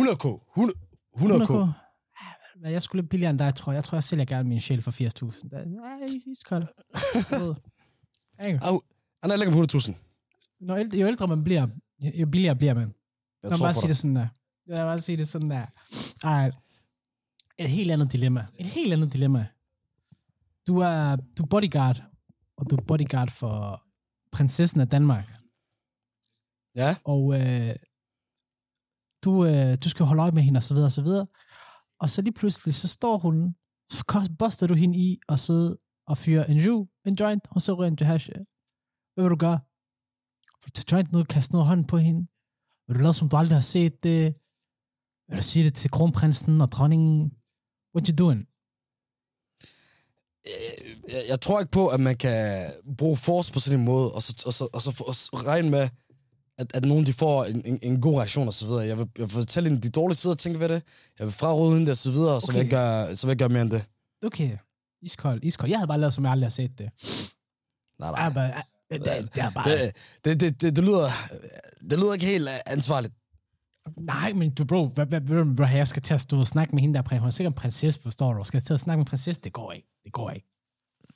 100k. 0.01 0.27
100, 0.57 0.79
100k. 1.17 1.53
100k. 1.53 1.73
Ja, 2.65 2.71
Jeg 2.71 2.83
skulle 2.83 3.03
lidt 3.03 3.11
billigere 3.11 3.31
end 3.31 3.39
dig, 3.39 3.55
tror 3.55 3.73
jeg. 3.73 3.77
Jeg 3.77 3.85
tror, 3.85 3.97
jeg 3.97 4.05
sælger 4.05 4.25
gerne 4.25 4.49
min 4.49 4.61
sjæl 4.61 4.83
for 4.83 4.91
80.000. 4.91 5.49
Det 5.49 5.53
er- 5.53 5.65
Nej, 5.65 6.07
iskold. 6.33 6.67
Han 9.23 9.31
er 9.31 9.37
lækker 9.37 9.55
på 9.55 9.63
100.000. 9.79 9.95
Når 10.61 10.77
ældre, 10.77 10.99
jo 10.99 11.07
ældre 11.07 11.27
man 11.29 11.43
bliver, 11.43 11.67
jo 12.01 12.27
billigere 12.27 12.57
bliver 12.57 12.75
man. 12.75 12.95
Jeg 13.43 13.49
mig 13.49 13.59
tror 13.59 13.67
bare 13.67 13.75
sige 13.75 13.89
det 13.89 13.97
sådan 13.97 14.17
der. 14.17 14.29
Lad 14.67 14.79
mig 14.79 14.87
bare 14.87 14.99
sige 15.01 15.17
det 15.17 15.29
sådan 15.29 15.51
der. 15.51 15.67
Ej. 16.25 16.51
Et 17.59 17.71
helt 17.71 17.91
andet 17.91 18.13
dilemma. 18.13 18.47
Et 18.59 18.67
helt 18.67 18.93
andet 18.93 19.13
dilemma. 19.13 19.47
Du 20.67 20.79
er, 20.79 21.17
du 21.17 21.43
er 21.43 21.47
bodyguard, 21.47 22.03
og 22.57 22.71
du 22.71 22.77
er 22.77 22.81
bodyguard 22.81 23.31
for 23.31 23.83
prinsessen 24.33 24.81
af 24.81 24.89
Danmark. 24.89 25.33
Ja, 26.75 26.97
Og 27.05 27.41
øh, 27.41 27.75
du, 29.25 29.45
øh, 29.47 29.79
du 29.85 29.89
skal 29.89 30.07
holde 30.07 30.23
øje 30.23 30.31
med 30.31 30.43
hende, 30.43 30.59
og 30.59 30.63
så 30.63 30.75
videre, 30.75 30.87
og 30.87 30.91
så 30.91 31.03
videre. 31.03 31.27
Og 32.01 32.11
så 32.11 32.23
lige 32.23 32.35
pludselig, 32.35 32.75
så 32.75 32.89
står 32.89 33.19
hun, 33.19 33.55
så 33.91 34.31
buster 34.39 34.67
du 34.67 34.75
hende 34.75 34.99
i, 34.99 35.21
og 35.29 35.39
sidde 35.39 35.79
og 36.07 36.19
fyre 36.19 36.51
en 36.51 36.57
ju, 36.57 36.89
en 37.05 37.15
joint, 37.15 37.47
og 37.51 37.63
så 37.63 37.73
ryger 37.73 37.91
en 37.91 38.07
hash. 38.07 38.31
Hvad 39.15 39.25
vil 39.25 39.31
du 39.31 39.37
gøre? 39.37 39.61
Du 40.69 40.83
tage 40.83 40.93
joint 40.97 41.13
nu, 41.13 41.25
kaste 41.25 41.53
noget 41.53 41.65
af 41.65 41.69
hånden 41.69 41.87
på 41.87 41.99
hende? 41.99 42.27
Vil 42.89 42.97
du 42.99 43.03
lade, 43.03 43.15
som 43.15 43.29
du 43.29 43.37
aldrig 43.37 43.57
har 43.57 43.61
set 43.63 44.03
det? 44.03 44.35
Vil 45.29 45.37
du 45.39 45.43
sige 45.43 45.65
det 45.65 45.75
til 45.75 45.91
kronprinsen 45.91 46.61
og 46.61 46.73
dronningen? 46.73 47.33
What 47.95 48.07
you 48.09 48.17
doing? 48.17 48.49
Øh, 50.47 51.13
jeg, 51.13 51.25
jeg 51.29 51.41
tror 51.41 51.61
ikke 51.61 51.73
på, 51.73 51.89
at 51.89 52.01
man 52.01 52.17
kan 52.17 52.71
bruge 52.99 53.17
force 53.17 53.53
på 53.53 53.61
sådan 53.61 53.79
en 53.79 53.85
måde, 53.85 54.13
og 54.13 54.23
så, 54.23 54.43
og 54.47 54.53
så, 54.55 54.69
og 54.73 54.83
så, 54.83 55.05
og 55.07 55.15
så 55.15 55.31
regne 55.47 55.71
med, 55.71 55.89
at, 56.59 56.77
at 56.77 56.85
nogen 56.85 57.07
de 57.07 57.13
får 57.13 57.45
en, 57.45 57.63
en, 57.65 57.79
en 57.83 58.01
god 58.01 58.17
reaktion 58.19 58.47
og 58.47 58.53
så 58.55 58.67
videre. 58.67 58.87
Jeg 58.87 58.99
vil, 58.99 59.09
jeg 59.19 59.23
vil 59.23 59.31
fortælle 59.31 59.69
hende 59.69 59.83
de 59.83 59.91
dårlige 59.91 60.17
sider 60.17 60.35
og 60.35 60.39
tænke 60.39 60.61
ved 60.61 60.69
det. 60.69 60.83
Jeg 61.19 61.27
vil 61.27 61.33
fraråde 61.35 61.71
hende 61.73 61.87
det 61.87 61.91
og 61.91 61.97
så 61.97 62.11
videre, 62.11 62.35
og 62.35 62.43
så, 62.43 62.53
vil 62.53 62.57
jeg 62.57 62.61
Okay. 62.61 62.65
ikke 62.67 62.77
gøre, 62.77 63.17
så 63.17 63.27
vil 63.27 63.31
jeg 63.31 63.35
ikke 63.35 63.43
gøre 63.43 63.49
mere 63.49 63.63
end 63.63 63.71
det. 63.71 63.89
Okay, 64.23 64.59
iskold, 65.03 65.45
iskold. 65.45 65.71
Jeg 65.71 65.79
havde 65.79 65.89
bare 65.89 66.01
lavet, 66.01 66.15
som 66.15 66.25
jeg 66.25 66.33
aldrig 66.33 66.45
har 66.47 66.51
set 66.51 66.79
det. 66.79 66.91
Nej, 67.99 68.09
Jeg 68.09 68.33
nej. 68.33 68.33
bare, 68.35 68.63
det, 68.91 69.05
det, 69.05 69.35
det 69.35 69.43
er 69.43 69.51
bare... 69.51 69.71
Det, 69.71 69.97
det, 70.25 70.41
det, 70.41 70.61
det, 70.63 70.77
det, 70.77 70.85
lyder, 70.85 71.09
det 71.91 71.99
lyder 71.99 72.13
ikke 72.13 72.27
helt 72.27 72.49
ansvarligt. 72.67 73.15
Nej, 73.97 74.33
men 74.33 74.55
du, 74.55 74.65
bro, 74.65 74.87
hvad, 74.89 75.07
hvad, 75.07 75.21
hvad, 75.21 75.45
hvad, 75.45 75.71
jeg 75.71 75.89
skal 75.89 76.03
til 76.03 76.15
at 76.15 76.21
stå 76.21 76.39
og 76.41 76.47
snakke 76.47 76.75
med 76.75 76.83
hende 76.83 77.03
der, 77.03 77.19
hun 77.19 77.27
er 77.27 77.31
sikkert 77.31 77.53
en 77.53 77.57
prinsesse, 77.57 78.01
forstår 78.03 78.33
du? 78.35 78.45
Skal 78.45 78.59
jeg 78.59 78.63
til 78.63 78.75
at 78.75 78.81
snakke 78.81 78.99
med 78.99 79.07
en 79.07 79.09
prinsesse? 79.11 79.41
Det 79.43 79.53
går 79.53 79.73
ikke. 79.73 79.89
Det 80.05 80.13
går 80.13 80.31
ikke. 80.31 80.47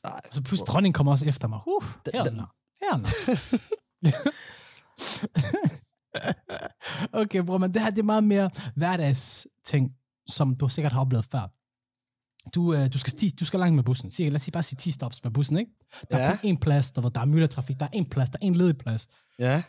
Nej. 0.05 0.21
Så 0.31 0.43
pludselig 0.43 0.67
dronningen 0.67 0.93
kommer 0.93 1.13
også 1.13 1.27
efter 1.27 1.49
mig. 1.49 1.61
Uh, 1.67 1.85
her 2.15 2.23
den- 2.25 2.41
okay, 7.21 7.39
bror, 7.41 7.59
men 7.59 7.75
det 7.75 7.83
her 7.83 7.91
det 7.91 7.99
er 7.99 8.03
meget 8.03 8.25
mere 8.25 8.51
hverdags 8.77 9.47
ting, 9.65 9.93
som 10.29 10.57
du 10.57 10.69
sikkert 10.69 10.93
har 10.93 11.01
oplevet 11.01 11.25
før. 11.25 11.49
Du, 12.55 12.75
øh, 12.75 12.93
du, 12.93 12.99
skal 12.99 13.11
sti, 13.11 13.29
du 13.41 13.45
skal 13.45 13.61
langt 13.61 13.75
med 13.77 13.85
bussen. 13.85 14.11
Cirka, 14.11 14.29
lad 14.29 14.37
os 14.37 14.43
sige, 14.43 14.53
bare 14.53 14.63
sige 14.63 14.77
10 14.77 14.91
stops 14.91 15.25
med 15.25 15.33
bussen, 15.33 15.57
ikke? 15.59 15.71
Der 16.11 16.17
er 16.19 16.37
Ja. 16.45 16.53
én 16.53 16.59
plads, 16.61 16.91
der, 16.93 17.01
hvor 17.01 17.11
der 17.11 17.21
er 17.21 17.25
myldretrafik. 17.25 17.79
Der 17.81 17.87
er 17.87 17.91
én 18.03 18.09
plads, 18.09 18.31
der 18.31 18.39
er 18.43 18.47
én 18.51 18.55
ledig 18.57 18.79
plads. 18.79 19.09
Ja. 19.39 19.63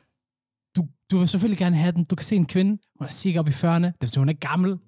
Du, 0.75 0.88
du 1.12 1.17
vil 1.17 1.27
selvfølgelig 1.27 1.57
gerne 1.57 1.75
have 1.77 1.91
den. 1.91 2.03
Du 2.05 2.15
kan 2.15 2.25
se 2.25 2.36
en 2.36 2.45
kvinde, 2.47 2.71
hun 2.99 3.07
er 3.07 3.12
cirka 3.12 3.39
op 3.39 3.47
i 3.47 3.51
40'erne. 3.51 3.91
Det 4.01 4.09
sige, 4.09 4.19
hun 4.19 4.29
er 4.29 4.33
gammel. 4.33 4.79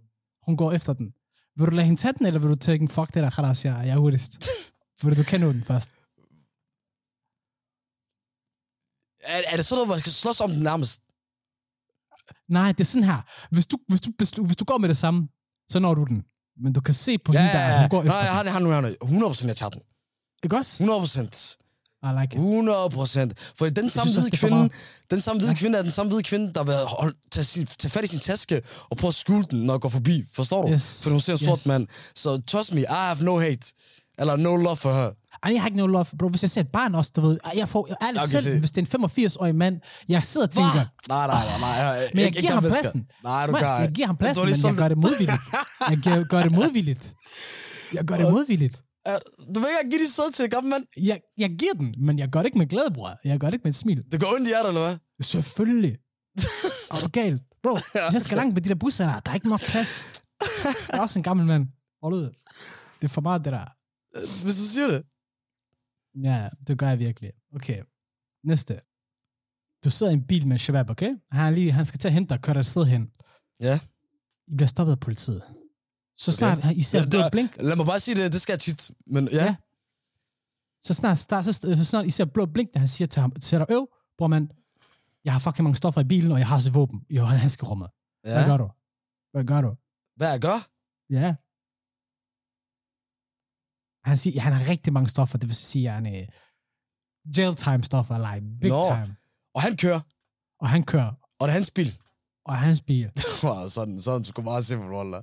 Hun 0.45 0.57
går 0.57 0.71
efter 0.71 0.93
den. 0.93 1.13
Vil 1.55 1.65
du 1.67 1.71
lade 1.71 1.85
hende 1.85 2.01
tage 2.01 2.13
den, 2.13 2.25
eller 2.25 2.39
vil 2.39 2.49
du 2.49 2.55
tænke, 2.55 2.93
fuck 2.93 3.13
det 3.13 3.23
der, 3.23 3.29
khalas, 3.29 3.65
jeg, 3.65 3.73
jeg 3.85 3.89
er 3.93 3.97
hurtigst? 3.97 4.47
Fordi 4.99 5.15
du 5.15 5.23
kender 5.23 5.51
den 5.51 5.63
først. 5.63 5.89
Er, 9.19 9.41
er 9.51 9.55
det 9.55 9.65
sådan 9.65 9.75
noget, 9.77 9.87
hvor 9.87 9.95
jeg 9.95 9.99
skal 9.99 10.11
slås 10.11 10.41
om 10.41 10.49
den 10.51 10.63
nærmest? 10.63 11.01
Nej, 12.47 12.71
det 12.71 12.79
er 12.79 12.85
sådan 12.85 13.03
her. 13.03 13.21
Hvis 13.51 13.67
du, 13.67 13.77
hvis 13.87 14.01
du, 14.01 14.09
beslu- 14.23 14.45
hvis 14.45 14.57
du 14.57 14.65
går 14.65 14.77
med 14.77 14.89
det 14.89 14.97
samme, 14.97 15.27
så 15.69 15.79
når 15.79 15.93
du 15.93 16.03
den. 16.03 16.25
Men 16.63 16.73
du 16.73 16.81
kan 16.81 16.93
se 16.93 17.17
på 17.17 17.33
Ja, 17.33 17.39
hende, 17.39 17.53
der, 17.53 17.59
ja, 17.59 17.65
at 17.65 17.73
ja. 17.73 17.79
hun 17.79 17.89
går 17.89 18.03
Nej, 18.03 18.21
efter 18.21 18.35
den. 18.37 18.45
det, 18.45 18.53
han 18.53 18.61
nu, 18.61 18.69
han 18.69 18.95
100 19.03 19.29
procent, 19.29 19.47
jeg 19.47 19.57
tager 19.57 19.69
den. 19.69 19.81
Ikke 20.43 20.55
også? 20.57 20.83
100 20.83 20.99
procent. 20.99 21.57
I 22.03 22.07
like 22.21 22.35
it. 22.35 22.39
100 22.41 22.89
procent. 22.89 23.33
For 23.57 23.65
den 23.69 23.89
samme 23.89 24.13
hvide 24.13 24.31
kvinde, 24.31 24.69
den 25.11 25.21
samme 25.21 25.39
hvide 25.39 25.51
Ja. 25.51 25.57
kvinde 25.57 25.77
er 25.77 25.81
den 25.81 25.91
samme 25.91 26.09
hvide 26.09 26.23
kvinde, 26.23 26.53
der 26.53 26.63
vil 26.63 26.73
holde, 26.75 27.17
tage, 27.31 27.43
sin, 27.43 27.65
tage 27.65 27.89
fat 27.89 28.03
i 28.03 28.07
sin 28.07 28.19
taske 28.19 28.61
og 28.89 28.97
prøve 28.97 29.09
at 29.09 29.15
skjule 29.15 29.45
den, 29.51 29.59
når 29.65 29.73
jeg 29.73 29.81
går 29.81 29.89
forbi. 29.89 30.23
Forstår 30.33 30.61
du? 30.65 30.71
Yes. 30.71 31.03
For 31.03 31.09
hun 31.09 31.21
ser 31.21 31.33
en 31.33 31.39
sort 31.39 31.59
Yes. 31.59 31.65
mand. 31.65 31.87
Så 32.15 32.41
trust 32.47 32.73
me, 32.73 32.81
I 32.81 32.85
have 32.89 33.23
no 33.23 33.39
hate. 33.39 33.73
Eller 34.19 34.35
no 34.35 34.55
love 34.55 34.75
for 34.77 34.93
her. 34.93 35.11
Ej, 35.45 35.51
jeg 35.53 35.61
har 35.61 35.67
ikke 35.67 35.77
noget 35.77 35.91
love, 35.91 36.05
bro. 36.19 36.27
Hvis 36.27 36.43
jeg 36.43 36.49
ser 36.49 36.61
et 36.61 36.71
barn 36.71 36.95
også, 36.95 37.11
du 37.15 37.21
ved, 37.21 37.37
jeg 37.55 37.69
får 37.69 37.87
jeg, 37.87 37.95
ærligt 38.01 38.23
Okay, 38.23 38.29
selv, 38.31 38.41
se. 38.43 38.59
hvis 38.59 38.71
det 38.71 38.93
er 38.93 38.97
en 38.99 39.05
85-årig 39.07 39.55
mand, 39.55 39.79
jeg 40.09 40.23
sidder 40.23 40.47
og 40.47 40.51
tænker, 40.51 40.73
Nej, 40.73 41.27
nej, 41.27 41.27
nej, 41.27 41.35
nej. 41.59 41.83
nej. 41.83 42.09
men 42.13 42.19
jeg 42.19 42.27
Ikke- 42.27 42.39
giver 42.39 42.53
ham 42.53 42.63
pladsen. 42.63 43.07
Nej, 43.23 43.45
du 43.47 43.51
kan 43.53 43.67
jeg 43.67 43.91
giver 43.95 44.07
ham 44.07 44.17
pladsen, 44.17 44.45
men 44.45 44.55
jeg 44.63 44.73
gør 44.75 44.87
det 44.87 44.97
modvilligt. 44.97 45.31
Jeg 45.89 46.25
gør, 46.29 46.41
det 46.41 46.51
modvilligt. 46.51 47.13
Jeg 47.93 48.05
gør 48.05 48.17
det 48.17 48.31
modvilligt. 48.31 48.81
Du 49.55 49.59
vil 49.59 49.69
ikke 49.83 49.89
give 49.97 50.01
de 50.05 50.11
sæde 50.11 50.31
til 50.33 50.43
en 50.45 50.49
gammel 50.49 50.69
mand? 50.69 50.85
Jeg, 50.97 51.19
jeg 51.37 51.49
giver 51.59 51.73
den, 51.73 51.95
men 51.97 52.19
jeg 52.19 52.29
gør 52.29 52.39
det 52.39 52.45
ikke 52.45 52.57
med 52.57 52.67
glæde, 52.67 52.91
bror. 52.93 53.19
Jeg 53.25 53.39
gør 53.39 53.47
det 53.47 53.53
ikke 53.53 53.63
med 53.63 53.69
et 53.73 53.75
smil. 53.75 54.03
Det 54.11 54.19
går 54.19 54.33
ondt 54.35 54.47
i 54.47 54.49
hjertet, 54.49 54.67
eller 54.69 54.81
hvad? 54.87 54.97
Selvfølgelig. 55.21 55.97
Er 56.91 56.99
du 57.03 57.07
galt? 57.07 57.41
Bro, 57.63 57.73
hvis 57.75 58.13
jeg 58.13 58.21
skal 58.21 58.37
langt 58.37 58.53
med 58.53 58.61
de 58.61 58.69
der 58.69 58.75
busser 58.75 59.05
der, 59.05 59.19
der 59.19 59.31
er 59.31 59.35
ikke 59.35 59.49
nok 59.49 59.59
plads. 59.61 60.01
Jeg 60.65 60.97
er 60.97 61.01
også 61.01 61.19
en 61.19 61.23
gammel 61.23 61.45
mand. 61.45 61.65
Hold 62.03 62.13
ud. 62.13 62.29
Det 63.01 63.07
er 63.07 63.07
for 63.07 63.21
meget, 63.21 63.45
det 63.45 63.53
der. 63.53 63.65
Hvis 64.43 64.55
du 64.57 64.61
siger 64.63 64.87
det. 64.87 65.01
Ja, 66.23 66.49
det 66.67 66.77
gør 66.77 66.89
jeg 66.89 66.99
virkelig. 66.99 67.31
Okay. 67.55 67.83
Næste. 68.43 68.79
Du 69.83 69.89
sidder 69.89 70.11
i 70.11 70.15
en 70.15 70.27
bil 70.27 70.47
med 70.47 70.57
shabab, 70.57 70.89
okay? 70.89 71.15
Han, 71.31 71.53
lige, 71.53 71.71
han 71.71 71.85
skal 71.85 71.99
til 71.99 72.07
at 72.07 72.13
hente 72.13 72.29
dig 72.29 72.37
og 72.37 72.41
køre 72.41 72.53
dig 72.53 72.59
et 72.59 72.65
sted 72.65 72.85
hen. 72.85 73.11
Ja. 73.59 73.79
I 74.47 74.55
bliver 74.55 74.67
stoppet 74.67 74.91
af 74.91 74.99
politiet. 74.99 75.43
Så 76.17 76.31
snart 76.31 76.57
okay. 76.57 76.75
I 76.75 76.81
ser 76.81 76.99
Ja, 76.99 77.09
blå 77.09 77.19
blink, 77.31 77.57
Lad 77.61 77.75
mig 77.75 77.85
bare 77.85 77.99
sige 77.99 78.23
det, 78.23 78.33
det 78.33 78.41
skal 78.41 78.53
jeg 78.53 78.59
tit. 78.59 78.91
Men 79.07 79.29
ja. 79.31 79.43
Ja. 79.45 79.55
så 80.81 80.93
snart, 80.93 81.17
start, 81.17 81.45
så, 81.45 81.53
så 81.53 81.85
snart 81.85 82.05
I 82.05 82.09
ser 82.09 82.25
blå 82.25 82.45
blink, 82.45 82.73
der 82.73 82.79
han 82.79 82.87
siger 82.87 83.07
til 83.07 83.21
ham, 83.21 83.31
til 83.31 83.59
dig, 83.59 83.65
øv, 83.69 83.89
bror 84.17 84.27
mand, 84.27 84.49
jeg 85.25 85.33
har 85.33 85.39
fucking 85.39 85.63
mange 85.63 85.75
stoffer 85.75 86.01
i 86.01 86.03
bilen, 86.03 86.31
og 86.31 86.39
jeg 86.39 86.47
har 86.47 86.57
et 86.57 86.73
våben 86.73 87.05
i 87.09 87.17
handskerummet. 87.17 87.89
Ja. 88.25 88.33
Hvad 88.33 88.45
gør 88.45 88.57
du? 88.57 88.69
Hvad 89.31 89.43
gør 89.43 89.61
du? 89.61 89.75
Hvad 90.15 90.29
jeg 90.29 90.39
gør? 90.41 90.69
Ja. 91.09 91.35
Han 94.05 94.17
siger, 94.17 94.41
han 94.41 94.53
har 94.53 94.69
rigtig 94.69 94.93
mange 94.93 95.09
stoffer, 95.09 95.37
det 95.37 95.49
vil 95.49 95.55
sige, 95.55 95.87
at 95.89 95.93
han 95.95 96.05
er 96.05 96.25
jail 97.37 97.55
time 97.55 97.83
stoffer, 97.83 98.33
like 98.35 98.45
big 98.61 98.69
Nå. 98.69 98.83
time. 98.83 99.15
Og 99.55 99.61
han 99.61 99.77
kører. 99.77 99.99
Og 100.61 100.69
han 100.69 100.83
kører, 100.83 101.11
Og 101.39 101.47
det 101.47 101.51
er 101.51 101.53
hans 101.53 101.71
bil. 101.71 101.97
og 102.45 102.57
hans 102.57 102.81
bil. 102.81 103.09
Wow, 103.43 103.67
sådan, 103.67 103.99
sådan 103.99 104.23
sgu 104.23 104.41
meget 104.41 104.65
simpelt, 104.65 104.91
Wallah. 104.91 105.21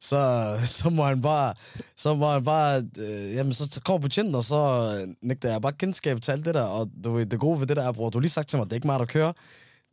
Så, 0.00 0.20
så 0.66 0.90
må 0.90 1.04
han 1.04 1.22
bare, 1.22 1.54
så 1.96 2.14
må 2.14 2.32
han 2.32 2.44
bare, 2.44 2.82
øh, 2.98 3.34
jamen 3.34 3.52
så 3.52 3.80
kommer 3.84 4.00
betjenten, 4.08 4.34
og 4.34 4.44
så 4.44 4.56
øh, 5.00 5.14
nægter 5.22 5.50
jeg 5.50 5.62
bare 5.62 5.72
kendskab 5.72 6.20
til 6.20 6.32
alt 6.32 6.44
det 6.44 6.54
der, 6.54 6.64
og 6.64 6.90
du 7.04 7.22
det 7.22 7.40
gode 7.40 7.60
ved 7.60 7.66
det 7.66 7.76
der 7.76 7.88
er, 7.88 7.92
bror, 7.92 8.10
du 8.10 8.18
har 8.18 8.20
lige 8.20 8.30
sagt 8.30 8.48
til 8.48 8.56
mig, 8.56 8.64
det 8.64 8.72
er 8.72 8.76
ikke 8.76 8.86
mig, 8.86 8.98
der 8.98 9.06
kører, 9.06 9.32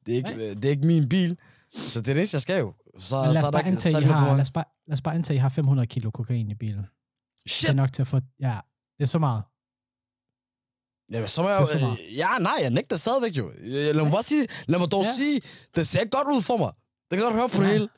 det 0.06 0.12
er 0.12 0.16
ikke, 0.16 0.34
øh, 0.34 0.56
det 0.56 0.66
er 0.66 0.70
ikke 0.70 0.88
min 0.88 1.10
bil, 1.10 1.38
så 1.74 2.00
det 2.02 2.08
er 2.10 2.14
det 2.14 2.22
eneste, 2.22 2.36
jeg 2.36 2.42
skal 2.42 2.60
jo. 2.60 2.74
Så, 3.00 3.16
Men 3.18 3.26
lad 3.26 3.34
så 3.34 3.40
os, 3.40 3.44
der 3.44 3.52
bare 3.52 3.66
antage, 3.66 3.92
så 3.92 4.00
I 4.00 4.04
har, 4.04 4.30
på 4.30 4.34
lad, 4.34 4.42
os 4.42 4.52
bare, 4.52 4.64
lad 4.88 4.94
os 4.94 5.02
bare 5.02 5.16
antage, 5.16 5.36
at 5.36 5.40
I 5.40 5.42
har 5.42 5.50
500 5.50 5.88
kilo 5.88 6.12
kokain 6.12 6.52
i 6.52 6.56
bilen. 6.56 6.86
Det 7.44 7.52
Shit! 7.52 7.70
er 7.70 7.74
nok 7.74 7.94
til 7.94 8.02
at 8.02 8.08
få, 8.08 8.20
ja, 8.40 8.56
det 9.00 9.04
er 9.04 9.08
så 9.08 9.20
meget. 9.20 9.44
Jamen, 11.14 11.28
så 11.28 11.42
må 11.44 11.50
jeg 11.50 11.60
Det 11.60 11.68
så 11.68 11.80
meget. 11.80 11.98
ja, 12.18 12.38
nej, 12.40 12.58
jeg 12.62 12.70
nægter 12.70 12.98
stadigvæk 12.98 13.38
jo. 13.38 13.52
Lad 13.96 14.04
mig 14.04 14.12
bare 14.12 14.24
sige, 14.24 14.48
lad 14.68 14.80
mig 14.80 14.92
dog 14.92 15.02
Ja. 15.04 15.08
ja. 15.08 15.14
sige, 15.14 15.42
det 15.76 15.88
ser 15.88 16.06
godt 16.06 16.28
ud 16.36 16.42
for 16.42 16.58
mig. 16.58 16.72
Det 17.12 17.18
kan 17.18 17.20
jeg 17.20 17.26
godt 17.32 17.36
høre 17.36 17.50
på 17.50 17.58
det 17.64 17.68
Ja. 17.68 17.72
hele. 17.74 17.90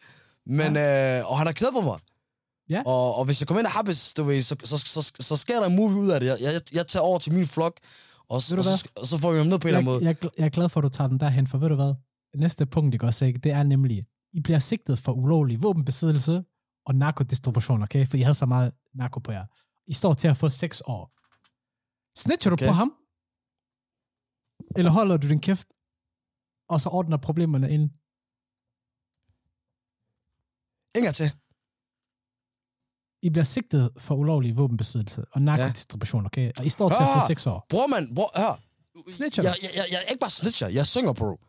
Men, 0.46 0.78
øh, 0.78 1.30
og 1.32 1.38
han 1.38 1.48
har 1.48 1.54
kædet 1.54 1.74
på 1.74 1.82
mig. 1.82 2.00
Ja. 2.70 2.82
Og, 2.86 3.16
og 3.16 3.26
hvis 3.26 3.42
jeg 3.42 3.48
kommer 3.48 3.60
ind 3.60 3.68
og 3.68 3.72
habis, 3.74 4.14
du 4.14 4.24
ved, 4.24 4.42
så, 4.42 4.56
så, 4.64 4.78
så, 4.78 5.02
så, 5.02 5.14
så 5.20 5.36
sker 5.38 5.60
der 5.60 5.68
en 5.68 5.76
movie 5.76 5.98
ud 5.98 6.10
af 6.10 6.20
det. 6.20 6.28
Jeg, 6.28 6.38
jeg, 6.42 6.62
jeg 6.74 6.88
tager 6.88 7.04
over 7.04 7.20
til 7.20 7.34
min 7.34 7.48
flok, 7.48 7.80
og, 8.30 8.42
så- 8.42 8.58
og, 8.58 8.64
så, 8.64 8.88
og 8.96 9.08
så 9.08 9.18
får 9.18 9.32
vi 9.32 9.38
ham 9.38 9.48
ned 9.48 9.60
på 9.60 9.68
en 9.68 9.76
eller 9.76 9.80
anden 9.80 9.94
måde. 9.94 10.06
Jeg, 10.06 10.24
jeg, 10.24 10.32
jeg 10.38 10.46
er 10.46 10.50
glad 10.50 10.70
for, 10.70 10.80
at 10.80 10.84
du 10.84 10.90
tager 10.90 11.08
den 11.08 11.20
derhen, 11.20 11.48
for 11.48 11.58
ved 11.58 11.70
du 11.70 11.76
hvad? 11.76 11.94
Næste 12.36 12.66
punkt, 12.66 12.94
ikke 12.96 13.06
også, 13.06 13.26
ikke? 13.26 13.40
det 13.40 13.52
er 13.52 13.64
nemlig, 13.64 14.06
I 14.34 14.40
bliver 14.40 14.60
sigtet 14.60 15.00
for 15.00 15.12
ulovlig 15.12 15.64
våbenbesiddelse 15.64 16.44
og 16.86 16.96
narkodistribution, 16.96 17.84
okay? 17.84 18.08
For 18.08 18.18
I 18.18 18.22
havde 18.22 18.34
så 18.34 18.46
meget 18.46 18.74
narko 18.94 19.20
på 19.20 19.32
jer. 19.32 19.46
I 19.88 19.94
står 19.94 20.14
til 20.14 20.28
at 20.28 20.38
få 20.38 20.50
6 20.50 20.82
år. 20.86 21.04
Snitcher 22.20 22.50
du 22.50 22.54
Okay. 22.54 22.68
på 22.68 22.72
ham? 22.72 22.90
Eller 24.78 24.92
holder 24.92 25.18
du 25.18 25.28
din 25.30 25.42
kæft, 25.42 25.68
og 26.70 26.82
så 26.82 26.90
ordner 26.90 27.18
problemerne 27.18 27.68
ind? 27.76 27.86
Ingen 30.98 31.14
til. 31.14 31.30
I 33.26 33.30
bliver 33.30 33.44
sigtet 33.44 33.92
for 33.98 34.16
ulovlig 34.16 34.58
våbenbesiddelse 34.58 35.26
og 35.32 35.42
narkodistribution, 35.42 36.26
okay? 36.26 36.52
Og 36.60 36.66
I 36.66 36.70
står 36.70 36.90
til 36.90 37.04
at 37.04 37.10
få 37.16 37.22
Ah. 37.24 37.28
6 37.28 37.48
år. 37.48 37.66
Bror, 37.70 37.88
mand, 37.88 38.16
bror, 38.16 38.32
hør. 38.42 38.54
Snitcher 39.12 39.44
du? 39.44 39.48
Jeg, 39.50 39.58
jeg, 39.64 39.72
jeg, 39.76 39.86
jeg 39.92 39.98
er 40.06 40.10
ikke 40.12 40.20
bare 40.20 40.30
snitcher, 40.30 40.68
jeg 40.68 40.86
synger, 40.88 41.14
bro. 41.14 41.40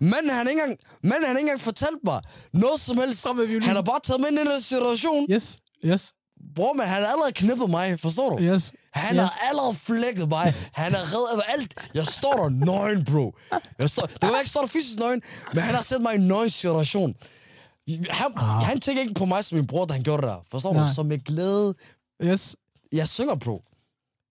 Men 0.00 0.12
han 0.12 0.28
har 0.30 0.40
ikke 0.40 0.52
engang, 0.62 0.78
manden, 1.02 1.12
han 1.12 1.22
har 1.22 1.28
ikke 1.28 1.40
engang 1.40 1.60
fortalt 1.60 1.98
mig 2.04 2.20
noget 2.52 2.80
som 2.80 2.96
helst. 2.98 3.26
Han 3.62 3.62
har 3.76 3.82
bare 3.82 4.00
taget 4.04 4.20
mig 4.20 4.28
ind 4.30 4.38
i 4.38 4.44
den 4.52 4.60
situation. 4.60 5.26
Yes, 5.30 5.58
yes, 5.84 6.14
Bror, 6.54 6.72
man, 6.72 6.88
han 6.88 7.02
har 7.02 7.10
allerede 7.10 7.32
knippet 7.32 7.70
mig, 7.70 8.00
forstår 8.00 8.36
du? 8.36 8.42
yes. 8.42 8.72
Han 8.92 9.16
Yes. 9.16 9.20
har 9.22 9.48
allerede 9.48 9.74
flækket 9.74 10.28
mig. 10.28 10.54
Han 10.72 10.94
er 10.94 10.98
reddet 11.14 11.42
alt. 11.48 11.74
Jeg 11.94 12.06
står 12.06 12.32
der 12.32 12.48
nøgen, 12.48 13.04
bro. 13.04 13.34
Jeg 13.78 13.90
står, 13.90 14.02
det 14.06 14.22
være, 14.22 14.30
jeg 14.32 14.40
ikke 14.40 14.50
står 14.50 14.60
der 14.60 14.68
fysisk 14.68 14.98
nøgen, 14.98 15.22
men 15.54 15.62
han 15.62 15.74
har 15.74 15.82
sat 15.82 16.02
mig 16.02 16.12
i 16.14 16.18
en 16.18 16.28
nøgen 16.28 16.50
situation. 16.50 17.14
Han, 18.10 18.32
Ah. 18.36 18.42
han 18.64 18.80
tænker 18.80 19.02
ikke 19.02 19.14
på 19.14 19.24
mig 19.24 19.44
som 19.44 19.56
min 19.58 19.66
bror, 19.66 19.84
da 19.84 19.92
han 19.94 20.02
gjorde 20.02 20.22
det 20.22 20.28
der. 20.30 20.40
Forstår 20.50 20.72
Nej. 20.72 20.86
du? 20.86 20.94
Så 20.94 21.02
med 21.02 21.24
glæde. 21.24 21.74
Yes. 22.24 22.56
Jeg 22.92 23.08
synger, 23.08 23.34
bro. 23.34 23.62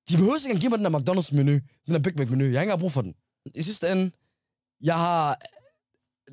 De 0.10 0.18
behøver 0.18 0.36
ikke 0.36 0.46
engang 0.46 0.60
give 0.62 0.70
mig 0.70 0.80
den 0.80 0.86
der 0.94 1.00
McDonald's-menu. 1.00 1.52
Den 1.86 1.94
der 1.94 2.00
Big 2.00 2.14
Mac-menu. 2.18 2.44
Jeg 2.46 2.54
har 2.54 2.62
ikke 2.62 2.62
engang 2.62 2.80
brug 2.80 2.92
for 2.92 3.02
den. 3.02 3.14
I 3.56 3.64
sidste 3.64 3.90
ende, 3.92 4.12
jeg 4.82 4.96
har 4.96 5.36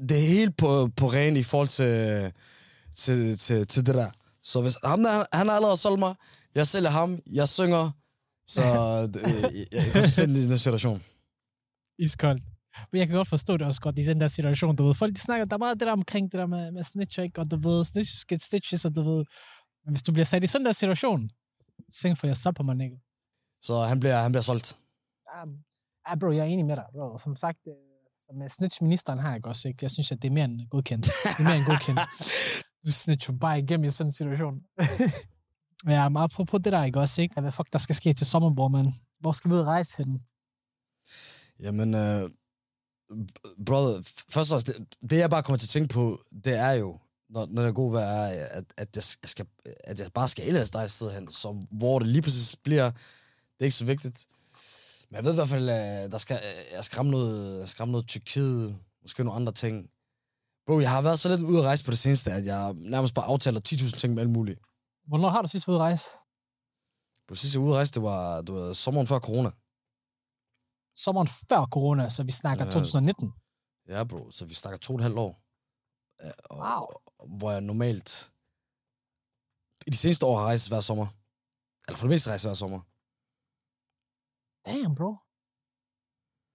det 0.09 0.23
hele 0.23 0.53
på, 0.53 0.91
på 0.97 1.07
ren 1.07 1.37
i 1.37 1.43
forhold 1.43 1.69
til, 1.69 2.33
til, 2.97 3.39
til, 3.39 3.67
til 3.67 3.87
det 3.87 3.95
der. 3.95 4.11
Så 4.43 4.63
hvis 4.63 4.77
ham 4.85 5.03
der, 5.03 5.27
han 5.33 5.49
har 5.49 5.57
allerede 5.57 5.77
solgt 5.77 5.99
mig, 5.99 6.15
jeg 6.55 6.67
sælger 6.67 6.91
ham, 6.91 7.19
jeg 7.27 7.49
synger, 7.49 7.91
så 8.47 8.63
øh, 9.27 9.57
jeg, 9.57 9.67
jeg 9.73 9.93
kan 9.93 10.09
sætte 10.09 10.35
i 10.35 10.47
den 10.49 10.59
situation. 10.59 11.03
Iskoldt. 11.99 12.43
Men 12.93 12.99
jeg 12.99 13.07
kan 13.07 13.17
godt 13.17 13.29
forstå 13.29 13.57
det 13.57 13.67
også 13.67 13.81
godt 13.81 13.99
i 13.99 14.03
den 14.03 14.21
der 14.21 14.27
situation, 14.27 14.77
du 14.77 14.87
ved. 14.87 14.95
Folk 14.95 15.13
de 15.13 15.21
snakker, 15.21 15.45
der 15.45 15.57
er 15.57 15.59
meget 15.59 15.81
det 15.81 15.87
der 15.87 15.93
omkring 15.93 16.33
det 16.33 16.39
der 16.39 16.47
med, 16.47 16.73
med 16.73 16.83
snitch, 16.83 17.21
ikke? 17.21 17.41
Og 17.41 17.51
du 17.51 17.57
ved, 17.69 17.85
snitch 17.85 18.19
skal 18.19 18.41
stitches, 18.41 18.85
og 18.85 18.97
du 18.97 19.03
ved. 19.03 19.25
Men 19.85 19.95
hvis 19.95 20.03
du 20.03 20.13
bliver 20.13 20.25
sat 20.25 20.45
i 20.45 20.47
sådan 20.47 20.65
der 20.67 20.73
situation, 20.73 21.31
sing 21.91 22.19
for 22.19 22.27
yourself, 22.27 22.57
man 22.65 22.81
ikke? 22.81 22.97
Så 23.61 23.81
han 23.81 24.01
bliver, 24.01 24.21
han 24.21 24.33
bliver 24.33 24.43
solgt. 24.43 24.77
Um, 25.43 25.59
ah, 26.07 26.19
bro, 26.19 26.31
jeg 26.31 26.41
er 26.41 26.45
enig 26.45 26.67
med 26.67 26.77
dig, 26.77 26.85
bro. 26.93 27.19
Som 27.19 27.37
sagt, 27.37 27.59
øh, 27.67 27.94
som 28.27 28.37
med 28.37 28.49
snitch-ministeren 28.49 29.19
har 29.19 29.33
jeg 29.33 29.47
også, 29.47 29.69
ikke? 29.69 29.79
Jeg 29.83 29.91
synes, 29.91 30.13
at 30.13 30.23
det 30.23 30.29
er 30.29 30.33
mere 30.33 30.45
end 30.45 30.69
godkendt. 30.71 31.05
Det 31.25 31.39
er 31.39 31.43
mere 31.43 31.57
end 31.57 31.67
godkendt. 31.67 32.01
Du 32.85 32.93
snitcher 32.93 33.35
bare 33.35 33.59
igennem 33.59 33.85
i 33.85 33.91
sådan 33.91 34.09
en 34.09 34.13
situation. 34.13 34.63
ja, 35.95 36.09
men 36.09 36.23
apropos 36.23 36.61
det 36.65 36.73
der, 36.73 36.85
ikke 36.85 37.01
også, 37.01 37.23
ikke? 37.23 37.41
Hvad 37.41 37.53
fuck 37.53 37.73
der 37.73 37.79
skal 37.79 37.95
ske 37.95 38.15
til 38.15 38.27
sommer, 38.27 38.55
bror, 38.55 38.69
man? 38.69 38.95
Hvor 39.21 39.33
skal 39.33 39.51
vi 39.51 39.55
ud 39.55 39.61
og 39.61 39.67
rejse 39.67 39.97
hen? 39.97 40.23
Jamen, 41.61 41.95
øh, 41.95 42.31
brother, 43.67 44.03
først 44.29 44.53
og 44.53 44.61
fremmest, 44.61 44.67
det, 44.67 45.11
det 45.11 45.19
jeg 45.19 45.31
bare 45.31 45.43
kommer 45.43 45.59
til 45.59 45.67
at 45.67 45.71
tænke 45.71 45.95
på, 45.95 46.23
det 46.45 46.55
er 46.59 46.71
jo, 46.73 46.99
når, 47.31 47.47
når 47.47 47.63
det 47.63 47.69
er 47.69 47.73
god 47.73 47.93
vejr, 47.93 48.05
er, 48.05 48.47
at, 48.47 48.65
at, 48.77 48.89
jeg 48.95 49.03
skal, 49.03 49.47
at 49.85 49.99
jeg 49.99 50.13
bare 50.15 50.29
skal 50.29 50.49
ellers 50.49 50.71
dig 50.71 50.83
et 50.85 50.91
sted 50.91 51.11
hen, 51.11 51.31
så 51.31 51.67
hvor 51.71 51.99
det 51.99 52.09
lige 52.09 52.23
præcis 52.23 52.57
bliver, 52.57 52.91
det 52.91 53.61
er 53.61 53.65
ikke 53.65 53.77
så 53.77 53.85
vigtigt. 53.85 54.27
Men 55.15 55.17
jeg 55.17 55.25
ved 55.25 55.33
i 55.33 55.35
hvert 55.35 55.49
fald, 55.49 55.69
at 55.69 56.13
der 56.13 56.19
skal, 56.19 56.37
øh, 56.37 56.73
jeg 56.73 56.85
skal 56.85 56.97
ramme 56.97 57.11
noget, 57.11 57.61
jeg 57.61 57.69
skal 57.69 57.83
ramme 57.83 57.93
noget 57.93 58.07
Tyrkiet, 58.09 58.79
måske 59.03 59.25
nogle 59.25 59.41
andre 59.41 59.53
ting. 59.53 59.91
Bro, 60.67 60.81
jeg 60.81 60.91
har 60.91 61.03
været 61.03 61.19
så 61.19 61.29
lidt 61.29 61.41
ude 61.41 61.59
at 61.59 61.65
rejse 61.65 61.85
på 61.85 61.91
det 61.91 61.99
seneste, 61.99 62.33
at 62.33 62.47
jeg 62.47 62.73
nærmest 62.75 63.15
bare 63.15 63.25
aftaler 63.25 63.61
10.000 63.69 63.99
ting 63.99 64.15
med 64.15 64.23
alt 64.23 64.31
muligt. 64.31 64.61
Hvornår 65.07 65.29
har 65.29 65.43
du 65.43 65.49
sidst 65.49 65.69
været 65.69 65.75
ude 65.77 65.83
at 65.83 65.87
rejse? 65.87 66.09
På 67.29 67.35
sidste 67.35 67.61
ude 67.61 67.71
at 67.71 67.77
rejse, 67.77 67.93
det 67.95 68.03
var, 68.03 68.43
det 68.43 68.55
var 68.55 68.73
sommeren 68.73 69.07
før 69.07 69.19
corona. 69.19 69.51
sommeren 70.97 71.29
før 71.29 71.67
corona, 71.67 72.09
så 72.09 72.23
vi 72.23 72.33
snakker 72.33 72.65
Ja. 72.65 72.71
2019. 72.71 73.33
Ja, 73.89 74.05
bro. 74.05 74.31
Så 74.31 74.45
vi 74.45 74.55
snakker 74.55 74.79
to 74.79 74.93
og 74.93 74.99
et 74.99 75.03
halvt 75.03 75.19
år. 75.19 75.41
Og, 76.45 76.59
Wow. 76.59 76.87
Hvor 77.39 77.51
jeg 77.51 77.61
normalt... 77.61 78.33
I 79.87 79.91
de 79.91 79.97
seneste 79.97 80.27
år 80.27 80.39
har 80.39 80.45
rejst 80.45 80.69
hver 80.69 80.81
sommer. 80.81 81.07
Eller 81.89 81.99
for 81.99 82.07
det 82.07 82.15
meste 82.15 82.31
rejst 82.31 82.45
hver 82.45 82.55
sommer. 82.55 82.81
Damn, 84.67 84.95
bro. 84.95 85.11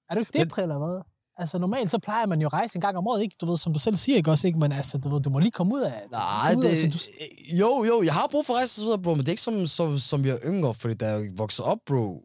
Er 0.10 0.13
du 0.15 0.19
ikke 0.19 0.32
Men- 0.34 0.48
depre, 0.48 0.62
eller 0.62 0.78
hvad? 0.78 1.02
Altså, 1.38 1.58
normalt 1.58 1.91
så 1.91 2.00
plejer 2.00 2.26
man 2.26 2.41
jo 2.41 2.48
at 2.48 2.54
rejse 2.54 2.78
en 2.78 2.82
gang 2.82 2.98
om 2.98 3.08
året, 3.08 3.22
ikke? 3.22 3.36
Du 3.41 3.45
ved, 3.45 3.58
som 3.58 3.74
du 3.74 3.80
selv 3.80 3.95
siger, 3.95 4.17
ikke 4.17 4.32
også, 4.32 4.48
ikke? 4.48 4.60
Men 4.60 4.72
altså, 4.72 4.98
du 4.98 5.10
ved, 5.10 5.22
du 5.22 5.30
må 5.30 5.39
lige 5.39 5.52
komme 5.52 5.76
ud 5.76 5.82
af... 5.82 6.04
Nej, 6.12 6.56
ud 6.58 6.63
af, 6.63 6.69
det, 6.76 6.93
så 6.93 7.10
du, 7.10 7.56
jo, 7.58 7.84
jo, 7.84 8.04
jeg 8.04 8.13
har 8.13 8.28
brug 8.32 8.45
for 8.45 8.54
at 8.54 8.58
rejse 8.58 8.82
videre, 8.82 9.02
bro, 9.02 9.10
men 9.10 9.19
det 9.19 9.28
er 9.28 9.32
ikke 9.32 9.41
som, 9.41 9.67
som, 9.67 9.98
som 9.98 10.26
jeg 10.26 10.34
er 10.34 10.39
yngre, 10.45 10.74
fordi 10.74 10.93
da 10.93 11.08
jeg 11.08 11.30
voksede 11.38 11.67
op, 11.67 11.78
bro, 11.86 12.24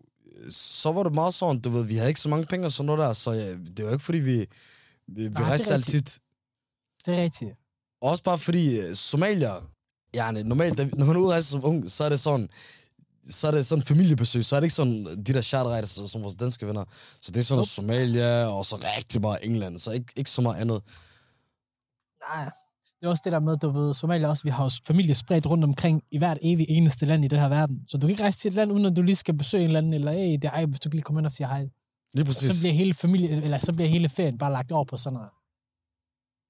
så 0.50 0.92
var 0.92 1.02
det 1.02 1.14
meget 1.14 1.34
sådan, 1.34 1.60
du 1.60 1.70
ved, 1.70 1.84
vi 1.84 1.94
havde 1.96 2.08
ikke 2.08 2.20
så 2.20 2.28
mange 2.28 2.46
penge 2.46 2.66
og 2.66 2.72
sådan 2.72 2.86
noget 2.86 2.98
der, 2.98 3.12
så 3.12 3.30
ja, 3.32 3.54
det 3.54 3.84
var 3.84 3.92
ikke 3.92 4.04
fordi, 4.04 4.18
vi, 4.18 4.36
vi, 4.36 4.46
vi 5.06 5.24
det 5.28 5.36
er 5.38 5.44
rejste 5.44 5.74
altid. 5.74 6.02
det 7.06 7.18
er 7.18 7.22
rigtigt. 7.22 7.52
Også 8.00 8.22
bare 8.22 8.38
fordi 8.38 8.80
øh, 8.80 8.94
somalier, 8.94 9.70
ja, 10.14 10.30
normalt, 10.30 10.98
når 10.98 11.06
man 11.06 11.16
er 11.16 11.30
rejse 11.30 11.48
som 11.50 11.64
ung, 11.64 11.90
så 11.90 12.04
er 12.04 12.08
det 12.08 12.20
sådan, 12.20 12.48
så 13.30 13.46
er 13.46 13.50
det 13.50 13.66
sådan 13.66 13.84
familiebesøg, 13.84 14.44
så 14.44 14.56
er 14.56 14.60
det 14.60 14.64
ikke 14.64 14.74
sådan 14.74 15.04
de 15.04 15.34
der 15.34 15.40
charterrejser, 15.42 16.06
som 16.06 16.22
vores 16.22 16.34
danske 16.34 16.66
venner. 16.66 16.84
Så 17.20 17.32
det 17.32 17.40
er 17.40 17.44
sådan 17.44 17.58
Nope. 17.58 17.68
Somalia, 17.68 18.46
og 18.46 18.64
så 18.64 18.76
rigtig 18.96 19.20
meget 19.20 19.38
England, 19.42 19.78
så 19.78 19.90
ikke, 19.90 20.12
ikke 20.16 20.30
så 20.30 20.42
meget 20.42 20.60
andet. 20.60 20.82
Nej, 22.28 22.44
det 23.00 23.06
er 23.06 23.08
også 23.08 23.22
det 23.24 23.32
der 23.32 23.40
med, 23.40 23.56
du 23.56 23.70
ved, 23.70 23.94
Somalia 23.94 24.28
også, 24.28 24.42
vi 24.44 24.50
har 24.50 24.64
jo 24.64 24.70
familie 24.86 25.14
spredt 25.14 25.46
rundt 25.46 25.64
omkring 25.64 26.02
i 26.10 26.18
hvert 26.18 26.38
evig 26.42 26.66
eneste 26.68 27.06
land 27.06 27.24
i 27.24 27.28
den 27.28 27.38
her 27.38 27.48
verden. 27.48 27.86
Så 27.86 27.96
du 27.96 28.00
kan 28.00 28.10
ikke 28.10 28.22
rejse 28.22 28.38
til 28.38 28.48
et 28.48 28.54
land, 28.54 28.72
uden 28.72 28.86
at 28.86 28.96
du 28.96 29.02
lige 29.02 29.16
skal 29.16 29.34
besøge 29.34 29.62
en 29.62 29.68
eller 29.68 29.78
anden, 29.78 29.94
eller 29.94 30.12
hey, 30.12 30.32
det 30.32 30.44
er 30.44 30.50
ej, 30.50 30.64
hvis 30.66 30.80
du 30.80 30.88
kan 30.90 30.96
lige 30.96 31.02
komme 31.02 31.20
ind 31.20 31.26
og 31.26 31.32
sige 31.32 31.46
hej. 31.46 31.68
Lige 32.14 32.22
Og 32.22 32.26
præcis. 32.26 32.56
så 32.56 32.62
bliver 32.62 32.74
hele 32.74 32.94
familie, 32.94 33.42
eller 33.42 33.58
så 33.58 33.72
bliver 33.72 33.88
hele 33.88 34.08
ferien 34.08 34.38
bare 34.38 34.52
lagt 34.52 34.72
over 34.72 34.84
på 34.84 34.96
sådan 34.96 35.14
noget. 35.14 35.30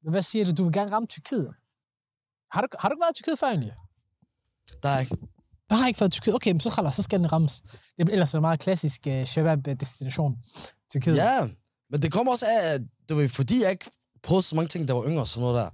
Men 0.03 0.11
hvad 0.11 0.23
siger 0.23 0.45
du? 0.45 0.53
Du 0.53 0.65
vil 0.65 0.73
gerne 0.73 0.91
ramme 0.93 1.07
Tyrkiet. 1.07 1.55
Har 2.53 2.61
du, 2.61 2.67
har 2.79 2.89
du 2.89 2.93
ikke 2.93 3.01
været 3.01 3.19
i 3.19 3.23
Tyrkiet 3.23 3.39
før 3.39 3.47
egentlig? 3.47 3.75
Der 4.83 4.89
er 4.89 5.01
ikke. 5.01 5.17
Der 5.75 5.79
har 5.79 5.85
jeg 5.85 5.89
ikke 5.89 6.01
været 6.01 6.15
i 6.15 6.17
Tyrkiet. 6.17 6.35
Okay, 6.35 6.53
men 6.53 6.61
så, 6.61 6.71
khalas, 6.71 6.95
så 6.95 7.03
skal 7.03 7.19
den 7.19 7.33
rammes. 7.33 7.63
Det 7.97 8.09
er 8.09 8.13
ellers 8.13 8.35
en 8.35 8.41
meget 8.41 8.61
klassisk 8.61 9.01
uh, 9.07 9.25
shabab-destination. 9.25 10.37
Tyrkiet. 10.91 11.17
Ja, 11.17 11.47
men 11.91 12.03
det 12.03 12.13
kommer 12.13 12.33
også 12.33 12.47
af, 12.47 12.75
at 12.75 12.81
du 13.09 13.15
ved, 13.15 13.29
fordi 13.29 13.63
jeg 13.63 13.71
ikke 13.71 13.91
prøvede 14.23 14.43
så 14.43 14.57
mange 14.57 14.69
ting, 14.69 14.89
der 14.89 14.95
var 14.95 15.05
yngre 15.07 15.23
og 15.23 15.29
sådan 15.29 15.41
noget 15.41 15.57
der, 15.63 15.71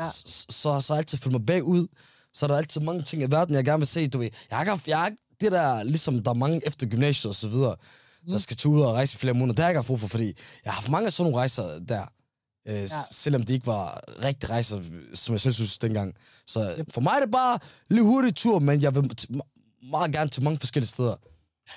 Ja. 0.00 0.10
så, 0.10 0.46
så, 0.50 0.80
så 0.80 0.94
jeg 0.94 0.98
altid 0.98 1.18
følt 1.18 1.32
mig 1.32 1.46
bagud. 1.46 1.86
Så 2.34 2.46
er 2.46 2.48
der 2.48 2.56
altid 2.56 2.80
mange 2.80 3.02
ting 3.02 3.22
i 3.22 3.26
verden, 3.30 3.54
jeg 3.54 3.64
gerne 3.64 3.78
vil 3.78 3.86
se, 3.86 4.08
du 4.08 4.18
ved. 4.18 4.30
Jeg 4.50 4.58
har 4.58 4.82
jeg 4.86 4.98
har 4.98 5.06
ikke 5.06 5.22
det 5.40 5.52
der, 5.52 5.82
ligesom 5.82 6.18
der 6.22 6.30
er 6.30 6.34
mange 6.34 6.66
efter 6.66 6.86
gymnasiet 6.86 7.28
og 7.28 7.34
så 7.34 7.48
videre, 7.48 7.76
mm. 8.22 8.30
der 8.32 8.38
skal 8.38 8.56
tage 8.56 8.72
ud 8.72 8.80
og 8.80 8.94
rejse 8.94 9.16
i 9.16 9.18
flere 9.18 9.34
måneder. 9.34 9.54
Det 9.54 9.58
har 9.58 9.64
jeg 9.68 9.72
ikke 9.72 9.78
haft 9.78 9.86
brug 9.86 10.00
for, 10.00 10.08
fordi 10.08 10.26
jeg 10.64 10.72
har 10.72 10.80
haft 10.80 10.90
mange 10.90 11.06
af 11.06 11.12
sådan 11.12 11.24
nogle 11.30 11.38
rejser 11.38 11.78
der. 11.88 12.06
Øh, 12.68 12.74
ja. 12.74 12.86
Selvom 13.10 13.42
det 13.42 13.54
ikke 13.54 13.66
var 13.66 14.00
rigtig 14.24 14.50
rejser, 14.50 14.80
som 15.14 15.32
jeg 15.32 15.40
selv 15.40 15.54
synes 15.54 15.78
dengang. 15.78 16.14
Så 16.46 16.74
Yep. 16.78 16.92
for 16.94 17.00
mig 17.00 17.12
er 17.16 17.20
det 17.20 17.30
bare 17.30 17.58
lige 17.90 18.02
hurtig 18.02 18.34
tur, 18.34 18.58
men 18.58 18.82
jeg 18.82 18.94
vil 18.94 19.10
meget 19.90 20.12
gerne 20.12 20.30
til 20.30 20.42
mange 20.42 20.58
forskellige 20.58 20.88
steder. 20.88 21.14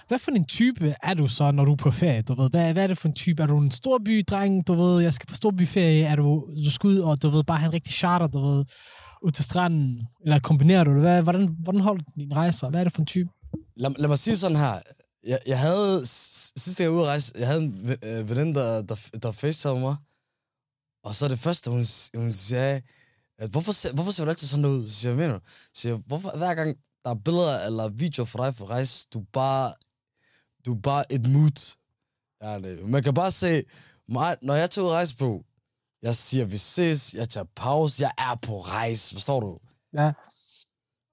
Hvad 0.08 0.20
for 0.20 0.32
en 0.32 0.46
type 0.46 0.96
er 1.04 1.14
du 1.14 1.28
så, 1.28 1.52
når 1.52 1.66
du 1.66 1.72
er 1.72 1.76
på 1.76 1.92
ferie? 1.92 2.22
Du 2.22 2.42
ved, 2.42 2.50
hvad, 2.50 2.74
hvad 2.74 2.84
er 2.84 2.88
det 2.88 2.98
for 2.98 3.08
en 3.08 3.14
type? 3.14 3.44
Er 3.44 3.48
du 3.48 3.58
en 3.58 3.72
storbydreng? 3.72 4.68
Du 4.68 4.74
ved, 4.74 5.02
jeg 5.02 5.14
skal 5.14 5.28
på 5.28 5.36
storbyferie. 5.36 6.04
Er 6.06 6.16
du, 6.16 6.48
du 6.66 6.72
skal 6.72 6.88
ud 6.88 7.00
og 7.00 7.22
du 7.22 7.30
ved, 7.30 7.44
bare 7.44 7.58
have 7.58 7.68
en 7.68 7.74
rigtig 7.74 7.94
charter, 7.94 8.28
du 8.28 8.40
ved, 8.46 8.66
ud 9.22 9.32
til 9.32 9.44
stranden? 9.44 10.08
Eller 10.24 10.40
kombinerer 10.40 10.84
du 10.84 10.92
det? 10.94 11.00
Hvad, 11.02 11.22
hvordan, 11.22 11.56
hvordan 11.64 11.82
holder 11.82 12.04
du 12.04 12.12
dine 12.16 12.36
rejser? 12.36 12.70
Hvad 12.70 12.80
er 12.80 12.84
det 12.84 12.94
for 12.94 13.00
en 13.02 13.06
type? 13.06 13.30
Lad, 13.78 13.92
lad 13.98 14.08
mig 14.08 14.20
sige 14.20 14.38
sådan 14.38 14.58
her. 14.58 14.80
Jeg, 15.28 15.40
jeg 15.48 15.60
havde, 15.60 16.02
sidste 16.06 16.84
gang 16.84 16.86
jeg 16.86 16.92
ude 16.92 17.02
at 17.02 17.08
rejse, 17.08 17.34
jeg 17.40 17.48
havde 17.48 17.62
en 17.64 17.96
øh, 18.04 18.30
veninde, 18.30 18.60
der, 18.60 18.82
der, 18.82 18.96
der 19.24 19.32
facetimede 19.32 19.80
mig. 19.80 19.96
Og 21.04 21.16
så 21.16 21.28
det 21.28 21.40
første, 21.40 21.72
hun, 21.72 21.86
hun 22.16 22.34
sagde, 22.34 22.82
at 23.38 23.50
hvorfor, 23.50 23.72
ser- 23.72 23.94
hvorfor 23.94 24.12
ser 24.12 24.26
du 24.26 24.30
altid 24.30 24.48
sådan 24.48 24.66
ud? 24.66 24.86
Så 24.88 24.94
siger 24.94 25.12
jeg, 25.12 25.18
mener? 25.18 25.40
Så 25.74 25.88
jeg, 25.88 25.98
hvorfor 25.98 26.38
hver 26.38 26.54
gang 26.56 26.78
der 27.04 27.10
er 27.10 27.16
billeder 27.16 27.66
eller 27.66 27.90
videoer 27.90 28.26
for 28.26 28.44
dig 28.44 28.56
for 28.56 28.66
rejse, 28.66 29.08
du 29.14 29.26
bare, 29.34 29.74
du 30.66 30.74
er 30.76 30.80
bare 30.80 31.12
et 31.12 31.28
mood. 31.30 31.76
Ja, 32.44 32.60
det, 32.60 32.90
man 32.90 33.04
kan 33.04 33.14
bare 33.14 33.32
se, 33.32 33.64
mig, 34.10 34.38
når 34.42 34.56
jeg 34.56 34.64
at 34.64 34.78
rejse 34.78 35.16
på, 35.16 35.46
jeg 36.02 36.16
siger, 36.16 36.46
vi 36.46 36.58
ses, 36.58 37.14
jeg 37.14 37.30
tager 37.30 37.46
pause, 37.56 38.04
jeg 38.04 38.12
er 38.18 38.36
på 38.36 38.62
rejse, 38.62 39.14
forstår 39.16 39.40
du? 39.40 39.60
Ja. 39.94 40.12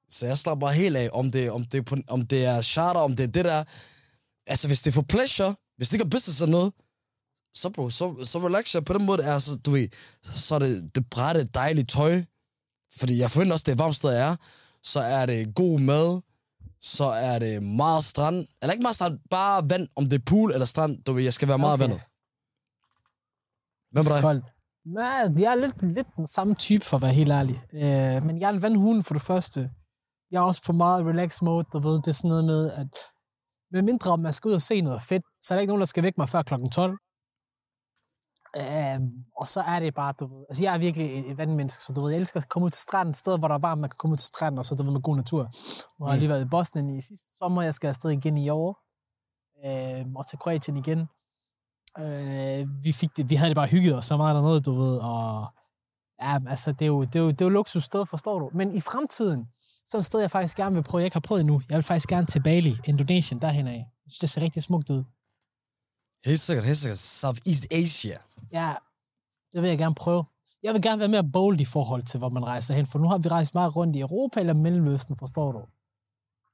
Så 0.08 0.26
jeg 0.26 0.38
slapper 0.38 0.66
bare 0.66 0.74
helt 0.74 0.96
af, 0.96 1.10
om 1.12 1.30
det, 1.32 1.50
om 1.50 1.64
det, 1.64 2.02
om 2.08 2.26
det 2.26 2.44
er 2.44 2.62
charter, 2.62 3.00
om 3.00 3.16
det 3.16 3.24
er 3.24 3.32
det 3.32 3.44
der. 3.44 3.64
Altså, 4.46 4.66
hvis 4.66 4.82
det 4.82 4.90
er 4.90 4.94
for 4.94 5.02
pleasure, 5.02 5.54
hvis 5.76 5.88
det 5.88 5.94
ikke 5.94 6.04
er 6.04 6.10
business 6.10 6.40
eller 6.40 6.50
noget, 6.50 6.72
så 7.54 7.70
bro, 7.70 7.90
så, 7.90 8.24
så 8.24 8.38
relax 8.38 8.74
jeg. 8.74 8.84
På 8.84 8.92
den 8.92 9.06
måde 9.06 9.22
er 9.22 9.38
så, 9.38 9.56
du 9.56 9.70
ved, 9.70 9.88
så 10.22 10.54
er 10.54 10.58
det, 10.58 10.94
det 10.94 11.10
brætte, 11.10 11.44
dejlige 11.44 11.84
tøj. 11.84 12.22
Fordi 12.98 13.18
jeg 13.18 13.30
forventer 13.30 13.52
også, 13.52 13.64
det 13.66 13.72
er 13.72 13.76
varmt 13.76 13.96
sted, 13.96 14.10
jeg 14.10 14.28
er. 14.30 14.36
Så 14.82 15.00
er 15.00 15.26
det 15.26 15.54
god 15.54 15.80
mad. 15.80 16.20
Så 16.80 17.04
er 17.04 17.38
det 17.38 17.62
meget 17.62 18.04
strand. 18.04 18.46
Eller 18.62 18.72
ikke 18.72 18.82
meget 18.82 18.94
strand, 18.94 19.18
bare 19.30 19.70
vand. 19.70 19.88
Om 19.96 20.04
det 20.04 20.18
er 20.20 20.24
pool 20.26 20.52
eller 20.52 20.66
strand, 20.66 21.02
du 21.04 21.12
ved, 21.12 21.22
jeg 21.22 21.32
skal 21.32 21.48
være 21.48 21.58
meget 21.58 21.74
Okay. 21.74 21.82
vandet. 21.82 22.00
Hvad 23.90 24.02
med 24.02 24.14
dig? 24.14 24.22
Koldt. 24.22 24.44
Men 24.84 25.42
jeg 25.42 25.52
er 25.52 25.54
lidt, 25.54 25.82
lidt 25.94 26.06
den 26.16 26.26
samme 26.26 26.54
type, 26.54 26.84
for 26.84 26.96
at 26.96 27.02
være 27.02 27.12
helt 27.12 27.30
ærlig. 27.30 27.62
Øh, 27.72 28.22
men 28.26 28.40
jeg 28.40 28.48
er 28.48 28.52
en 28.52 28.62
vandhund 28.62 29.02
for 29.04 29.14
det 29.14 29.22
første. 29.22 29.70
Jeg 30.30 30.38
er 30.38 30.42
også 30.42 30.62
på 30.62 30.72
meget 30.72 31.06
relax 31.06 31.42
mode, 31.42 31.66
du 31.72 31.78
ved. 31.78 31.94
Det 31.94 32.08
er 32.08 32.12
sådan 32.12 32.28
noget 32.28 32.44
med, 32.44 32.72
at 32.72 32.88
med 33.72 33.82
mindre 33.82 34.10
om 34.10 34.20
man 34.20 34.32
skal 34.32 34.48
ud 34.48 34.54
og 34.54 34.62
se 34.62 34.80
noget 34.80 35.02
fedt, 35.02 35.22
så 35.42 35.54
er 35.54 35.56
der 35.56 35.60
ikke 35.60 35.70
nogen, 35.70 35.80
der 35.80 35.86
skal 35.86 36.02
vække 36.02 36.20
mig 36.20 36.28
før 36.28 36.42
klokken 36.42 36.70
12. 36.70 36.98
Øhm, 38.56 39.10
og 39.36 39.48
så 39.48 39.60
er 39.60 39.80
det 39.80 39.94
bare, 39.94 40.14
du 40.20 40.26
ved, 40.26 40.44
altså 40.48 40.62
jeg 40.62 40.74
er 40.74 40.78
virkelig 40.78 41.18
et, 41.18 41.30
et 41.30 41.38
vandmenneske, 41.38 41.84
så 41.84 41.92
du 41.92 42.00
ved, 42.00 42.10
jeg 42.10 42.18
elsker 42.18 42.40
at 42.40 42.48
komme 42.48 42.64
ud 42.64 42.70
til 42.70 42.80
stranden, 42.82 43.14
steder, 43.14 43.38
hvor 43.38 43.48
der 43.48 43.54
er 43.54 43.58
varmt, 43.58 43.80
man 43.80 43.90
kan 43.90 43.96
komme 43.98 44.12
ud 44.12 44.16
til 44.16 44.26
stranden, 44.26 44.58
og 44.58 44.64
så 44.64 44.74
du 44.74 44.82
ved, 44.82 44.92
med 44.92 45.00
god 45.00 45.16
natur. 45.16 45.42
Nu 45.98 46.04
har 46.04 46.12
jeg 46.12 46.16
Mm. 46.18 46.20
lige 46.20 46.28
været 46.28 46.44
i 46.44 46.48
Bosnien 46.48 46.90
i 46.90 47.00
sidste 47.02 47.36
sommer, 47.38 47.62
jeg 47.62 47.74
skal 47.74 47.88
afsted 47.88 48.10
igen 48.10 48.36
i 48.38 48.48
år, 48.48 48.78
øhm, 49.66 50.16
og 50.16 50.26
til 50.28 50.38
Kroatien 50.38 50.76
igen. 50.76 51.08
Øh, 51.98 52.66
vi, 52.84 52.92
fik 52.92 53.16
det, 53.16 53.30
vi 53.30 53.34
havde 53.34 53.48
det 53.48 53.54
bare 53.56 53.66
hygget 53.66 53.96
os 53.96 54.04
så 54.04 54.16
meget 54.16 54.34
dernede, 54.34 54.60
du 54.60 54.74
ved, 54.74 54.96
og 54.98 55.46
ja, 56.22 56.38
altså, 56.48 56.72
det 56.72 56.82
er 56.82 56.86
jo, 56.86 57.02
det 57.04 57.16
er 57.16 57.20
jo, 57.20 57.30
det 57.30 57.40
er 57.40 57.44
jo 57.44 57.48
luksus 57.50 57.84
sted, 57.84 58.06
forstår 58.06 58.38
du. 58.38 58.50
Men 58.54 58.74
i 58.74 58.80
fremtiden, 58.80 59.48
så 59.86 59.96
er 59.96 60.00
det 60.00 60.02
et 60.02 60.06
sted, 60.06 60.20
jeg 60.20 60.30
faktisk 60.30 60.56
gerne 60.56 60.74
vil 60.74 60.82
prøve, 60.82 61.00
jeg 61.00 61.04
ikke 61.06 61.14
har 61.14 61.20
prøvet 61.20 61.40
endnu. 61.40 61.60
Jeg 61.68 61.76
vil 61.76 61.82
faktisk 61.82 62.08
gerne 62.08 62.26
til 62.26 62.42
Bali, 62.42 62.76
Indonesien, 62.84 63.40
derhen 63.40 63.66
af. 63.66 63.72
Jeg 63.72 64.10
synes, 64.10 64.18
det 64.18 64.30
ser 64.30 64.42
rigtig 64.42 64.62
smukt 64.62 64.90
ud. 64.90 65.04
Helt 66.24 66.40
sikkert, 66.40 66.64
helt 66.64 66.78
sikkert. 66.78 66.98
Southeast 66.98 67.66
Asia. 67.72 68.18
Ja, 68.52 68.74
det 69.52 69.62
vil 69.62 69.68
jeg 69.68 69.78
gerne 69.78 69.94
prøve. 69.94 70.24
Jeg 70.62 70.74
vil 70.74 70.82
gerne 70.82 70.98
være 70.98 71.08
mere 71.08 71.30
bold 71.32 71.60
i 71.60 71.64
forhold 71.64 72.02
til, 72.02 72.18
hvor 72.18 72.28
man 72.28 72.44
rejser 72.44 72.74
hen, 72.74 72.86
for 72.86 72.98
nu 72.98 73.08
har 73.08 73.18
vi 73.18 73.28
rejst 73.28 73.54
meget 73.54 73.76
rundt 73.76 73.96
i 73.96 74.00
Europa 74.00 74.40
eller 74.40 74.54
Mellemøsten, 74.54 75.16
forstår 75.16 75.52
du? 75.52 75.58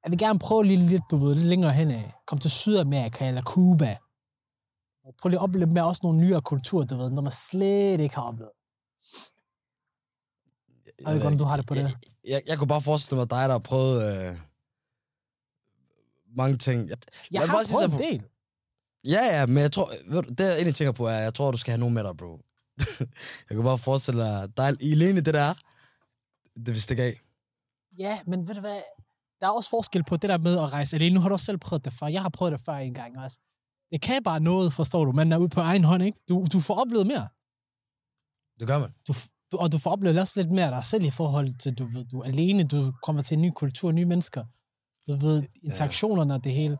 Jeg 0.05 0.11
vil 0.11 0.18
gerne 0.18 0.38
prøve 0.38 0.64
lige 0.64 0.88
lidt, 0.88 1.03
du 1.11 1.16
ved, 1.16 1.35
lidt 1.35 1.46
længere 1.46 1.72
hen 1.72 1.90
af. 1.90 2.12
Kom 2.27 2.38
til 2.38 2.50
Sydamerika 2.50 3.29
eller 3.29 3.42
Cuba. 3.42 3.98
Og 5.05 5.14
prøv 5.20 5.29
lige 5.29 5.38
at 5.38 5.42
opleve 5.42 5.66
med 5.66 5.83
også 5.83 6.00
nogle 6.03 6.18
nyere 6.18 6.42
kulturer, 6.42 6.85
du 6.87 6.96
ved, 6.96 7.11
når 7.11 7.22
man 7.22 7.33
slet 7.33 8.00
ikke 8.00 8.14
har 8.14 8.22
oplevet. 8.22 8.53
Jeg 10.87 11.07
ved 11.07 11.14
ikke, 11.14 11.22
hvordan 11.22 11.38
du 11.38 11.44
har 11.44 11.57
det 11.57 11.66
på 11.66 11.74
det. 11.74 11.81
Jeg, 11.81 11.92
jeg, 12.29 12.42
jeg 12.46 12.59
kunne 12.59 12.68
bare 12.68 12.83
forestille 12.83 13.18
mig 13.18 13.31
dig, 13.31 13.44
der 13.48 13.53
har 13.53 13.59
prøvet 13.59 14.29
øh, 14.29 14.37
mange 16.37 16.58
ting. 16.58 16.88
Jeg, 16.88 16.96
Jeg 17.31 17.40
har 17.48 17.65
prøvet 17.71 17.92
en 17.92 17.98
del. 17.98 18.25
Ja, 19.09 19.38
ja, 19.38 19.46
men 19.46 19.57
jeg 19.57 19.73
tror, 19.73 19.92
ved 20.07 20.23
du, 20.23 20.29
det 20.29 20.40
jeg 20.40 20.55
egentlig 20.55 20.75
tænker 20.75 20.92
på 20.92 21.07
er, 21.07 21.19
jeg 21.19 21.35
tror, 21.35 21.50
du 21.50 21.59
skal 21.59 21.71
have 21.71 21.81
nogen 21.81 21.94
med 21.94 22.05
dig, 22.05 22.17
bro. 22.17 22.40
jeg 23.48 23.57
kan 23.57 23.63
bare 23.63 23.79
forestille 23.79 24.21
dig, 24.23 24.57
dig 24.57 24.67
alene 24.92 25.21
det 25.21 25.35
der, 25.35 25.55
det 26.57 26.69
vil 26.75 26.83
stikke 26.83 27.02
af. 27.02 27.21
Ja, 27.98 28.19
men 28.27 28.48
ved 28.48 28.55
du 28.55 28.61
hvad? 28.61 28.81
Der 29.40 29.46
er 29.46 29.50
også 29.50 29.71
forskel 29.71 30.05
på 30.05 30.17
det 30.17 30.31
der 30.31 30.38
med 30.38 30.59
at 30.59 30.73
rejse 30.73 30.96
alene. 30.96 31.15
Nu 31.15 31.21
har 31.21 31.29
du 31.29 31.33
også 31.33 31.46
selv 31.46 31.59
prøvet 31.59 31.85
det 31.85 31.92
før. 31.92 32.07
Jeg 32.07 32.23
har 32.23 32.29
prøvet 32.29 32.52
det 32.52 32.61
før 32.61 32.75
en 32.75 32.94
gang 32.94 33.19
også. 33.19 33.38
Det 33.90 34.00
kan 34.02 34.23
bare 34.23 34.40
noget, 34.40 34.73
forstår 34.73 35.05
du. 35.05 35.13
Man 35.13 35.33
er 35.33 35.38
ude 35.38 35.48
på 35.48 35.61
egen 35.61 35.85
hånd, 35.85 36.02
ikke? 36.02 36.19
Du, 36.29 36.46
du 36.52 36.61
får 36.61 36.75
oplevet 36.75 37.07
mere. 37.07 37.29
Det 38.61 38.67
gør 38.67 38.79
man. 38.79 38.90
Du, 39.09 39.15
du, 39.52 39.57
og 39.57 39.73
du 39.73 39.79
får 39.79 39.90
oplevet 39.90 40.21
også 40.21 40.33
lidt 40.37 40.52
mere 40.52 40.65
af 40.65 40.71
dig 40.71 40.85
selv 40.85 41.05
i 41.05 41.11
forhold 41.11 41.55
til, 41.59 41.75
du, 41.75 41.88
du 42.13 42.21
er 42.21 42.25
alene, 42.25 42.65
du 42.65 42.92
kommer 43.02 43.23
til 43.23 43.35
en 43.35 43.42
ny 43.42 43.50
kultur, 43.57 43.92
nye 43.92 44.05
mennesker. 44.05 44.44
Du 45.07 45.17
ved, 45.17 45.42
interaktionerne 45.63 46.35
og 46.35 46.44
det 46.44 46.52
hele. 46.52 46.79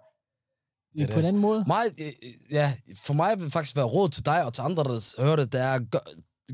Det 0.95 1.11
på 1.11 1.19
en 1.19 1.27
anden 1.27 1.43
måde. 1.43 1.65
Mig, 1.67 1.85
øh, 1.99 2.07
øh, 2.07 2.33
ja, 2.51 2.75
for 3.03 3.15
mig 3.15 3.39
vil 3.39 3.45
det 3.45 3.53
faktisk 3.53 3.77
være 3.77 3.85
råd 3.85 4.09
til 4.09 4.25
dig 4.25 4.45
og 4.45 4.55
til 4.55 4.63
andre, 4.63 4.85
der 4.85 5.23
hører 5.23 5.37
det, 5.37 5.53
det 5.53 5.61
er, 5.61 5.79
gør, 5.79 5.99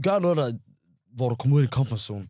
gør 0.03 0.18
noget, 0.18 0.36
der, 0.36 0.53
hvor 1.16 1.28
du 1.28 1.34
kommer 1.34 1.57
ud 1.57 1.62
af 1.62 1.66
din 1.66 1.72
comfort 1.72 2.01
zone. 2.01 2.28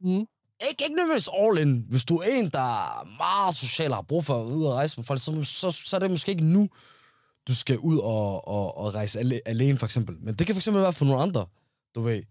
Mm. 0.00 0.26
Ikke, 0.68 0.84
ikke 0.84 0.94
nødvendigvis 0.96 1.28
all 1.40 1.58
in. 1.58 1.86
Hvis 1.88 2.04
du 2.04 2.16
er 2.16 2.28
en, 2.28 2.50
der 2.50 2.98
er 3.00 3.16
meget 3.16 3.54
social 3.54 3.90
og 3.90 3.96
har 3.96 4.02
brug 4.02 4.24
for 4.24 4.40
at 4.40 4.44
ud 4.44 4.64
og 4.64 4.74
rejse 4.74 4.98
med 4.98 5.04
folk, 5.04 5.20
så, 5.20 5.42
så, 5.44 5.70
så 5.70 5.96
er 5.96 6.00
det 6.00 6.10
måske 6.10 6.32
ikke 6.32 6.44
nu, 6.44 6.68
du 7.48 7.54
skal 7.54 7.78
ud 7.78 7.98
og, 7.98 8.48
og, 8.48 8.78
og 8.78 8.94
rejse 8.94 9.18
ale, 9.18 9.40
alene, 9.46 9.78
for 9.78 9.86
eksempel. 9.86 10.16
Men 10.20 10.34
det 10.34 10.46
kan 10.46 10.54
for 10.54 10.58
eksempel 10.58 10.82
være 10.82 10.92
for 10.92 11.04
nogle 11.04 11.22
andre, 11.22 11.46
du 11.94 12.00
ved. 12.00 12.22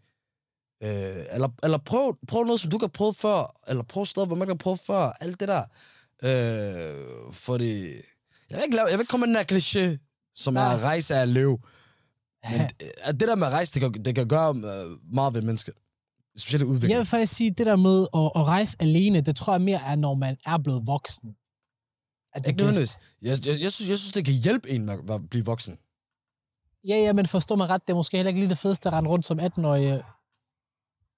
Øh, 0.83 1.25
eller 1.31 1.49
eller 1.63 1.77
prøv, 1.77 2.17
prøv 2.27 2.43
noget, 2.43 2.59
som 2.59 2.69
du 2.69 2.77
ikke 2.77 2.83
har 2.83 2.87
prøvet 2.87 3.15
før, 3.15 3.55
eller 3.67 3.83
prøv 3.83 4.05
steder, 4.05 4.25
hvor 4.25 4.35
man 4.35 4.45
ikke 4.45 4.51
har 4.51 4.57
prøvet 4.57 4.79
før. 4.79 5.11
Alt 5.19 5.39
det 5.39 5.47
der. 5.47 5.63
Øh, 6.23 7.33
fordi... 7.33 7.87
Jeg 8.55 8.61
vil, 8.61 8.63
ikke 8.63 8.75
lave, 8.75 8.87
jeg 8.87 8.97
vil 8.97 9.01
ikke 9.03 9.11
komme 9.11 9.27
med 9.27 9.35
den 9.35 9.47
der 9.47 9.55
kliché, 9.55 9.85
som 10.35 10.53
Nej. 10.53 10.73
er 10.73 10.79
rejse 10.79 11.15
af 11.15 11.33
løv. 11.33 11.59
Men 12.51 12.61
øh, 12.61 13.13
det 13.13 13.19
der 13.19 13.35
med 13.35 13.47
at 13.47 13.53
rejse, 13.53 13.73
det 13.73 13.81
kan, 13.81 14.05
det 14.05 14.15
kan 14.15 14.27
gøre 14.27 14.49
øh, 14.49 15.13
meget 15.13 15.33
ved 15.33 15.41
mennesker. 15.41 15.71
Specielt 16.37 16.63
udvikling. 16.63 16.91
Jeg 16.91 16.97
vil 16.97 17.05
faktisk 17.05 17.33
sige, 17.33 17.51
det 17.51 17.65
der 17.65 17.75
med 17.75 18.07
at, 18.13 18.31
at 18.35 18.45
rejse 18.47 18.77
alene, 18.79 19.21
det 19.21 19.35
tror 19.35 19.53
jeg 19.53 19.61
mere 19.61 19.81
er, 19.85 19.95
når 19.95 20.13
man 20.13 20.37
er 20.45 20.57
blevet 20.57 20.87
voksen. 20.87 21.35
At 22.33 22.43
det 22.43 22.49
Ikke 22.51 22.61
er 22.61 22.65
nødvendigvis. 22.65 22.97
Jeg, 23.21 23.45
jeg, 23.45 23.61
jeg, 23.61 23.71
synes, 23.71 23.89
jeg 23.89 23.97
synes, 23.97 24.11
det 24.11 24.25
kan 24.25 24.33
hjælpe 24.33 24.69
en 24.69 24.85
med 24.85 25.09
at 25.09 25.29
blive 25.29 25.45
voksen. 25.45 25.77
Ja, 26.87 26.95
ja, 26.95 27.13
men 27.13 27.27
forstå 27.27 27.55
mig 27.55 27.69
ret, 27.69 27.81
det 27.87 27.93
er 27.93 27.95
måske 27.95 28.17
heller 28.17 28.27
ikke 28.27 28.39
lige 28.39 28.49
det 28.49 28.57
fedeste 28.57 28.89
at 28.89 28.93
rende 28.93 29.09
rundt 29.09 29.25
som 29.25 29.39
18-årig 29.39 29.85
øh, 29.85 30.03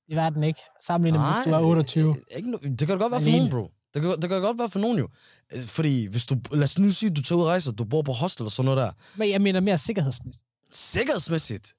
i 0.08 0.16
verden, 0.16 0.44
ikke? 0.44 0.60
Sammenlignet 0.86 1.22
med, 1.22 1.30
hvis 1.30 1.46
du 1.46 1.52
er 1.52 1.68
28. 1.68 2.10
øh, 2.10 2.38
Ikke, 2.38 2.52
det 2.52 2.62
kan 2.62 2.78
det 2.78 3.00
godt 3.00 3.12
være 3.12 3.22
for 3.22 3.30
nogen, 3.30 3.50
bro. 3.50 3.72
Det 3.94 4.02
kan, 4.02 4.12
det 4.22 4.30
kan 4.30 4.42
godt 4.42 4.60
være 4.60 4.70
for 4.70 4.80
nogen 4.80 4.98
jo. 4.98 5.08
Øh, 5.56 5.64
Fordi 5.64 6.08
hvis 6.08 6.26
du, 6.26 6.36
lad 6.52 6.64
os 6.64 6.80
nu 6.80 6.92
sige, 6.92 7.10
at 7.10 7.16
du 7.16 7.22
tager 7.22 7.38
ud 7.40 7.44
og 7.44 7.50
rejser, 7.50 7.72
du 7.72 7.84
bor 7.84 8.02
på 8.02 8.12
hostel 8.12 8.46
og 8.46 8.52
sådan 8.52 8.66
noget 8.66 8.78
der. 8.78 8.92
Men 9.18 9.30
jeg 9.30 9.42
mener 9.42 9.60
mere 9.60 9.78
sikkerhedsmæssigt. 9.78 10.46
Sikkerhedsmæssigt. 10.72 11.74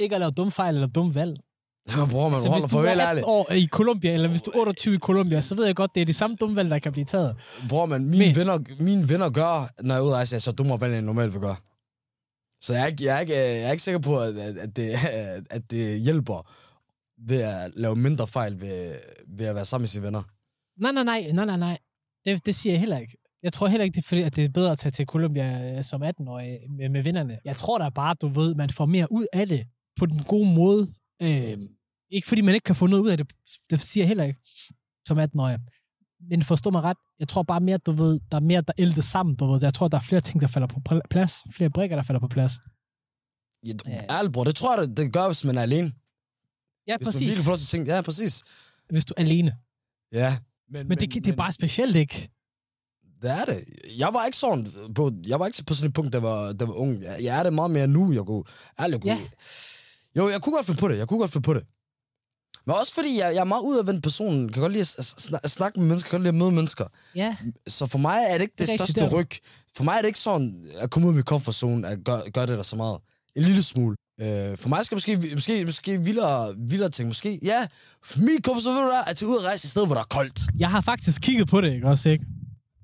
Ikke 0.00 0.14
at 0.14 0.20
lave 0.20 0.30
dum 0.30 0.52
fejl 0.52 0.74
eller 0.74 0.88
dum 0.88 1.14
valg. 1.14 1.36
Ja, 1.90 2.04
bror, 2.10 2.28
man 2.28 2.38
Så 2.40 2.48
holder 2.48 2.54
hvis 2.54 2.62
du 2.62 2.68
for 2.68 2.78
er 2.78 2.82
vel 2.82 2.88
18 3.00 3.08
ærligt. 3.08 3.24
år 3.26 3.52
i 3.52 3.66
Colombia, 3.66 4.12
eller 4.14 4.28
hvis 4.28 4.42
du 4.42 4.50
er 4.50 4.58
28 4.58 4.94
i 4.94 4.98
Colombia, 4.98 5.40
så 5.40 5.54
ved 5.54 5.66
jeg 5.66 5.76
godt, 5.76 5.90
det 5.94 6.00
er 6.00 6.04
de 6.04 6.14
samme 6.14 6.36
dumme 6.40 6.56
valg, 6.56 6.70
der 6.70 6.78
kan 6.78 6.92
blive 6.92 7.04
taget. 7.04 7.36
Bror, 7.68 7.86
man, 7.86 8.04
mine, 8.04 8.26
Men- 8.26 8.36
venner, 8.36 8.58
mine 8.80 9.08
venner 9.08 9.30
gør, 9.30 9.72
når 9.82 9.94
jeg 9.94 10.00
er 10.00 10.04
ude 10.04 10.10
at 10.12 10.16
rejse, 10.16 10.40
så 10.40 10.52
dummere 10.52 10.80
valg, 10.80 10.90
end 10.90 10.96
jeg 10.96 11.02
normalt 11.02 11.32
vil 11.32 11.40
gøre. 11.40 11.56
Så 12.60 12.72
jeg 12.74 12.82
er 12.82 12.86
ikke, 12.86 13.04
jeg 13.04 13.16
er 13.16 13.20
ikke, 13.20 13.34
jeg 13.34 13.62
er 13.62 13.70
ikke 13.70 13.82
sikker 13.82 13.98
på, 14.00 14.20
at, 14.20 14.36
at, 14.36 14.56
at, 14.56 14.76
det, 14.76 14.94
at 15.50 15.70
det 15.70 16.00
hjælper 16.00 16.50
ved 17.28 17.40
at 17.40 17.70
lave 17.76 17.96
mindre 17.96 18.26
fejl 18.26 18.60
ved, 18.60 18.94
ved 19.28 19.46
at 19.46 19.54
være 19.54 19.64
sammen 19.64 19.82
med 19.82 19.88
sine 19.88 20.02
venner. 20.04 20.22
Nej, 20.76 20.92
nej, 20.92 21.02
nej, 21.04 21.32
nej, 21.32 21.44
nej, 21.44 21.56
nej. 21.56 21.78
Det, 22.24 22.46
det 22.46 22.54
siger 22.54 22.72
jeg 22.72 22.80
heller 22.80 22.98
ikke. 22.98 23.16
Jeg 23.42 23.52
tror 23.52 23.68
heller 23.68 23.84
ikke, 23.84 23.94
det 23.94 24.02
er 24.04 24.08
fordi, 24.08 24.22
at 24.22 24.36
det 24.36 24.44
er 24.44 24.48
bedre 24.48 24.72
at 24.72 24.78
tage 24.78 24.90
til 24.92 25.06
Colombia 25.06 25.76
øh, 25.78 25.84
som 25.84 26.02
18-årig 26.02 26.58
med, 26.70 26.88
med 26.88 27.02
vennerne. 27.02 27.38
Jeg 27.44 27.56
tror 27.56 27.78
da 27.78 27.88
bare, 27.88 28.14
du 28.14 28.28
ved, 28.28 28.54
man 28.54 28.70
får 28.70 28.86
mere 28.86 29.06
ud 29.12 29.26
af 29.32 29.48
det 29.48 29.66
på 29.96 30.06
den 30.06 30.24
gode 30.24 30.54
måde. 30.54 30.94
Øh, 31.22 31.58
ikke 32.10 32.28
fordi 32.28 32.40
man 32.40 32.54
ikke 32.54 32.64
kan 32.64 32.76
få 32.76 32.86
noget 32.86 33.02
ud 33.02 33.10
af 33.10 33.16
det. 33.16 33.32
Det 33.70 33.80
siger 33.80 34.04
jeg 34.04 34.08
heller 34.08 34.24
ikke 34.24 34.40
som 35.08 35.18
18-årig. 35.20 35.58
Men 36.30 36.42
forstå 36.42 36.70
mig 36.70 36.82
ret. 36.82 36.96
Jeg 37.18 37.28
tror 37.28 37.42
bare 37.42 37.60
mere, 37.60 37.78
du 37.78 37.92
ved, 37.92 38.20
der 38.30 38.36
er 38.36 38.40
mere, 38.40 38.60
der 38.60 38.72
ældes 38.78 39.04
sammen. 39.04 39.36
Du 39.36 39.44
ved. 39.46 39.58
Jeg 39.62 39.74
tror, 39.74 39.88
der 39.88 39.96
er 39.96 40.02
flere 40.02 40.20
ting, 40.20 40.40
der 40.40 40.46
falder 40.46 40.68
på 40.68 40.80
pl- 40.88 41.00
plads. 41.10 41.34
Flere 41.50 41.70
brikker, 41.70 41.96
der 41.96 42.02
falder 42.02 42.20
på 42.20 42.28
plads. 42.28 42.52
Ja, 43.86 44.00
ærligt, 44.10 44.32
bror, 44.32 44.44
det 44.44 44.56
tror 44.56 44.80
jeg, 44.80 44.96
det, 44.96 45.12
gør, 45.12 45.26
hvis 45.26 45.44
man 45.44 45.58
er 45.58 45.62
alene. 45.62 45.92
Ja, 46.86 46.96
Hvis 46.96 47.06
man 47.06 47.12
præcis. 47.12 47.20
virkelig 47.26 47.44
får 47.44 47.56
til 47.56 47.66
tænke, 47.66 47.94
ja, 47.94 48.02
præcis. 48.02 48.42
Hvis 48.90 49.04
du 49.04 49.14
er 49.16 49.20
alene. 49.22 49.56
Ja. 50.12 50.36
Men, 50.72 50.88
Men, 50.88 50.98
det, 50.98 51.14
det 51.14 51.26
er 51.32 51.36
bare 51.36 51.52
specielt, 51.52 51.96
ikke? 51.96 52.30
Det 53.22 53.30
er 53.30 53.44
det. 53.44 53.64
Jeg 53.98 54.14
var 54.14 54.24
ikke 54.24 54.38
sådan 54.38 54.68
på, 54.94 55.10
jeg 55.26 55.40
var 55.40 55.46
ikke 55.46 55.64
på 55.64 55.74
sådan 55.74 55.88
et 55.88 55.94
punkt, 55.94 56.12
der 56.12 56.20
var, 56.20 56.52
der 56.52 56.66
var 56.66 56.72
ung. 56.74 57.02
Jeg, 57.02 57.16
jeg 57.22 57.38
er 57.38 57.42
det 57.42 57.52
meget 57.52 57.70
mere 57.70 57.86
nu, 57.86 58.12
jeg 58.12 58.22
kunne. 58.24 58.44
Ærligt, 58.80 58.92
jeg 58.94 59.00
kunne. 59.16 59.22
Ja. 60.16 60.22
Jo, 60.22 60.28
jeg 60.28 60.42
kunne 60.42 60.54
godt 60.54 60.66
finde 60.66 60.80
på 60.80 60.88
det. 60.88 60.98
Jeg 60.98 61.08
kunne 61.08 61.18
godt 61.20 61.30
finde 61.32 61.44
på 61.44 61.54
det. 61.54 61.62
Men 62.66 62.76
også 62.76 62.94
fordi, 62.94 63.18
jeg, 63.18 63.34
jeg 63.34 63.40
er 63.40 63.44
meget 63.44 63.62
udadvendt 63.62 64.02
person. 64.02 64.48
Kan 64.48 64.60
godt 64.60 64.72
lide 64.72 64.80
at, 64.98 65.04
s- 65.04 65.26
sna- 65.28 65.38
at 65.42 65.50
snakke 65.50 65.80
med 65.80 65.88
mennesker, 65.88 66.10
kan 66.10 66.18
godt 66.18 66.22
lide 66.22 66.28
at 66.28 66.34
møde 66.38 66.52
mennesker. 66.52 66.86
Ja. 67.14 67.36
Så 67.66 67.86
for 67.86 67.98
mig 67.98 68.24
er 68.28 68.32
det 68.34 68.42
ikke 68.42 68.54
det, 68.58 68.68
Det 68.68 68.74
største 68.78 69.00
ryg. 69.16 69.28
For 69.76 69.84
mig 69.84 69.92
er 69.96 69.98
det 70.00 70.06
ikke 70.06 70.18
sådan, 70.18 70.64
at 70.80 70.90
komme 70.90 71.08
ud 71.08 71.12
af 71.12 71.14
min 71.14 71.24
comfort 71.24 71.54
zone, 71.54 71.88
at 71.88 71.98
gøre, 72.04 72.30
gøre 72.30 72.46
det 72.46 72.56
der 72.56 72.62
så 72.62 72.76
meget. 72.76 72.98
En 73.36 73.42
lille 73.42 73.62
smule. 73.62 73.96
Øh, 74.20 74.56
for 74.56 74.68
mig 74.68 74.86
skal 74.86 74.96
måske, 74.96 75.16
måske, 75.34 75.64
måske 75.64 76.04
vildere, 76.04 76.54
vildere 76.58 76.88
ting. 76.88 77.08
Måske, 77.08 77.38
ja, 77.42 77.66
min 78.16 78.44
zone, 78.44 78.56
ved 78.56 78.82
du 78.82 78.88
hvad, 78.88 79.02
at 79.06 79.16
tage 79.16 79.28
ud 79.28 79.36
og 79.36 79.44
rejse 79.44 79.66
et 79.66 79.70
sted, 79.70 79.86
hvor 79.86 79.94
der 79.94 80.02
er 80.02 80.06
koldt. 80.06 80.40
Jeg 80.58 80.70
har 80.70 80.80
faktisk 80.80 81.22
kigget 81.22 81.48
på 81.48 81.60
det, 81.60 81.72
ikke 81.72 81.88
også, 81.88 82.08
ikke? 82.10 82.24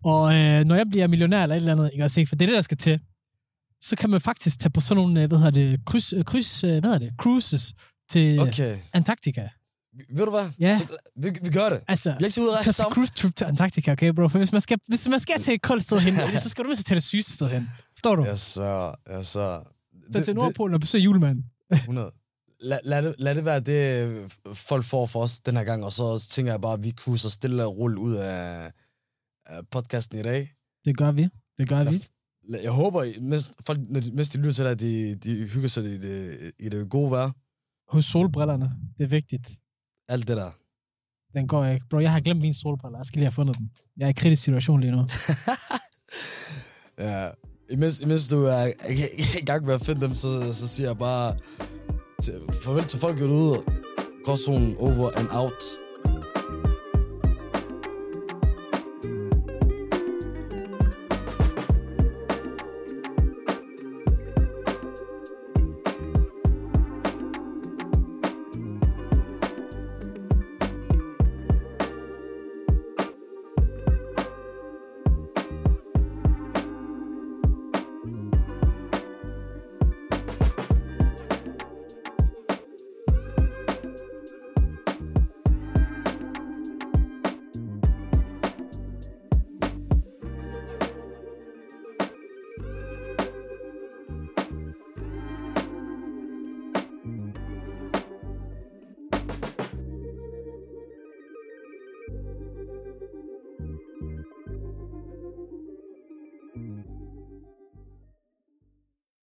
Og 0.05 0.35
øh, 0.35 0.64
når 0.64 0.74
jeg 0.74 0.87
bliver 0.91 1.07
millionær 1.07 1.43
eller 1.43 1.57
et 1.57 1.61
eller 1.61 1.72
andet, 1.72 1.91
ikke 1.93 2.05
også, 2.05 2.20
ikke? 2.20 2.29
For 2.29 2.37
det 2.37 2.45
er 2.45 2.47
det, 2.47 2.57
der 2.57 2.62
skal 2.62 2.76
til. 2.76 3.01
Så 3.81 3.97
kan 3.97 4.11
man 4.11 4.20
faktisk 4.20 4.61
tage 4.61 4.70
på 4.70 4.81
sådan 4.81 5.03
nogle, 5.03 5.22
øh, 5.22 5.29
hvad 5.29 5.39
hedder 5.39 5.51
det, 5.51 5.85
kryds, 5.87 6.12
øh, 6.12 6.24
kryds 6.24 6.64
øh, 6.64 6.70
hvad 6.70 6.83
hedder 6.83 6.99
det, 6.99 7.12
cruises 7.18 7.74
til 8.11 8.41
okay. 8.41 8.76
Antarktika. 8.93 9.49
Ved 10.11 10.24
du 10.24 10.31
hvad? 10.31 10.51
Ja. 10.59 10.79
Så, 10.79 10.87
vi, 11.16 11.31
vi 11.43 11.51
gør 11.51 11.68
det. 11.68 11.81
Altså, 11.89 12.16
ikke 12.20 12.31
til 12.31 12.43
ud 12.43 12.49
og 12.49 12.55
rejse 12.55 12.72
sammen. 12.72 12.95
cruise 12.95 13.12
trip 13.12 13.37
til 13.37 13.45
Antarktika, 13.45 13.93
okay, 13.93 14.09
bro? 14.09 14.29
For 14.29 14.39
hvis 14.39 14.53
man 14.53 14.61
skal, 14.61 14.79
hvis 14.89 15.09
man 15.09 15.18
skal 15.18 15.43
til 15.43 15.55
et 15.55 15.62
koldt 15.62 15.83
sted 15.83 15.99
hen, 15.99 16.14
så 16.43 16.49
skal 16.49 16.64
du 16.64 16.68
mindst 16.68 16.87
til 16.87 16.97
det 16.97 17.05
sygeste 17.05 17.33
sted 17.33 17.49
hen. 17.49 17.70
Står 17.99 18.16
du? 18.16 18.24
Jeg 18.24 18.39
så, 18.39 18.95
jeg 19.11 19.24
så. 19.24 19.61
Så 20.13 20.25
til 20.25 20.35
Nordpolen 20.35 20.75
og 20.75 20.81
besøge 20.81 21.03
julemanden. 21.05 21.45
100. 21.71 22.13
Lad, 22.61 22.79
lad, 22.91 23.03
det, 23.03 23.15
lad 23.19 23.35
det 23.35 23.45
være 23.45 23.61
det, 23.61 24.33
folk 24.55 24.85
får 24.85 25.07
for 25.07 25.23
os 25.23 25.41
den 25.41 25.57
her 25.57 25.65
gang, 25.65 25.85
og 25.85 25.93
så 25.93 26.27
tænker 26.31 26.53
jeg 26.53 26.61
bare, 26.61 26.73
at 26.73 26.85
vi 26.85 26.91
kunne 26.91 27.19
så 27.19 27.31
stille 27.31 27.65
og 27.67 27.77
rulle 27.77 28.01
ud 28.01 28.15
af, 28.15 28.73
af 29.47 29.67
podcasten 29.71 30.19
i 30.19 30.23
dag. 30.23 30.53
Det 30.85 30.97
gør 30.97 31.13
vi. 31.13 31.29
Det 31.59 31.69
gør 31.69 31.85
vi. 31.85 32.05
Lad- 32.49 32.61
Jeg 32.63 32.73
håber, 32.73 33.21
mens, 33.21 33.53
folk, 33.67 33.81
når 33.91 34.01
de, 34.01 34.11
mens 34.13 34.31
de 34.31 34.39
lytter 34.39 34.53
til 34.53 34.65
dig, 34.65 34.81
de, 34.81 35.15
de 35.15 35.49
hygger 35.49 35.69
sig 35.69 35.85
i 35.85 35.99
det, 35.99 36.53
i 36.59 36.69
det 36.69 36.91
gode 36.91 37.11
vejr. 37.11 37.31
Hos 37.89 38.05
solbrillerne. 38.05 38.71
Det 38.99 39.05
er 39.05 39.09
vigtigt. 39.09 39.49
Alt 40.09 40.29
det 40.29 40.37
der. 40.37 40.51
Den 41.39 41.49
går 41.49 41.67
ikke. 41.67 41.87
Bro, 41.91 41.99
jeg 42.01 42.13
har 42.13 42.21
glemt 42.21 42.41
mine 42.41 42.55
solbriller. 42.55 42.99
Jeg 42.99 43.07
skal 43.07 43.19
lige 43.19 43.27
have 43.27 43.33
fundet 43.33 43.59
dem. 43.59 43.69
Jeg 43.97 44.05
er 44.05 44.09
i 44.09 44.13
kritisk 44.13 44.43
situation 44.43 44.81
lige 44.81 44.93
nu. 44.93 45.07
Ja. 46.99 47.31
Imens, 47.71 48.01
imens 48.01 48.29
du 48.29 48.45
er 48.45 48.66
i 49.39 49.45
gang 49.45 49.66
med 49.66 49.75
at 49.75 49.81
finde 49.81 50.01
dem, 50.01 50.14
så, 50.14 50.53
så 50.53 50.69
siger 50.69 50.89
jeg 50.89 50.99
bare 50.99 51.37
til, 52.23 52.35
farvel 52.62 52.85
til 52.85 52.99
folk 52.99 53.21
ude. 53.21 53.62
Gråzonen 54.25 54.77
over 54.79 55.11
and 55.16 55.29
out. 55.33 55.64